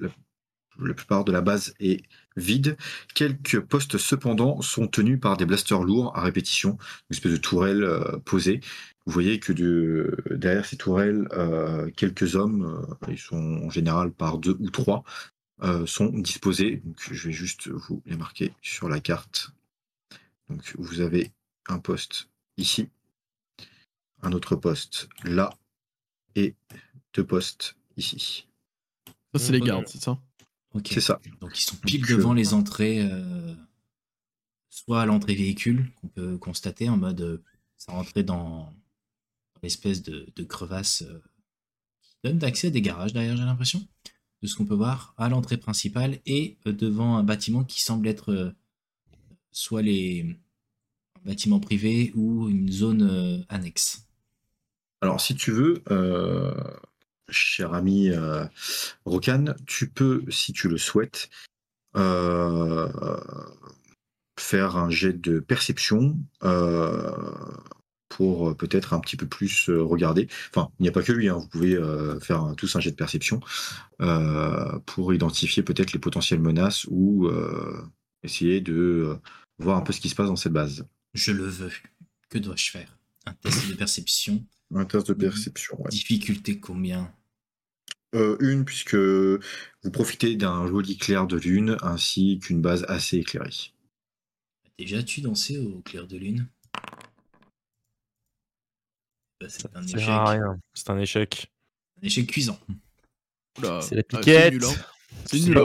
la, 0.00 0.08
la 0.80 0.94
plupart 0.94 1.24
de 1.24 1.32
la 1.32 1.40
base 1.40 1.74
est 1.80 2.02
vide. 2.36 2.76
Quelques 3.14 3.60
postes 3.60 3.98
cependant 3.98 4.60
sont 4.62 4.86
tenus 4.86 5.20
par 5.20 5.36
des 5.36 5.44
blasters 5.44 5.82
lourds 5.82 6.16
à 6.16 6.22
répétition, 6.22 6.78
une 7.10 7.16
espèce 7.16 7.32
de 7.32 7.36
tourelle 7.36 7.86
posée. 8.24 8.60
Vous 9.06 9.12
voyez 9.12 9.40
que 9.40 9.52
de, 9.52 10.16
derrière 10.30 10.66
ces 10.66 10.76
tourelles, 10.76 11.26
quelques 11.96 12.36
hommes, 12.36 12.86
ils 13.08 13.18
sont 13.18 13.60
en 13.64 13.70
général 13.70 14.12
par 14.12 14.38
deux 14.38 14.56
ou 14.60 14.70
trois, 14.70 15.02
sont 15.86 16.10
disposés. 16.10 16.82
Donc, 16.84 16.96
je 17.10 17.26
vais 17.26 17.34
juste 17.34 17.68
vous 17.68 18.00
les 18.06 18.16
marquer 18.16 18.52
sur 18.62 18.88
la 18.88 19.00
carte. 19.00 19.50
Donc 20.48 20.74
vous 20.78 21.00
avez 21.00 21.32
un 21.68 21.78
poste 21.78 22.28
ici, 22.56 22.88
un 24.22 24.32
autre 24.32 24.56
poste 24.56 25.08
là, 25.24 25.50
et 26.34 26.54
deux 27.14 27.26
postes 27.26 27.76
ici. 27.96 28.46
Ça, 29.34 29.38
c'est 29.38 29.52
les 29.52 29.60
gardes, 29.60 29.86
c'est 29.86 30.02
ça? 30.02 30.18
Ok. 30.72 30.88
C'est 30.90 31.00
ça. 31.00 31.20
Donc 31.40 31.58
ils 31.58 31.62
sont 31.62 31.76
pile 31.76 32.00
Donc, 32.00 32.10
euh, 32.10 32.16
devant 32.16 32.32
les 32.32 32.54
entrées, 32.54 33.00
euh, 33.02 33.54
soit 34.70 35.02
à 35.02 35.06
l'entrée 35.06 35.34
véhicule, 35.34 35.90
qu'on 35.96 36.08
peut 36.08 36.38
constater 36.38 36.88
en 36.88 36.96
mode 36.96 37.20
euh, 37.20 37.42
ça 37.76 37.92
rentrait 37.92 38.22
dans, 38.24 38.64
dans 38.64 39.60
l'espèce 39.62 40.02
de, 40.02 40.32
de 40.34 40.44
crevasse 40.44 41.02
euh, 41.02 41.22
qui 42.02 42.16
donne 42.24 42.38
d'accès 42.38 42.68
à 42.68 42.70
des 42.70 42.82
garages 42.82 43.12
derrière, 43.12 43.36
j'ai 43.36 43.44
l'impression. 43.44 43.86
de 44.42 44.46
ce 44.46 44.54
qu'on 44.54 44.66
peut 44.66 44.74
voir, 44.74 45.14
à 45.16 45.28
l'entrée 45.28 45.56
principale 45.56 46.20
et 46.26 46.58
euh, 46.66 46.72
devant 46.72 47.16
un 47.16 47.24
bâtiment 47.24 47.64
qui 47.64 47.82
semble 47.82 48.06
être 48.08 48.32
euh, 48.32 48.52
soit 49.52 49.82
les 49.82 50.38
bâtiments 51.24 51.60
privés 51.60 52.12
ou 52.14 52.48
une 52.48 52.70
zone 52.72 53.02
euh, 53.02 53.44
annexe. 53.48 54.06
Alors, 55.00 55.20
si 55.20 55.34
tu 55.36 55.52
veux, 55.52 55.82
euh, 55.90 56.54
cher 57.28 57.74
ami 57.74 58.10
euh, 58.10 58.44
Rokan, 59.04 59.54
tu 59.66 59.88
peux, 59.88 60.24
si 60.28 60.52
tu 60.52 60.68
le 60.68 60.78
souhaites, 60.78 61.28
faire 64.38 64.76
un 64.76 64.88
jet 64.90 65.20
de 65.20 65.40
perception 65.40 66.16
pour 68.08 68.56
peut-être 68.56 68.92
un 68.94 69.00
petit 69.00 69.16
peu 69.16 69.26
plus 69.26 69.68
regarder. 69.68 70.28
Enfin, 70.50 70.70
il 70.78 70.84
n'y 70.84 70.88
a 70.88 70.92
pas 70.92 71.02
que 71.02 71.10
lui, 71.10 71.28
hein, 71.28 71.38
vous 71.38 71.48
pouvez 71.48 71.76
faire 72.20 72.54
tous 72.56 72.76
un 72.76 72.80
jet 72.80 72.92
de 72.92 72.96
perception 72.96 73.40
pour 74.86 75.12
identifier 75.12 75.64
peut-être 75.64 75.92
les 75.92 75.98
potentielles 75.98 76.40
menaces 76.40 76.86
ou 76.88 77.28
essayer 78.22 78.60
de 78.60 78.74
euh, 78.74 79.16
voir 79.58 79.76
un 79.76 79.82
peu 79.82 79.92
ce 79.92 80.00
qui 80.00 80.08
se 80.08 80.14
passe 80.14 80.28
dans 80.28 80.36
cette 80.36 80.52
base. 80.52 80.86
Je 81.14 81.32
le 81.32 81.44
veux. 81.44 81.72
Que 82.28 82.38
dois-je 82.38 82.70
faire? 82.70 82.96
Un 83.26 83.34
test 83.34 83.68
de 83.68 83.74
perception. 83.74 84.44
Un 84.74 84.84
test 84.84 85.08
de 85.08 85.14
perception, 85.14 85.80
ouais. 85.80 85.88
Difficulté 85.90 86.60
combien? 86.60 87.12
Euh, 88.14 88.36
une, 88.40 88.64
puisque 88.64 88.94
vous 88.94 89.90
profitez 89.92 90.34
d'un 90.36 90.66
joli 90.66 90.96
clair 90.96 91.26
de 91.26 91.36
lune 91.36 91.76
ainsi 91.82 92.38
qu'une 92.40 92.62
base 92.62 92.84
assez 92.88 93.18
éclairée. 93.18 93.72
Déjà, 94.78 95.02
tu 95.02 95.20
dansé 95.20 95.58
au 95.58 95.80
clair 95.82 96.06
de 96.06 96.16
lune? 96.16 96.48
Bah, 99.40 99.46
C'est 99.48 99.66
un 99.76 99.82
Ça 99.82 99.88
échec. 99.88 100.00
sert 100.00 100.10
à 100.10 100.30
rien. 100.30 100.60
C'est 100.74 100.90
un 100.90 100.98
échec. 100.98 101.52
Un 102.02 102.06
échec 102.06 102.26
cuisant. 102.30 102.58
C'est 103.82 103.94
la 103.94 104.02
Ah, 104.12 104.18
piquette. 104.18 104.52
nul, 104.54 104.64
hein. 104.64 104.74
C'est 105.26 105.38
C'est 105.38 105.48
nul. 105.48 105.58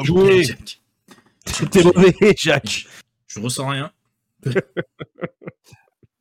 T'es 1.72 1.84
mauvais, 1.84 2.14
Jacques. 2.38 2.88
Je 3.28 3.40
ressens 3.40 3.68
rien. 3.68 3.92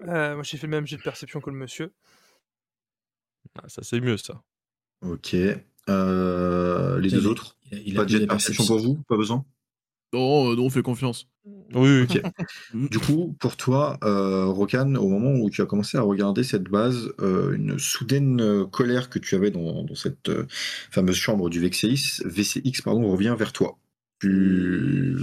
Euh, 0.08 0.34
moi, 0.34 0.42
j'ai 0.42 0.56
fait 0.56 0.66
le 0.66 0.72
même 0.72 0.84
jet 0.84 0.96
de 0.96 1.02
perception 1.02 1.40
que 1.40 1.48
le 1.48 1.54
monsieur. 1.56 1.92
Ah, 3.56 3.68
ça, 3.68 3.82
c'est 3.84 4.00
mieux, 4.00 4.16
ça. 4.16 4.42
Ok. 5.00 5.36
Euh, 5.88 6.98
les 6.98 7.08
deux 7.08 7.20
il- 7.20 7.26
autres 7.28 7.56
Il 7.70 7.78
a, 7.78 7.80
il 7.84 7.92
a 7.92 8.00
Pas 8.00 8.04
de 8.04 8.08
jet 8.10 8.18
de 8.18 8.26
perception 8.26 8.66
pour 8.66 8.78
vous? 8.80 8.96
Pas 9.08 9.16
besoin? 9.16 9.44
Non, 10.12 10.50
euh, 10.50 10.56
non, 10.56 10.64
on 10.64 10.70
fait 10.70 10.82
confiance. 10.82 11.28
Oui, 11.44 11.62
oui. 11.74 12.02
Ok. 12.02 12.20
Du 12.90 12.98
coup, 12.98 13.36
pour 13.38 13.56
toi, 13.56 13.96
euh, 14.02 14.46
Rokan, 14.46 14.96
au 14.96 15.08
moment 15.08 15.34
où 15.40 15.50
tu 15.50 15.62
as 15.62 15.66
commencé 15.66 15.96
à 15.96 16.02
regarder 16.02 16.42
cette 16.42 16.64
base, 16.64 17.12
euh, 17.20 17.52
une 17.54 17.78
soudaine 17.78 18.66
colère 18.72 19.08
que 19.08 19.20
tu 19.20 19.36
avais 19.36 19.52
dans, 19.52 19.84
dans 19.84 19.94
cette 19.94 20.30
euh, 20.30 20.46
fameuse 20.90 21.14
chambre 21.14 21.48
du 21.48 21.60
VCX, 21.60 22.22
VCX 22.24 22.82
pardon, 22.82 23.08
revient 23.08 23.36
vers 23.38 23.52
toi. 23.52 23.78
Tu... 24.22 25.16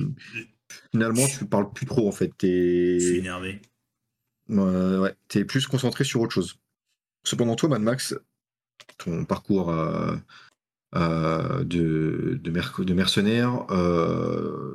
Finalement, 0.91 1.26
tu 1.26 1.45
parles 1.45 1.72
plus 1.72 1.86
trop 1.86 2.08
en 2.08 2.12
fait. 2.12 2.32
Je 2.41 2.97
suis 3.00 3.12
T'es 3.14 3.18
énervé. 3.20 3.62
euh, 4.50 5.00
ouais, 5.00 5.16
t'es 5.30 5.45
plus 5.45 5.66
concentré 5.68 6.04
sur 6.04 6.20
autre 6.20 6.34
chose. 6.34 6.58
Cependant, 7.24 7.56
toi, 7.56 7.70
Mad 7.70 7.82
Max, 7.82 8.14
ton 8.97 9.24
parcours 9.24 9.70
euh, 9.70 10.16
euh, 10.95 11.64
de, 11.64 12.39
de, 12.43 12.52
merc- 12.52 12.84
de 12.84 12.93
mercenaire, 12.93 13.66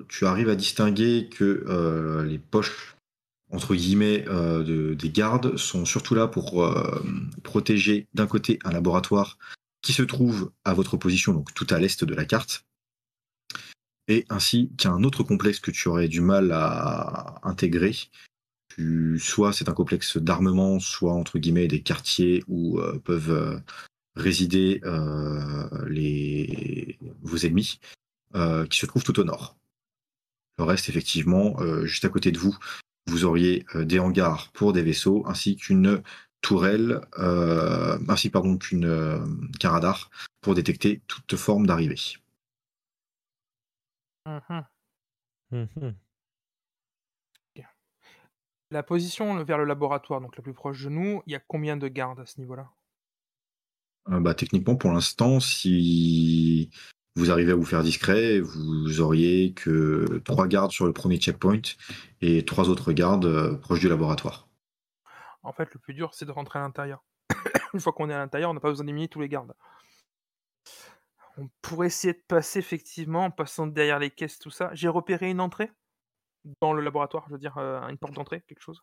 tu 0.09 0.25
arrives 0.25 0.49
à 0.49 0.57
distinguer 0.57 1.29
que 1.29 2.25
les 2.27 2.39
poches, 2.39 2.97
entre 3.51 3.75
guillemets, 3.75 4.23
de- 4.23 4.95
des 4.95 5.11
gardes 5.11 5.59
sont 5.59 5.85
surtout 5.85 6.15
là 6.15 6.29
pour 6.29 6.67
protéger 7.43 8.09
d'un 8.15 8.27
côté 8.27 8.59
un 8.65 8.73
laboratoire 8.73 9.39
qui 9.83 9.93
se 9.93 10.03
trouve 10.03 10.51
à 10.65 10.73
votre 10.73 10.97
position, 10.97 11.35
donc 11.35 11.53
tout 11.53 11.67
à 11.69 11.79
l'est 11.79 12.05
de 12.05 12.15
la 12.15 12.25
carte, 12.25 12.65
et 14.09 14.25
ainsi 14.29 14.71
qu'un 14.77 15.03
autre 15.03 15.23
complexe 15.23 15.61
que 15.61 15.71
tu 15.71 15.89
aurais 15.89 16.09
du 16.09 16.21
mal 16.21 16.53
à 16.53 17.41
intégrer. 17.43 17.95
Tu- 18.69 19.19
soit 19.21 19.53
c'est 19.53 19.69
un 19.69 19.73
complexe 19.75 20.17
d'armement, 20.17 20.81
soit 20.81 21.13
entre 21.13 21.39
guillemets 21.39 21.69
des 21.69 21.83
quartiers 21.83 22.43
où 22.49 22.81
euh, 22.81 22.99
peuvent 22.99 23.31
euh, 23.31 23.59
résider 24.17 24.81
euh, 24.85 25.69
les, 25.89 26.99
vos 27.23 27.37
ennemis, 27.39 27.81
euh, 28.35 28.67
qui 28.67 28.79
se 28.79 28.87
trouvent 28.87 29.05
tout 29.05 29.19
au 29.21 29.25
nord. 29.25 29.57
Le 30.59 30.65
reste, 30.65 30.89
effectivement, 30.89 31.57
juste 31.85 32.05
à 32.05 32.09
côté 32.09 32.31
de 32.31 32.39
vous, 32.39 32.57
vous 33.09 33.25
auriez 33.25 33.67
des 33.75 33.99
hangars 33.99 34.53
pour 34.53 34.73
des 34.73 34.83
vaisseaux, 34.83 35.25
ainsi 35.27 35.57
qu'une 35.57 36.01
tourelle, 36.43 37.01
ainsi 37.17 38.31
pardon 38.31 38.57
qu'un 38.57 39.69
radar 39.69 40.11
pour 40.43 40.55
détecter 40.55 41.03
toute 41.09 41.35
forme 41.35 41.67
d'arrivée. 41.67 41.99
Mhm. 44.27 44.65
Mhm. 45.51 45.95
La 48.71 48.83
position 48.83 49.45
vers 49.45 49.59
le 49.59 49.65
laboratoire, 49.65 50.21
donc 50.21 50.37
la 50.37 50.43
plus 50.43 50.55
proche 50.55 50.83
de 50.83 50.89
nous, 50.89 51.23
il 51.27 51.33
y 51.33 51.37
a 51.37 51.39
combien 51.39 51.77
de 51.77 51.87
gardes 51.87 52.19
à 52.19 52.27
ce 52.27 52.41
niveau-là? 52.41 52.71
Euh, 54.09 54.19
bah, 54.19 54.35
techniquement, 54.35 54.75
pour 54.75 54.91
l'instant, 54.91 55.39
si 55.39 56.71
vous 57.15 57.31
arrivez 57.31 57.53
à 57.53 57.55
vous 57.55 57.65
faire 57.65 57.85
discret, 57.85 58.41
vous 58.41 59.01
auriez 59.01 59.55
que 59.55 60.21
trois 60.25 60.49
gardes 60.49 60.73
sur 60.73 60.87
le 60.87 60.93
premier 60.93 61.19
checkpoint 61.19 61.61
et 62.21 62.45
trois 62.45 62.69
autres 62.69 62.93
gardes 62.93 63.27
euh, 63.27 63.55
proches 63.55 63.81
du 63.81 63.89
laboratoire. 63.89 64.49
En 65.45 65.53
fait, 65.53 65.73
le 65.73 65.79
plus 65.79 65.95
dur, 65.95 66.13
c'est 66.13 66.25
de 66.25 66.33
rentrer 66.33 66.59
à 66.59 66.63
l'intérieur. 66.63 67.05
Une 67.75 67.81
fois 67.81 67.93
qu'on 67.93 68.11
est 68.11 68.15
à 68.15 68.19
l'intérieur, 68.19 68.51
on 68.51 68.55
n'a 68.55 68.61
pas 68.61 68.71
besoin 68.71 68.87
d'éliminer 68.87 69.09
tous 69.09 69.21
les 69.21 69.29
gardes. 69.29 69.55
On 71.37 71.49
pourrait 71.63 71.89
essayer 71.89 72.13
de 72.13 72.23
passer 72.29 72.61
effectivement 72.61 73.25
en 73.25 73.31
passant 73.31 73.67
derrière 73.67 73.99
les 73.99 74.11
caisses, 74.11 74.39
tout 74.39 74.51
ça. 74.51 74.71
J'ai 74.75 74.89
repéré 74.89 75.31
une 75.31 75.41
entrée? 75.41 75.71
Dans 76.61 76.73
le 76.73 76.83
laboratoire, 76.83 77.25
je 77.29 77.33
veux 77.33 77.39
dire, 77.39 77.57
euh, 77.59 77.81
une 77.89 77.99
porte 77.99 78.15
d'entrée, 78.15 78.43
quelque 78.47 78.61
chose? 78.61 78.83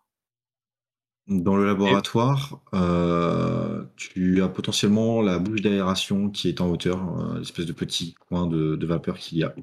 Dans 1.27 1.55
le 1.55 1.65
laboratoire, 1.65 2.59
euh, 2.73 3.85
tu 3.95 4.41
as 4.41 4.49
potentiellement 4.49 5.21
la 5.21 5.37
bouche 5.37 5.61
d'aération 5.61 6.29
qui 6.31 6.49
est 6.49 6.59
en 6.59 6.69
hauteur, 6.69 7.19
euh, 7.19 7.37
l'espèce 7.37 7.67
de 7.67 7.73
petit 7.73 8.15
coin 8.15 8.47
de, 8.47 8.75
de 8.75 8.85
vapeur 8.87 9.17
qu'il 9.17 9.37
y 9.37 9.43
a. 9.43 9.53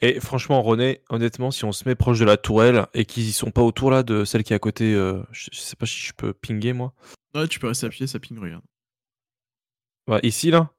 Et 0.00 0.20
franchement, 0.20 0.60
René, 0.60 1.02
honnêtement, 1.08 1.50
si 1.50 1.64
on 1.64 1.72
se 1.72 1.88
met 1.88 1.94
proche 1.94 2.18
de 2.18 2.26
la 2.26 2.36
tourelle 2.36 2.86
et 2.92 3.06
qu'ils 3.06 3.22
y 3.22 3.32
sont 3.32 3.50
pas 3.52 3.62
autour 3.62 3.90
là 3.90 4.02
de 4.02 4.24
celle 4.24 4.42
qui 4.42 4.52
est 4.52 4.56
à 4.56 4.58
côté, 4.58 4.94
euh, 4.94 5.22
je, 5.30 5.48
je 5.52 5.60
sais 5.60 5.76
pas 5.76 5.86
si 5.86 6.00
je 6.00 6.12
peux 6.12 6.34
pinguer 6.34 6.74
moi. 6.74 6.92
Ouais, 7.34 7.48
tu 7.48 7.58
peux 7.60 7.68
rester 7.68 7.86
appuyé, 7.86 8.06
ça 8.06 8.18
ping, 8.18 8.38
regarde. 8.38 8.64
Ouais, 10.08 10.20
ici 10.22 10.50
là, 10.50 10.70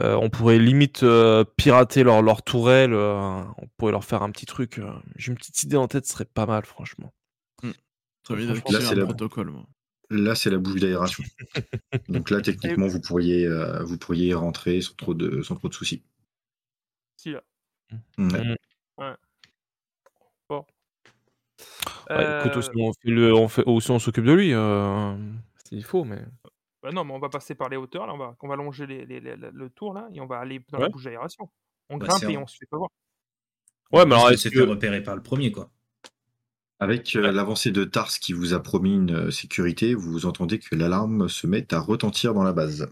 euh, 0.00 0.14
on 0.16 0.30
pourrait 0.30 0.58
limite 0.58 1.02
euh, 1.02 1.44
pirater 1.56 2.02
leur, 2.04 2.22
leur 2.22 2.42
tourelle. 2.42 2.92
euh, 2.92 3.42
on 3.58 3.66
pourrait 3.76 3.92
leur 3.92 4.04
faire 4.04 4.22
un 4.22 4.30
petit 4.30 4.46
truc. 4.46 4.78
euh, 4.78 4.92
J'ai 5.16 5.32
une 5.32 5.38
petite 5.38 5.62
idée 5.62 5.76
en 5.76 5.88
tête, 5.88 6.06
ce 6.06 6.12
serait 6.12 6.24
pas 6.24 6.46
mal, 6.46 6.64
franchement. 6.64 7.12
Dire 7.62 8.62
qu'il 8.62 8.76
y 8.76 8.78
là, 8.78 8.80
c'est 8.88 8.94
la- 8.94 9.04
protocole, 9.04 9.50
moi. 9.50 9.64
Là, 10.10 10.34
c'est 10.34 10.50
la 10.50 10.58
bouche 10.58 10.80
d'aération. 10.80 11.24
Donc 12.08 12.30
là, 12.30 12.40
techniquement, 12.40 12.86
vous 12.86 13.00
pourriez, 13.00 13.46
euh, 13.46 13.82
vous 13.84 13.98
pourriez 13.98 14.34
rentrer 14.34 14.80
sans 14.80 14.94
trop 14.94 15.14
de, 15.14 15.42
sans 15.42 15.54
trop 15.56 15.68
de 15.68 15.74
soucis. 15.74 16.02
Si, 17.16 17.30
là. 17.32 17.42
Ouais. 18.18 18.56
Ouais, 22.10 22.38
écoute, 22.40 22.56
Euh, 22.56 22.58
aussi, 22.58 22.70
on 22.76 22.92
fait 22.92 23.10
le, 23.10 23.34
on 23.34 23.48
fait, 23.48 23.62
aussi 23.66 23.90
on 23.90 23.98
s'occupe 23.98 24.24
de 24.24 24.32
lui, 24.32 24.52
euh, 24.54 25.14
s'il 25.64 25.84
faut, 25.84 26.04
mais. 26.04 26.22
Bah 26.88 26.94
non, 26.94 27.04
mais 27.04 27.12
on 27.12 27.18
va 27.18 27.28
passer 27.28 27.54
par 27.54 27.68
les 27.68 27.76
hauteurs, 27.76 28.06
là, 28.06 28.14
on 28.14 28.18
va, 28.18 28.34
on 28.40 28.48
va 28.48 28.56
longer 28.56 28.86
les- 28.86 29.04
les- 29.04 29.20
les- 29.20 29.36
le 29.36 29.70
tour, 29.70 29.92
là, 29.92 30.08
et 30.14 30.20
on 30.20 30.26
va 30.26 30.38
aller 30.38 30.60
dans 30.70 30.78
la 30.78 30.88
bouche 30.88 31.04
d'aération. 31.04 31.50
On 31.90 31.98
Bah, 31.98 32.06
grimpe 32.06 32.24
et 32.30 32.36
on 32.38 32.46
se 32.46 32.56
fait 32.56 32.66
pas 32.66 32.78
voir. 32.78 32.90
Ouais, 33.92 34.06
mais 34.06 34.14
alors 34.14 34.30
c'était 34.38 34.60
repéré 34.62 35.02
par 35.02 35.14
le 35.16 35.22
premier, 35.22 35.52
quoi. 35.52 35.70
Avec 36.80 37.14
euh, 37.16 37.22
Ouais. 37.22 37.32
l'avancée 37.32 37.72
de 37.72 37.84
Tars 37.84 38.08
qui 38.20 38.32
vous 38.32 38.54
a 38.54 38.60
promis 38.62 38.94
une 38.94 39.10
euh, 39.26 39.30
sécurité, 39.30 39.94
vous 39.94 40.26
entendez 40.26 40.58
que 40.58 40.74
l'alarme 40.76 41.28
se 41.28 41.46
met 41.46 41.74
à 41.74 41.80
retentir 41.80 42.32
dans 42.34 42.44
la 42.44 42.52
base. 42.52 42.90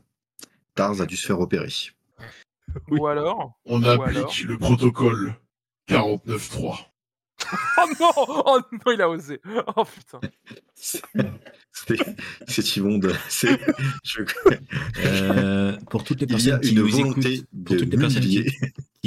Tars 0.74 1.00
a 1.00 1.06
dû 1.06 1.16
se 1.16 1.26
faire 1.26 1.40
opérer. 1.40 1.68
Oui. 2.88 2.98
Ou 3.00 3.06
alors... 3.06 3.58
On 3.64 3.82
Ou 3.82 3.86
applique 3.86 4.16
alors 4.16 4.34
le 4.46 4.58
protocole 4.58 5.34
49.3. 5.88 6.86
Oh 7.78 7.84
non 8.00 8.10
Oh 8.16 8.60
non, 8.72 8.92
il 8.92 9.02
a 9.02 9.08
osé 9.10 9.40
Oh 9.76 9.84
putain 9.84 10.20
C'est 12.48 12.76
immonde. 12.76 13.12
Je- 14.04 14.22
Euh, 15.04 15.76
pour 15.90 16.02
toutes 16.04 16.20
les 16.20 16.26
personnes 16.26 16.60
qui 16.60 16.74
nous 16.74 16.88
écoutent, 17.00 17.46
pour 17.64 17.76
toutes 17.76 17.90
les 17.90 17.96
personnes 17.98 18.22
qui, 18.22 18.44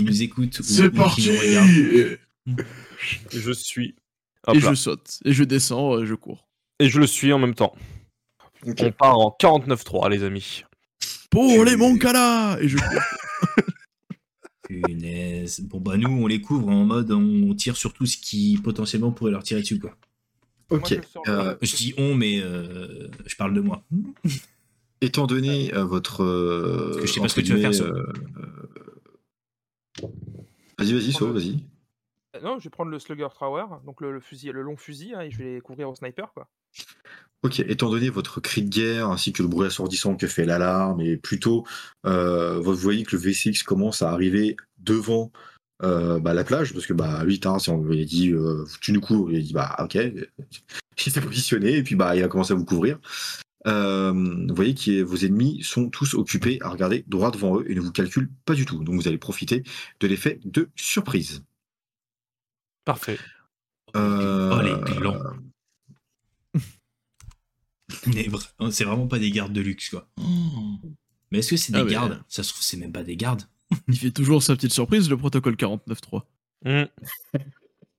nous 0.04 0.22
écoutent 0.24 0.60
ou, 0.60 0.92
parti 0.92 1.22
qui 1.24 1.30
nous 1.32 1.38
regardent, 1.40 1.70
Et- 1.70 2.18
Je 3.32 3.52
suis. 3.52 3.96
Hop 4.48 4.56
Et 4.56 4.60
là. 4.62 4.70
je 4.70 4.76
saute. 4.76 5.20
Et 5.26 5.34
je 5.34 5.44
descends, 5.44 5.96
euh, 5.96 6.06
je 6.06 6.16
cours. 6.16 6.48
Et 6.80 6.90
je 6.90 7.00
le 7.00 7.08
suis 7.08 7.34
en 7.34 7.40
même 7.40 7.56
temps. 7.56 7.76
On 8.66 8.92
part 8.92 9.18
en 9.20 9.36
49-3, 9.40 10.10
les 10.10 10.24
amis. 10.24 10.64
Pour 11.30 11.64
les 11.66 11.76
Moncala 11.76 12.58
Et 12.62 12.68
je 12.70 12.78
cours. 12.78 13.02
Punaise. 14.68 15.62
Bon 15.62 15.80
bah 15.80 15.98
nous 15.98 16.10
on 16.10 16.28
les 16.28 16.42
couvre 16.42 16.70
en 16.70 16.86
mode 16.86 17.12
on 17.12 17.54
tire 17.56 17.76
sur 17.76 17.92
tout 17.94 18.06
ce 18.06 18.18
qui 18.18 18.60
potentiellement 18.64 19.12
pourrait 19.12 19.32
leur 19.32 19.44
tirer 19.44 19.62
dessus 19.62 19.80
quoi. 19.80 19.96
Moi, 20.72 20.80
Ok. 20.80 21.00
je 21.02 21.08
sors 21.08 21.24
le- 21.26 21.32
Euh, 21.32 21.56
Je 21.62 21.76
dis 21.76 21.94
on 21.98 22.14
mais 22.16 22.42
euh, 22.42 23.08
je 23.26 23.36
parle 23.36 23.54
de 23.54 23.62
moi. 23.62 23.84
étant 25.02 25.28
donné 25.28 25.74
euh, 25.74 25.84
votre. 25.86 26.24
euh, 26.24 26.88
Parce 26.92 26.98
que 27.02 27.08
je 27.08 27.14
sais 27.14 27.22
pas 27.22 27.30
ce 27.30 27.36
que 27.36 27.42
tu 27.42 27.54
vas 27.56 27.72
faire, 27.72 27.86
euh, 27.86 28.04
Vas-y, 30.78 30.94
vas-y, 30.94 31.12
So, 31.12 31.32
vas-y. 31.34 31.64
Non, 32.44 32.60
je 32.60 32.66
vais 32.66 32.70
prendre 32.70 32.92
le 32.92 33.00
Slugger 33.00 33.28
Tower, 33.38 33.66
donc 33.86 34.02
le, 34.02 34.14
le 34.14 34.20
fusil, 34.20 34.52
le 34.52 34.62
long 34.62 34.78
fusil, 34.78 35.14
hein, 35.16 35.22
et 35.22 35.32
je 35.32 35.38
vais 35.40 35.56
les 35.56 35.62
couvrir 35.62 35.90
au 35.90 35.96
sniper, 35.96 36.32
quoi. 36.34 36.48
Ok, 37.42 37.60
étant 37.62 37.90
donné 37.90 38.10
votre 38.10 38.40
cri 38.40 38.62
de 38.64 38.70
guerre 38.70 39.10
ainsi 39.10 39.34
que 39.34 39.42
le 39.42 39.50
bruit 39.50 39.66
assourdissant 39.68 40.16
que 40.16 40.28
fait 40.28 40.46
l'alarme, 40.46 41.02
et 41.02 41.18
plutôt, 41.18 41.66
euh, 42.06 42.60
vous 42.60 42.76
voyez 42.76 43.04
que 43.04 43.16
le 43.16 43.22
V6 43.22 43.64
commence 43.64 44.02
à 44.02 44.12
arriver 44.12 44.56
devant 44.78 45.32
euh, 45.84 46.20
bah, 46.20 46.34
la 46.34 46.44
plage, 46.44 46.74
parce 46.74 46.86
que 46.86 46.94
bah, 46.94 47.24
lui, 47.24 47.40
Taras, 47.40 47.66
on 47.70 47.82
lui 47.84 48.02
a 48.02 48.06
dit, 48.06 48.32
euh, 48.32 48.66
tu 48.82 48.92
nous 48.92 49.02
couvres, 49.02 49.32
il 49.32 49.38
a 49.38 49.42
dit, 49.42 49.54
bah 49.54 49.76
ok, 49.80 49.96
il 51.06 51.12
s'est 51.12 51.22
positionné, 51.22 51.78
et 51.78 51.84
puis 51.84 51.96
bah, 51.96 52.16
il 52.16 52.24
a 52.24 52.28
commencé 52.28 52.54
à 52.54 52.56
vous 52.56 52.66
couvrir. 52.66 53.00
Euh, 53.68 54.14
vous 54.14 54.56
voyez 54.56 54.74
que 54.74 55.02
vos 55.04 55.18
ennemis 55.18 55.62
sont 55.64 55.90
tous 55.90 56.14
occupés 56.14 56.60
à 56.62 56.70
regarder 56.70 57.04
droit 57.08 57.30
devant 57.30 57.60
eux 57.60 57.70
et 57.70 57.76
ne 57.76 57.82
vous 57.82 57.92
calculent 57.92 58.32
pas 58.46 58.54
du 58.54 58.66
tout. 58.66 58.82
Donc 58.86 58.96
vous 58.96 59.08
allez 59.10 59.18
profiter 59.18 59.64
de 60.00 60.08
l'effet 60.08 60.40
de 60.46 60.70
surprise. 60.76 61.44
Parfait. 62.86 63.20
Euh, 63.98 64.56
Oh, 64.56 64.62
les 68.08 68.30
vra- 68.30 68.72
C'est 68.72 68.84
vraiment 68.86 69.08
pas 69.08 69.20
des 69.20 69.32
gardes 69.32 69.52
de 69.54 69.62
luxe, 69.62 69.90
quoi. 69.90 70.08
Oh. 70.22 70.80
Mais 71.32 71.40
est-ce 71.40 71.50
que 71.52 71.58
c'est 71.58 71.74
des 71.74 71.80
Ah 71.80 71.84
ouais. 71.84 71.92
gardes? 71.92 72.24
Ça 72.28 72.44
se 72.44 72.50
trouve, 72.54 72.64
c'est 72.64 72.78
même 72.78 72.92
pas 72.92 73.04
des 73.04 73.18
gardes. 73.18 73.44
Il 73.88 73.98
fait 73.98 74.12
toujours 74.12 74.42
sa 74.44 74.56
petite 74.56 74.74
surprise, 74.74 75.10
le 75.10 75.18
protocole 75.18 75.56
49.3. 75.56 76.22
Hmm. 76.66 76.84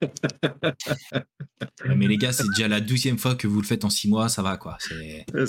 Ouais, 0.02 1.94
mais 1.94 2.06
les 2.08 2.16
gars, 2.16 2.32
c'est 2.32 2.46
déjà 2.56 2.68
la 2.68 2.80
douzième 2.80 3.18
fois 3.18 3.34
que 3.34 3.46
vous 3.46 3.60
le 3.60 3.66
faites 3.66 3.84
en 3.84 3.90
six 3.90 4.08
mois, 4.08 4.28
ça 4.28 4.42
va, 4.42 4.56
quoi. 4.56 4.76
C'est. 4.80 5.26
euh, 5.34 5.46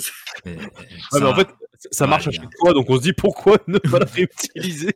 ça 1.10 1.18
en 1.26 1.32
va. 1.32 1.34
fait, 1.36 1.48
ça 1.90 2.06
marche 2.06 2.28
à 2.28 2.30
chaque 2.30 2.50
fois, 2.60 2.72
donc 2.74 2.88
on 2.90 2.96
se 2.98 3.02
dit 3.02 3.12
pourquoi 3.14 3.56
ne 3.66 3.78
pas 3.78 3.98
la 4.00 4.04
réutiliser 4.04 4.94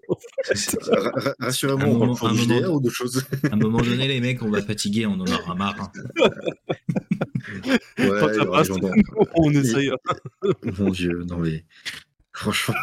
ra- 0.91 1.11
ra- 1.15 1.35
Rassurez-moi, 1.41 1.87
on 1.89 2.27
un 2.27 2.33
du 2.33 2.39
JDR 2.41 2.73
ou 2.73 2.81
d'autres 2.81 2.95
choses 2.95 3.25
À 3.51 3.55
un 3.55 3.57
moment 3.57 3.81
donné, 3.81 4.07
les 4.09 4.21
mecs, 4.21 4.43
on 4.43 4.51
va 4.51 4.61
fatiguer, 4.63 5.07
on 5.07 5.15
en 5.15 5.27
aura 5.27 5.55
marre. 5.55 5.81
hein. 5.81 5.93
Ouais, 7.65 7.79
Quand 7.99 8.35
ça 8.35 8.47
passe, 8.47 8.67
gens 8.69 8.77
on 9.37 9.51
essaye. 9.53 9.91
Mon 10.79 10.91
dieu, 10.91 11.25
non 11.27 11.39
mais. 11.39 11.65
Franchement. 12.33 12.75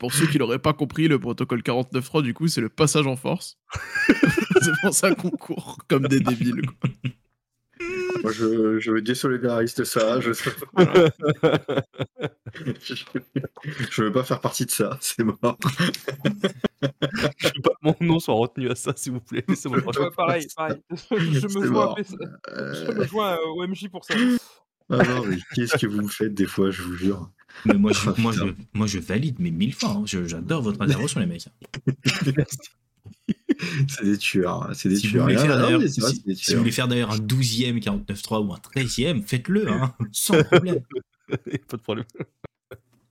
Pour 0.00 0.14
ceux 0.14 0.26
qui 0.26 0.38
l'auraient 0.38 0.58
pas 0.58 0.72
compris, 0.72 1.08
le 1.08 1.18
protocole 1.18 1.60
49.3, 1.60 2.22
du 2.22 2.32
coup, 2.32 2.48
c'est 2.48 2.62
le 2.62 2.70
passage 2.70 3.06
en 3.06 3.16
force. 3.16 3.58
c'est 4.62 4.72
pour 4.82 4.94
ça 4.94 5.14
qu'on 5.14 5.28
court 5.30 5.76
comme 5.88 6.08
des 6.08 6.20
débiles. 6.20 6.62
quoi. 6.62 6.90
Moi, 8.22 8.32
je, 8.32 8.78
je 8.80 8.90
me 8.92 9.02
désolidarise 9.02 9.74
de 9.74 9.84
ça. 9.84 10.20
Je... 10.20 10.32
je 13.90 14.02
veux 14.02 14.12
pas 14.12 14.24
faire 14.24 14.40
partie 14.40 14.64
de 14.64 14.70
ça, 14.70 14.96
c'est 15.02 15.22
mort. 15.22 15.58
Je 17.38 17.46
veux 17.46 17.62
pas 17.62 17.70
que 17.70 17.82
mon 17.82 17.94
nom 18.00 18.18
soit 18.18 18.34
retenu 18.34 18.70
à 18.70 18.74
ça, 18.74 18.94
s'il 18.96 19.12
vous 19.12 19.20
plaît. 19.20 19.44
Ouais, 19.48 19.82
pareil, 20.16 20.46
pareil. 20.56 20.82
je 21.10 21.58
me 21.58 21.66
joins, 21.66 21.92
à 21.92 21.94
PC 21.94 22.16
je 22.18 22.54
Euh, 22.54 22.94
me 22.94 23.04
joins 23.04 23.32
euh, 23.34 23.46
au 23.54 23.66
MJ 23.66 23.88
pour 23.90 24.04
ça. 24.04 24.14
Ah 24.90 25.02
non, 25.04 25.24
mais 25.26 25.36
qu'est-ce 25.54 25.76
que 25.76 25.86
vous 25.86 26.02
me 26.02 26.08
faites 26.08 26.34
des 26.34 26.46
fois, 26.46 26.70
je 26.70 26.82
vous 26.82 26.94
jure. 26.96 27.30
Mais 27.66 27.74
moi, 27.74 27.92
je, 27.92 28.00
Oh, 28.10 28.14
moi, 28.18 28.32
je, 28.32 28.42
moi, 28.74 28.86
je 28.86 28.98
valide, 28.98 29.36
mais 29.38 29.50
mille 29.50 29.74
fois. 29.74 29.90
hein. 29.90 30.02
J'adore 30.06 30.62
votre 30.62 30.80
intervention, 30.82 31.20
les 31.20 31.26
mecs. 31.26 31.46
C'est 33.88 34.04
des 34.04 34.16
tueurs, 34.18 34.70
c'est 34.74 34.88
des 34.88 34.96
Si 34.96 35.06
vous, 35.08 35.12
tueurs. 35.28 35.70
non, 35.70 35.86
si- 35.86 36.00
vous 36.54 36.58
voulez 36.58 36.70
faire 36.72 36.88
d'ailleurs 36.88 37.10
un 37.12 37.18
12e 37.18 37.78
49.3 37.82 38.46
ou 38.46 38.52
un 38.52 38.56
13e, 38.56 39.22
faites-le, 39.22 39.68
hein, 39.70 39.94
sans 40.12 40.42
problème. 40.44 40.80
pas 41.28 41.76
de 41.76 41.82
problème. 41.82 42.06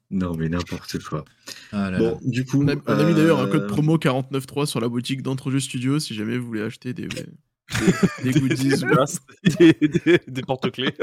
Non, 0.10 0.36
mais 0.36 0.50
n'importe 0.50 0.98
quoi. 1.04 1.24
Ah 1.72 1.92
là 1.92 2.00
là. 2.00 2.00
Bon, 2.00 2.20
du 2.24 2.46
coup. 2.46 2.64
On 2.64 2.68
a, 2.68 2.74
on 2.76 3.00
a 3.00 3.04
mis 3.04 3.14
d'ailleurs 3.14 3.40
un 3.40 3.46
euh, 3.48 3.52
code 3.52 3.68
promo 3.68 3.98
49.3 3.98 4.66
sur 4.66 4.80
la 4.80 4.90
boutique 4.90 5.22
d'Entrejeux 5.22 5.60
Studio 5.60 6.00
si 6.00 6.16
jamais 6.16 6.38
vous 6.38 6.48
voulez 6.48 6.62
acheter 6.64 6.94
des, 6.94 7.08
des, 7.08 7.26
des 8.24 8.32
goodies. 8.40 8.74
ou- 8.74 8.78
Dégueulasse. 8.78 9.20
des, 9.60 9.74
des- 9.74 10.20
des 10.28 10.42
porte-clés. 10.42 10.96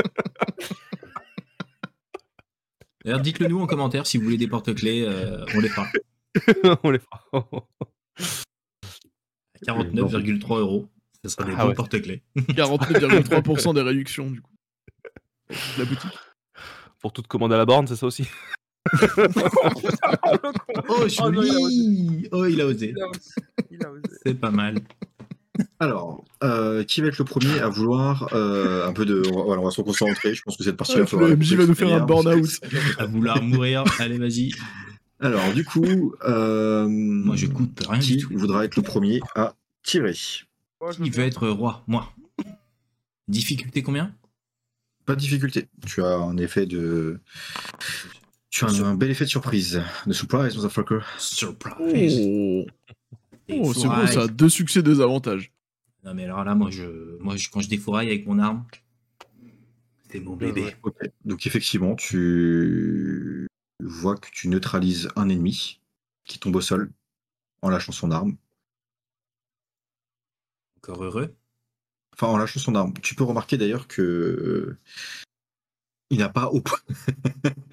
D'ailleurs, 3.06 3.20
dites-le 3.20 3.46
nous 3.46 3.60
en 3.60 3.66
commentaire 3.68 4.04
si 4.06 4.18
vous 4.18 4.24
voulez 4.24 4.36
des 4.36 4.48
porte-clés, 4.48 5.04
euh, 5.06 5.44
on 5.54 5.60
les 5.60 5.68
fera. 5.68 5.86
on 6.82 6.90
les 6.90 6.98
fera. 6.98 7.24
À 7.32 7.40
49,3 9.64 10.58
euros. 10.58 10.88
Ça 11.24 11.30
sera 11.30 11.44
des 11.44 11.52
Ah 11.56 11.62
bons 11.62 11.68
ouais. 11.68 11.74
porte-clés. 11.74 12.22
49,3% 12.36 13.74
des 13.74 13.82
réductions 13.82 14.28
du 14.28 14.40
coup. 14.42 14.50
La 15.78 15.84
boutique. 15.84 16.10
Pour 17.00 17.12
toute 17.12 17.28
commande 17.28 17.52
à 17.52 17.56
la 17.56 17.64
borne, 17.64 17.86
c'est 17.86 17.94
ça 17.96 18.06
aussi. 18.06 18.26
Oh, 20.88 21.06
Oh 21.18 21.30
non, 21.30 21.42
il 21.42 21.50
a 21.50 21.52
osé. 21.52 21.52
joli 21.52 22.28
Oh, 22.32 22.46
il 22.46 22.60
a 22.60 22.66
osé. 22.66 22.88
Il 22.90 23.02
a 23.02 23.08
osé. 23.08 23.20
Il 23.70 23.84
a 23.84 23.90
osé. 23.90 24.02
C'est 24.24 24.34
pas 24.34 24.50
mal. 24.50 24.78
Alors, 25.80 26.24
euh, 26.42 26.84
qui 26.84 27.00
va 27.00 27.08
être 27.08 27.18
le 27.18 27.24
premier 27.24 27.58
à 27.60 27.68
vouloir 27.68 28.28
euh, 28.34 28.86
un 28.88 28.92
peu 28.92 29.04
de. 29.04 29.22
on 29.32 29.36
va- 29.38 29.42
Voilà, 29.44 29.62
on 29.62 29.64
va 29.64 29.70
se 29.70 29.80
concentrer. 29.82 30.34
Je 30.34 30.42
pense 30.42 30.56
que 30.56 30.64
cette 30.64 30.76
partie 30.76 30.94
Ouais, 31.00 31.28
le 31.28 31.36
MJ 31.36 31.54
va 31.54 31.66
nous 31.66 31.74
faire 31.74 31.92
un 31.94 32.04
burn-out. 32.04 32.48
À 32.98 33.06
vouloir 33.06 33.42
mourir, 33.42 33.84
allez, 33.98 34.18
vas-y. 34.18 34.52
Alors, 35.20 35.52
du 35.54 35.64
coup. 35.64 36.14
Euh, 36.26 36.86
Moi, 36.88 37.36
je 37.36 37.46
coupe 37.46 37.80
rien 37.88 37.98
Qui 38.00 38.16
du 38.16 38.22
tout. 38.24 38.38
voudra 38.38 38.64
être 38.64 38.76
le 38.76 38.82
premier 38.82 39.20
à 39.34 39.54
tirer? 39.82 40.12
Qui 40.14 41.10
veut 41.10 41.24
être 41.24 41.48
roi? 41.48 41.82
Moi. 41.86 42.12
Difficulté 43.28 43.82
combien? 43.82 44.14
Pas 45.04 45.14
de 45.14 45.20
difficulté. 45.20 45.68
Tu 45.86 46.02
as 46.02 46.16
un 46.16 46.36
effet 46.36 46.66
de. 46.66 47.20
Tu 48.50 48.64
as 48.64 48.68
un, 48.68 48.84
un 48.84 48.94
bel 48.94 49.10
effet 49.10 49.24
de 49.24 49.30
surprise. 49.30 49.82
De 50.06 50.12
surprise, 50.12 50.56
motherfucker. 50.56 51.00
Surprise. 51.18 52.18
Oh, 52.22 52.64
Oh, 53.48 53.72
c'est 53.72 53.82
fourrailles. 53.82 54.12
ça, 54.12 54.26
deux 54.26 54.48
succès, 54.48 54.82
deux 54.82 55.00
avantages. 55.00 55.52
Non, 56.04 56.14
mais 56.14 56.24
alors 56.24 56.44
là, 56.44 56.54
moi, 56.54 56.70
je, 56.70 57.18
moi 57.20 57.36
je, 57.36 57.48
quand 57.48 57.60
je 57.60 57.68
défouraille 57.68 58.08
avec 58.08 58.26
mon 58.26 58.38
arme, 58.38 58.64
c'est 60.10 60.20
mon 60.20 60.36
bébé. 60.36 60.74
Ok. 60.82 60.94
Donc, 61.24 61.46
effectivement, 61.46 61.94
tu 61.96 63.46
vois 63.80 64.16
que 64.16 64.28
tu 64.30 64.48
neutralises 64.48 65.08
un 65.16 65.28
ennemi 65.28 65.80
qui 66.24 66.38
tombe 66.38 66.56
au 66.56 66.60
sol 66.60 66.90
en 67.62 67.70
lâchant 67.70 67.92
son 67.92 68.10
arme. 68.10 68.36
Encore 70.78 71.02
heureux. 71.02 71.34
Enfin, 72.12 72.28
en 72.28 72.36
lâchant 72.36 72.60
son 72.60 72.74
arme. 72.74 72.94
Tu 73.02 73.14
peux 73.14 73.24
remarquer 73.24 73.56
d'ailleurs 73.56 73.88
que. 73.88 74.76
Il 76.10 76.18
n'a 76.18 76.28
pas 76.28 76.46
au 76.48 76.60
point. 76.60 76.78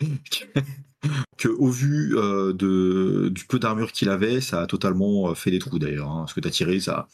que 1.38 1.48
au 1.50 1.70
vu 1.70 2.18
euh, 2.18 2.54
de, 2.54 3.30
du 3.30 3.46
peu 3.46 3.60
d'armure 3.60 3.92
qu'il 3.92 4.10
avait, 4.10 4.42
ça 4.42 4.62
a 4.62 4.68
totalement 4.68 5.30
euh, 5.30 5.36
fait 5.36 5.52
des 5.52 5.60
trous 5.60 5.78
d'ailleurs. 5.80 6.10
hein. 6.10 6.26
Ce 6.28 6.34
que 6.34 6.40
tu 6.40 6.48
as 6.48 6.52
tiré, 6.52 6.80
ça. 6.80 7.08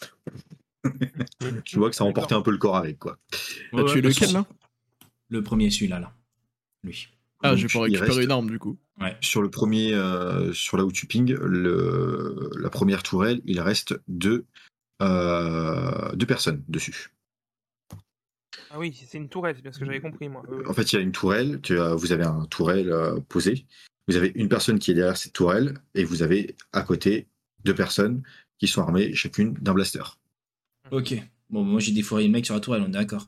tu 1.66 1.78
vois 1.78 1.90
que 1.90 1.96
ça 1.96 2.04
a 2.04 2.08
emporté 2.08 2.36
un 2.36 2.42
peu 2.42 2.52
le 2.52 2.58
corps 2.58 2.78
avec, 2.78 3.00
quoi. 3.00 3.18
T'as 3.72 3.84
tué 3.86 4.02
lequel 4.02 4.32
là? 4.32 4.46
Le 5.30 5.44
premier, 5.44 5.70
celui-là, 5.70 6.00
là. 6.00 6.14
Lui. 6.84 7.10
Ah, 7.42 7.56
Donc, 7.56 7.62
pas 7.72 7.80
il 7.80 7.82
récupéré 7.98 8.08
reste- 8.12 8.24
une 8.24 8.32
arme 8.32 8.50
du 8.50 8.60
coup. 8.60 8.78
Ouais. 9.00 9.16
Sur 9.22 9.42
le 9.42 9.50
premier, 9.50 9.94
euh, 9.94 10.52
sur 10.54 10.78
là 10.78 10.84
où 10.86 10.92
tu 10.92 11.06
ping, 11.06 11.34
le, 11.34 12.50
la 12.60 12.70
première 12.70 13.02
tourelle, 13.04 13.42
il 13.46 13.60
reste 13.62 14.00
deux, 14.08 14.46
euh, 15.02 16.12
deux 16.16 16.26
personnes 16.26 16.64
dessus. 16.68 17.12
Ah 18.72 18.78
oui, 18.78 18.94
c'est 19.08 19.18
une 19.18 19.30
tourelle, 19.30 19.56
c'est 19.56 19.62
bien 19.62 19.72
ce 19.72 19.80
que 19.80 19.86
j'avais 19.86 20.00
compris, 20.02 20.30
moi. 20.30 20.44
Euh, 20.50 20.64
En 20.68 20.74
fait, 20.74 20.92
il 20.92 20.96
y 20.96 21.00
a 21.00 21.02
une 21.02 21.12
tourelle, 21.12 21.60
tu 21.62 21.80
as- 21.80 21.96
vous 21.96 22.12
avez 22.12 22.24
un 22.26 22.46
tourelle 22.46 22.92
euh, 22.92 23.20
posé, 23.22 23.66
vous 24.08 24.16
avez 24.16 24.32
une 24.36 24.48
personne 24.50 24.80
qui 24.80 24.92
est 24.92 24.94
derrière 24.94 25.18
cette 25.18 25.34
tourelle, 25.34 25.76
et 25.96 26.04
vous 26.04 26.22
avez 26.22 26.56
à 26.74 26.82
côté 26.84 27.28
deux 27.66 27.74
personnes 27.76 28.22
qui 28.58 28.68
sont 28.68 28.82
armées 28.82 29.14
chacune 29.16 29.54
d'un 29.54 29.74
blaster. 29.74 30.04
Ok. 30.92 31.16
Bon, 31.50 31.64
moi, 31.64 31.80
j'ai 31.80 31.92
défouraillé 31.94 32.28
le 32.28 32.34
mec 32.34 32.46
sur 32.46 32.54
la 32.54 32.62
tourelle, 32.62 32.84
on 32.84 32.88
est 32.88 32.92
d'accord. 32.92 33.26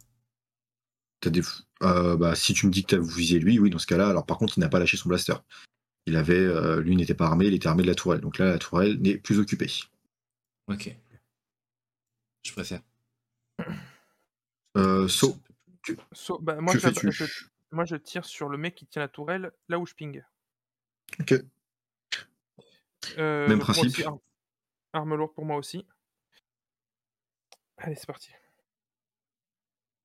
T'as 1.22 1.30
des- 1.30 1.42
euh, 1.84 2.16
bah, 2.18 2.36
si 2.36 2.54
tu 2.54 2.68
me 2.68 2.72
dis 2.72 2.84
que 2.84 2.90
tu 2.90 2.96
as 2.96 3.00
visé 3.00 3.40
lui, 3.40 3.58
oui, 3.60 3.70
dans 3.70 3.80
ce 3.80 3.88
cas-là, 3.88 4.10
alors 4.10 4.26
par 4.26 4.38
contre, 4.38 4.58
il 4.58 4.62
n'a 4.62 4.70
pas 4.70 4.80
lâché 4.80 4.98
son 4.98 5.10
blaster. 5.10 5.36
Il 6.08 6.16
avait, 6.16 6.34
euh, 6.38 6.82
lui 6.82 6.96
n'était 6.96 7.14
pas 7.14 7.28
armé, 7.28 7.46
il 7.46 7.54
était 7.54 7.68
armé 7.68 7.84
de 7.84 7.88
la 7.88 7.96
tourelle. 7.96 8.22
Donc 8.22 8.38
là, 8.40 8.46
la 8.46 8.58
tourelle 8.58 9.00
n'est 9.02 9.18
plus 9.18 9.38
occupée. 9.40 9.72
Ok. 10.68 10.96
Je 12.44 12.52
préfère. 12.54 12.82
Euh, 14.78 15.08
so, 15.08 15.38
so- 16.14 16.40
bah, 16.40 16.60
moi, 16.62 16.74
que 16.74 16.80
je, 16.80 16.88
fais-tu 16.88 17.12
je- 17.12 17.46
moi, 17.72 17.86
je 17.86 17.96
tire 17.96 18.26
sur 18.26 18.50
le 18.50 18.58
mec 18.58 18.76
qui 18.76 18.86
tient 18.88 19.02
la 19.02 19.08
tourelle 19.08 19.52
là 19.68 19.80
où 19.80 19.86
je 19.86 19.94
ping. 19.94 20.22
Ok. 21.20 21.34
Euh, 23.18 23.48
Même 23.48 23.60
principe. 23.60 23.86
aussi, 23.86 24.04
arme, 24.04 24.20
arme 24.94 25.16
lourde 25.16 25.34
pour 25.34 25.46
moi 25.46 25.58
aussi. 25.58 25.86
Allez, 27.78 27.96
c'est 27.96 28.06
parti. 28.06 28.32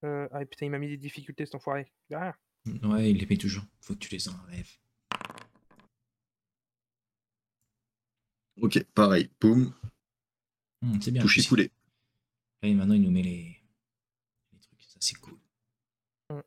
Euh, 0.03 0.27
ah 0.31 0.45
putain, 0.45 0.65
il 0.65 0.69
m'a 0.71 0.79
mis 0.79 0.89
des 0.89 0.97
difficultés 0.97 1.45
cet 1.45 1.55
enfoiré. 1.55 1.91
Ouais, 2.11 3.11
il 3.11 3.17
les 3.17 3.25
met 3.25 3.37
toujours. 3.37 3.63
Faut 3.81 3.93
que 3.93 3.99
tu 3.99 4.09
les 4.13 4.27
enlèves. 4.29 4.69
Ok, 8.61 8.83
pareil. 8.95 9.29
Boum, 9.39 9.73
Hum, 10.81 11.01
c'est 11.01 11.11
bien. 11.11 11.21
touché 11.21 11.43
coulé. 11.43 11.71
Et 12.63 12.73
maintenant, 12.73 12.95
il 12.95 13.01
nous 13.03 13.11
met 13.11 13.21
les. 13.23 13.56
Ça, 14.99 15.07
c'est 15.13 15.15
cool. 15.19 15.37
Mm. 16.31 16.39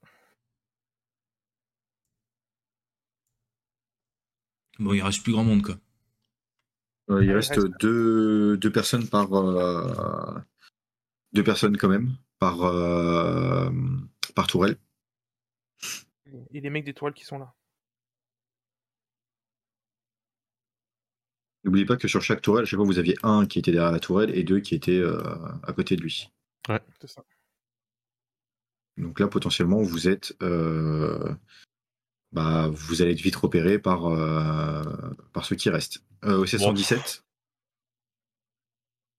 Bon, 4.79 4.93
il 4.95 5.03
reste 5.03 5.23
plus 5.23 5.33
grand 5.33 5.45
monde, 5.45 5.63
quoi. 5.63 5.77
Euh, 7.11 7.23
il 7.25 7.29
Ouais, 7.29 7.35
reste 7.37 7.51
reste- 7.55 7.69
deux, 7.81 8.57
deux 8.57 8.73
personnes 8.73 9.09
par. 9.09 9.33
euh, 9.35 10.39
deux 11.33 11.45
personnes 11.45 11.77
quand 11.77 11.89
même 11.89 12.17
par, 12.39 12.63
euh, 12.65 13.71
par 14.35 14.47
tourelle. 14.47 14.77
Et 16.53 16.61
les 16.61 16.71
mecs 16.71 16.85
des 16.85 16.95
toiles 16.95 17.13
qui 17.15 17.25
sont 17.25 17.39
là. 17.39 17.55
N'oubliez 21.65 21.85
pas 21.85 21.97
que 21.97 22.09
sur 22.09 22.23
chaque 22.23 22.41
tourelle, 22.41 22.63
à 22.63 22.67
chaque 22.67 22.79
fois, 22.79 22.87
vous 22.87 22.99
aviez 22.99 23.17
un 23.23 23.45
qui 23.47 23.59
était 23.59 23.71
derrière 23.73 23.93
la 23.93 24.01
tourelle 24.01 24.31
et 24.37 24.43
deux 24.45 24.61
qui 24.61 24.75
étaient 24.75 24.99
euh, 24.99 25.21
à 25.63 25.73
côté 25.73 25.95
de 25.97 26.01
lui. 26.03 26.31
C'est 27.01 27.07
ça. 27.09 27.23
Donc 28.97 29.21
là, 29.21 29.29
potentiellement, 29.29 29.81
vous 29.83 30.09
êtes. 30.09 30.35
euh, 30.43 31.35
bah, 32.33 32.69
vous 32.73 33.03
allez 33.03 33.13
être 33.13 33.21
vite 33.21 33.37
repéré 33.37 33.79
par, 33.79 34.07
euh, 34.07 34.83
par 35.33 35.45
ceux 35.45 35.57
qui 35.57 35.69
restent. 35.71 36.03
Euh, 36.25 36.39
au 36.39 36.47
717, 36.47 37.25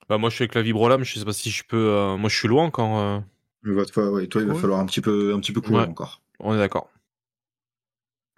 Bah, 0.07 0.17
moi, 0.17 0.29
je 0.29 0.35
suis 0.35 0.43
avec 0.43 0.55
la 0.55 0.61
vibrolame, 0.61 1.03
je 1.03 1.17
sais 1.19 1.25
pas 1.25 1.33
si 1.33 1.49
je 1.51 1.63
peux. 1.63 1.89
euh, 1.95 2.17
Moi, 2.17 2.29
je 2.29 2.37
suis 2.37 2.47
loin 2.47 2.69
quand. 2.69 2.99
euh, 2.99 3.19
ouais, 3.65 3.85
toi, 3.85 4.41
il 4.41 4.47
va 4.47 4.53
Ouais. 4.53 4.59
falloir 4.59 4.79
un 4.79 4.85
petit 4.85 5.01
peu, 5.01 5.33
un 5.33 5.39
petit 5.39 5.51
peu 5.53 5.61
courir 5.61 5.83
Ouais. 5.83 5.87
encore. 5.87 6.21
On 6.39 6.53
est 6.53 6.57
d'accord. 6.57 6.89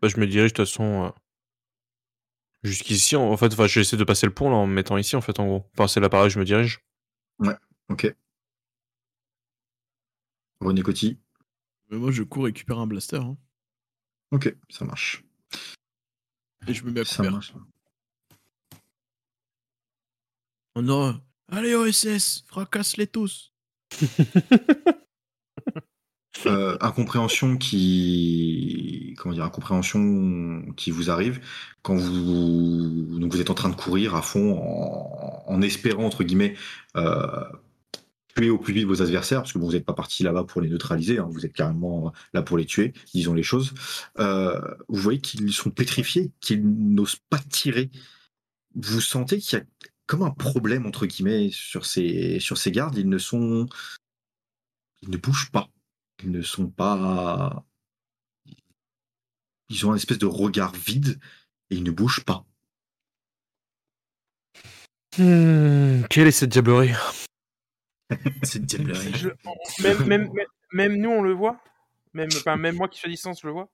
Bah, 0.02 0.08
je 0.08 0.20
me 0.20 0.28
dirige 0.28 0.54
de 0.54 0.58
toute 0.58 0.68
façon. 0.68 1.14
Jusqu'ici, 2.64 3.16
en 3.16 3.24
en 3.30 3.38
fait, 3.38 3.52
enfin, 3.54 3.68
j'essaie 3.68 3.98
de 3.98 4.04
passer 4.06 4.26
le 4.26 4.34
pont 4.34 4.50
là, 4.50 4.56
en 4.56 4.68
me 4.68 4.74
mettant 4.74 4.98
ici, 4.98 5.16
en 5.16 5.22
fait, 5.22 5.40
en 5.40 5.46
gros. 5.46 5.66
Enfin, 5.74 5.88
c'est 5.88 6.00
là 6.00 6.10
pareil, 6.10 6.30
je 6.30 6.40
me 6.40 6.46
dirige. 6.46 6.82
Ok. 7.90 8.16
René 10.64 10.82
Coty. 10.82 11.20
Mais 11.90 11.98
moi, 11.98 12.12
je 12.12 12.24
cours 12.24 12.46
récupérer 12.46 12.80
un 12.80 12.88
blaster. 12.88 13.18
hein. 13.18 13.38
Ok, 14.32 14.56
ça 14.70 14.84
marche. 14.86 15.24
et 16.68 16.74
je 16.74 16.84
me 16.86 16.92
mets 16.92 17.02
à 17.02 17.06
Ça 17.06 17.18
couvert. 17.18 17.32
marche. 17.34 17.54
On 20.76 20.88
aura... 20.90 21.22
Allez, 21.50 21.76
OSS, 21.76 22.44
fracasse-les 22.48 23.08
tous. 23.08 23.54
Euh, 26.48 26.76
incompréhension 26.82 27.58
qui 27.58 29.14
comment 29.18 29.34
dire 29.36 29.46
incompréhension 29.46 30.74
qui 30.76 30.90
vous 30.92 31.10
arrive 31.12 31.40
quand 31.84 31.96
vous 31.96 33.18
donc 33.20 33.32
vous 33.32 33.40
êtes 33.40 33.52
en 33.52 33.54
train 33.54 33.70
de 33.70 33.76
courir 33.76 34.16
à 34.16 34.22
fond 34.24 34.58
en, 34.58 35.44
en 35.48 35.62
espérant 35.62 36.06
entre 36.06 36.24
guillemets 36.26 36.58
euh, 36.98 37.46
tuer 38.36 38.50
au 38.50 38.58
plus 38.58 38.74
vite 38.74 38.86
vos 38.86 39.02
adversaires 39.02 39.42
parce 39.42 39.54
que 39.54 39.60
vous 39.60 39.72
n'êtes 39.72 39.86
pas 39.86 39.94
parti 39.94 40.24
là-bas 40.24 40.44
pour 40.44 40.62
les 40.62 40.70
neutraliser 40.70 41.20
hein, 41.20 41.28
vous 41.30 41.46
êtes 41.46 41.54
carrément 41.54 42.12
là 42.34 42.42
pour 42.42 42.58
les 42.58 42.66
tuer 42.66 42.94
disons 43.14 43.34
les 43.34 43.44
choses 43.44 43.74
Euh, 44.20 44.60
vous 44.90 45.00
voyez 45.00 45.20
qu'ils 45.20 45.54
sont 45.54 45.72
pétrifiés 45.72 46.32
qu'ils 46.42 46.64
n'osent 46.64 47.20
pas 47.30 47.40
tirer 47.40 47.92
vous 48.76 49.02
sentez 49.02 49.40
qu'il 49.40 49.60
y 49.60 49.62
a 49.62 49.66
comme 50.06 50.24
un 50.24 50.32
problème 50.32 50.86
entre 50.86 51.06
guillemets 51.06 51.50
sur 51.52 51.86
ces 51.86 52.40
sur 52.40 52.58
ces 52.58 52.72
gardes 52.72 52.98
ils 52.98 53.10
ne 53.10 53.18
sont 53.18 53.68
ils 55.02 55.10
ne 55.10 55.18
bougent 55.18 55.52
pas 55.52 55.70
ils 56.24 56.32
ne 56.32 56.42
sont 56.42 56.70
pas. 56.70 57.66
Ils 59.70 59.86
ont 59.86 59.92
un 59.92 59.96
espèce 59.96 60.20
de 60.20 60.26
regard 60.26 60.74
vide 60.74 61.20
et 61.70 61.76
ils 61.76 61.84
ne 61.84 61.92
bougent 61.92 62.24
pas. 62.24 62.46
Hmm, 65.18 66.04
quelle 66.10 66.28
est 66.28 66.32
cette 66.32 66.50
diablerie? 66.50 66.94
Diablerie. 68.60 69.14
Je- 69.16 69.30
même, 69.84 69.98
même, 70.08 70.30
même, 70.34 70.46
même 70.72 70.98
nous, 70.98 71.10
on 71.10 71.22
le 71.22 71.34
voit? 71.34 71.60
Même, 72.14 72.30
enfin, 72.36 72.58
même 72.58 72.76
moi 72.76 72.88
qui 72.88 73.00
suis 73.00 73.08
à 73.08 73.12
distance, 73.12 73.42
je 73.42 73.48
le 73.48 73.54
vois? 73.54 73.70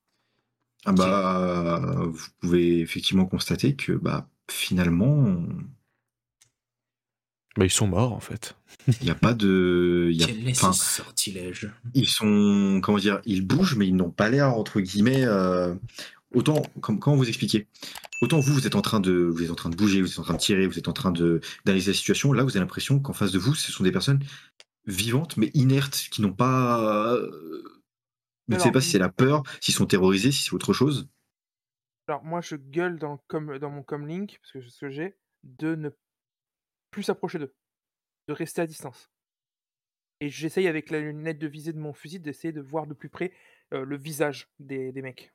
Ah 0.86 0.94
bah, 0.94 2.04
vous 2.08 2.28
pouvez 2.40 2.80
effectivement 2.80 3.26
constater 3.26 3.76
que 3.76 3.92
bah, 3.92 4.30
finalement, 4.50 5.36
Bah, 7.58 7.66
ils 7.66 7.70
sont 7.70 7.88
morts, 7.88 8.14
en 8.14 8.20
fait. 8.22 8.56
il 8.88 9.04
n'y 9.04 9.10
a 9.10 9.16
pas 9.16 9.34
de. 9.34 10.08
il 10.12 10.18
Y 10.18 10.24
a, 10.24 10.28
Quel 10.28 10.48
est 10.48 10.52
enfin, 10.52 10.72
ce 10.72 11.02
sortilège 11.02 11.70
ils 11.94 12.08
sont. 12.08 12.80
Comment 12.82 12.98
dire 13.00 13.22
Ils 13.26 13.46
bougent, 13.46 13.76
mais 13.76 13.88
ils 13.88 13.96
n'ont 13.96 14.12
pas 14.12 14.30
l'air, 14.30 14.54
entre 14.56 14.80
guillemets. 14.80 15.26
euh, 15.26 15.76
autant. 16.34 16.62
comme- 16.82 17.00
Comment 17.00 17.16
vous 17.16 17.28
expliquer? 17.28 17.68
Autant 18.22 18.40
vous, 18.40 18.54
vous 18.54 18.68
êtes 18.68 18.76
en 18.76 18.82
train 18.82 19.00
de, 19.00 19.12
vous 19.14 19.44
êtes 19.44 19.52
en 19.52 19.56
train 19.56 19.70
de 19.70 19.76
bouger, 19.76 20.02
vous 20.02 20.12
êtes 20.12 20.20
en 20.20 20.24
train 20.24 20.34
de 20.34 20.40
tirer, 20.40 20.68
vous 20.68 20.78
êtes 20.78 20.88
en 20.88 20.94
train 20.94 21.12
de 21.12 21.40
d'analyser 21.66 21.92
la 21.92 21.98
situation. 21.98 22.34
Là, 22.34 22.44
vous 22.44 22.50
avez 22.52 22.60
l'impression 22.60 23.00
qu'en 23.00 23.14
face 23.14 23.32
de 23.32 23.40
vous, 23.40 23.56
ce 23.56 23.72
sont 23.72 23.84
des 23.84 23.92
personnes 23.92 24.24
vivantes 24.86 25.38
mais 25.38 25.52
inertes, 25.54 26.08
qui 26.12 26.22
n'ont 26.22 26.34
pas. 26.34 26.82
euh, 27.06 27.62
Vous 28.48 28.56
ne 28.56 28.60
savez 28.60 28.72
pas 28.72 28.82
si 28.82 28.90
c'est 28.92 29.00
la 29.00 29.10
peur, 29.10 29.44
s'ils 29.62 29.74
sont 29.76 29.86
terrorisés, 29.86 30.32
si 30.32 30.44
c'est 30.44 30.54
autre 30.54 30.74
chose. 30.74 31.08
Alors, 32.08 32.24
moi, 32.24 32.42
je 32.42 32.56
gueule 32.56 32.98
dans, 32.98 33.14
le 33.14 33.20
com, 33.28 33.58
dans 33.60 33.70
mon 33.70 33.84
comlink, 33.84 34.40
parce 34.42 34.52
que 34.54 34.62
c'est 34.62 34.70
ce 34.70 34.80
que 34.80 34.90
j'ai, 34.90 35.16
de 35.44 35.76
ne 35.76 35.90
plus 36.90 37.04
s'approcher 37.04 37.38
d'eux, 37.38 37.54
de 38.28 38.34
rester 38.34 38.62
à 38.62 38.68
distance. 38.68 39.12
Et 40.20 40.30
j'essaye 40.30 40.68
avec 40.68 40.90
la 40.90 41.00
lunette 41.00 41.38
de 41.40 41.48
visée 41.48 41.72
de 41.72 41.78
mon 41.78 41.94
fusil 41.94 42.20
d'essayer 42.20 42.52
de 42.52 42.62
voir 42.62 42.88
de 42.88 42.94
plus 42.96 43.10
près 43.10 43.32
euh, 43.74 43.86
le 43.86 43.96
visage 43.96 44.50
des, 44.60 44.92
des 44.92 45.02
mecs. 45.04 45.32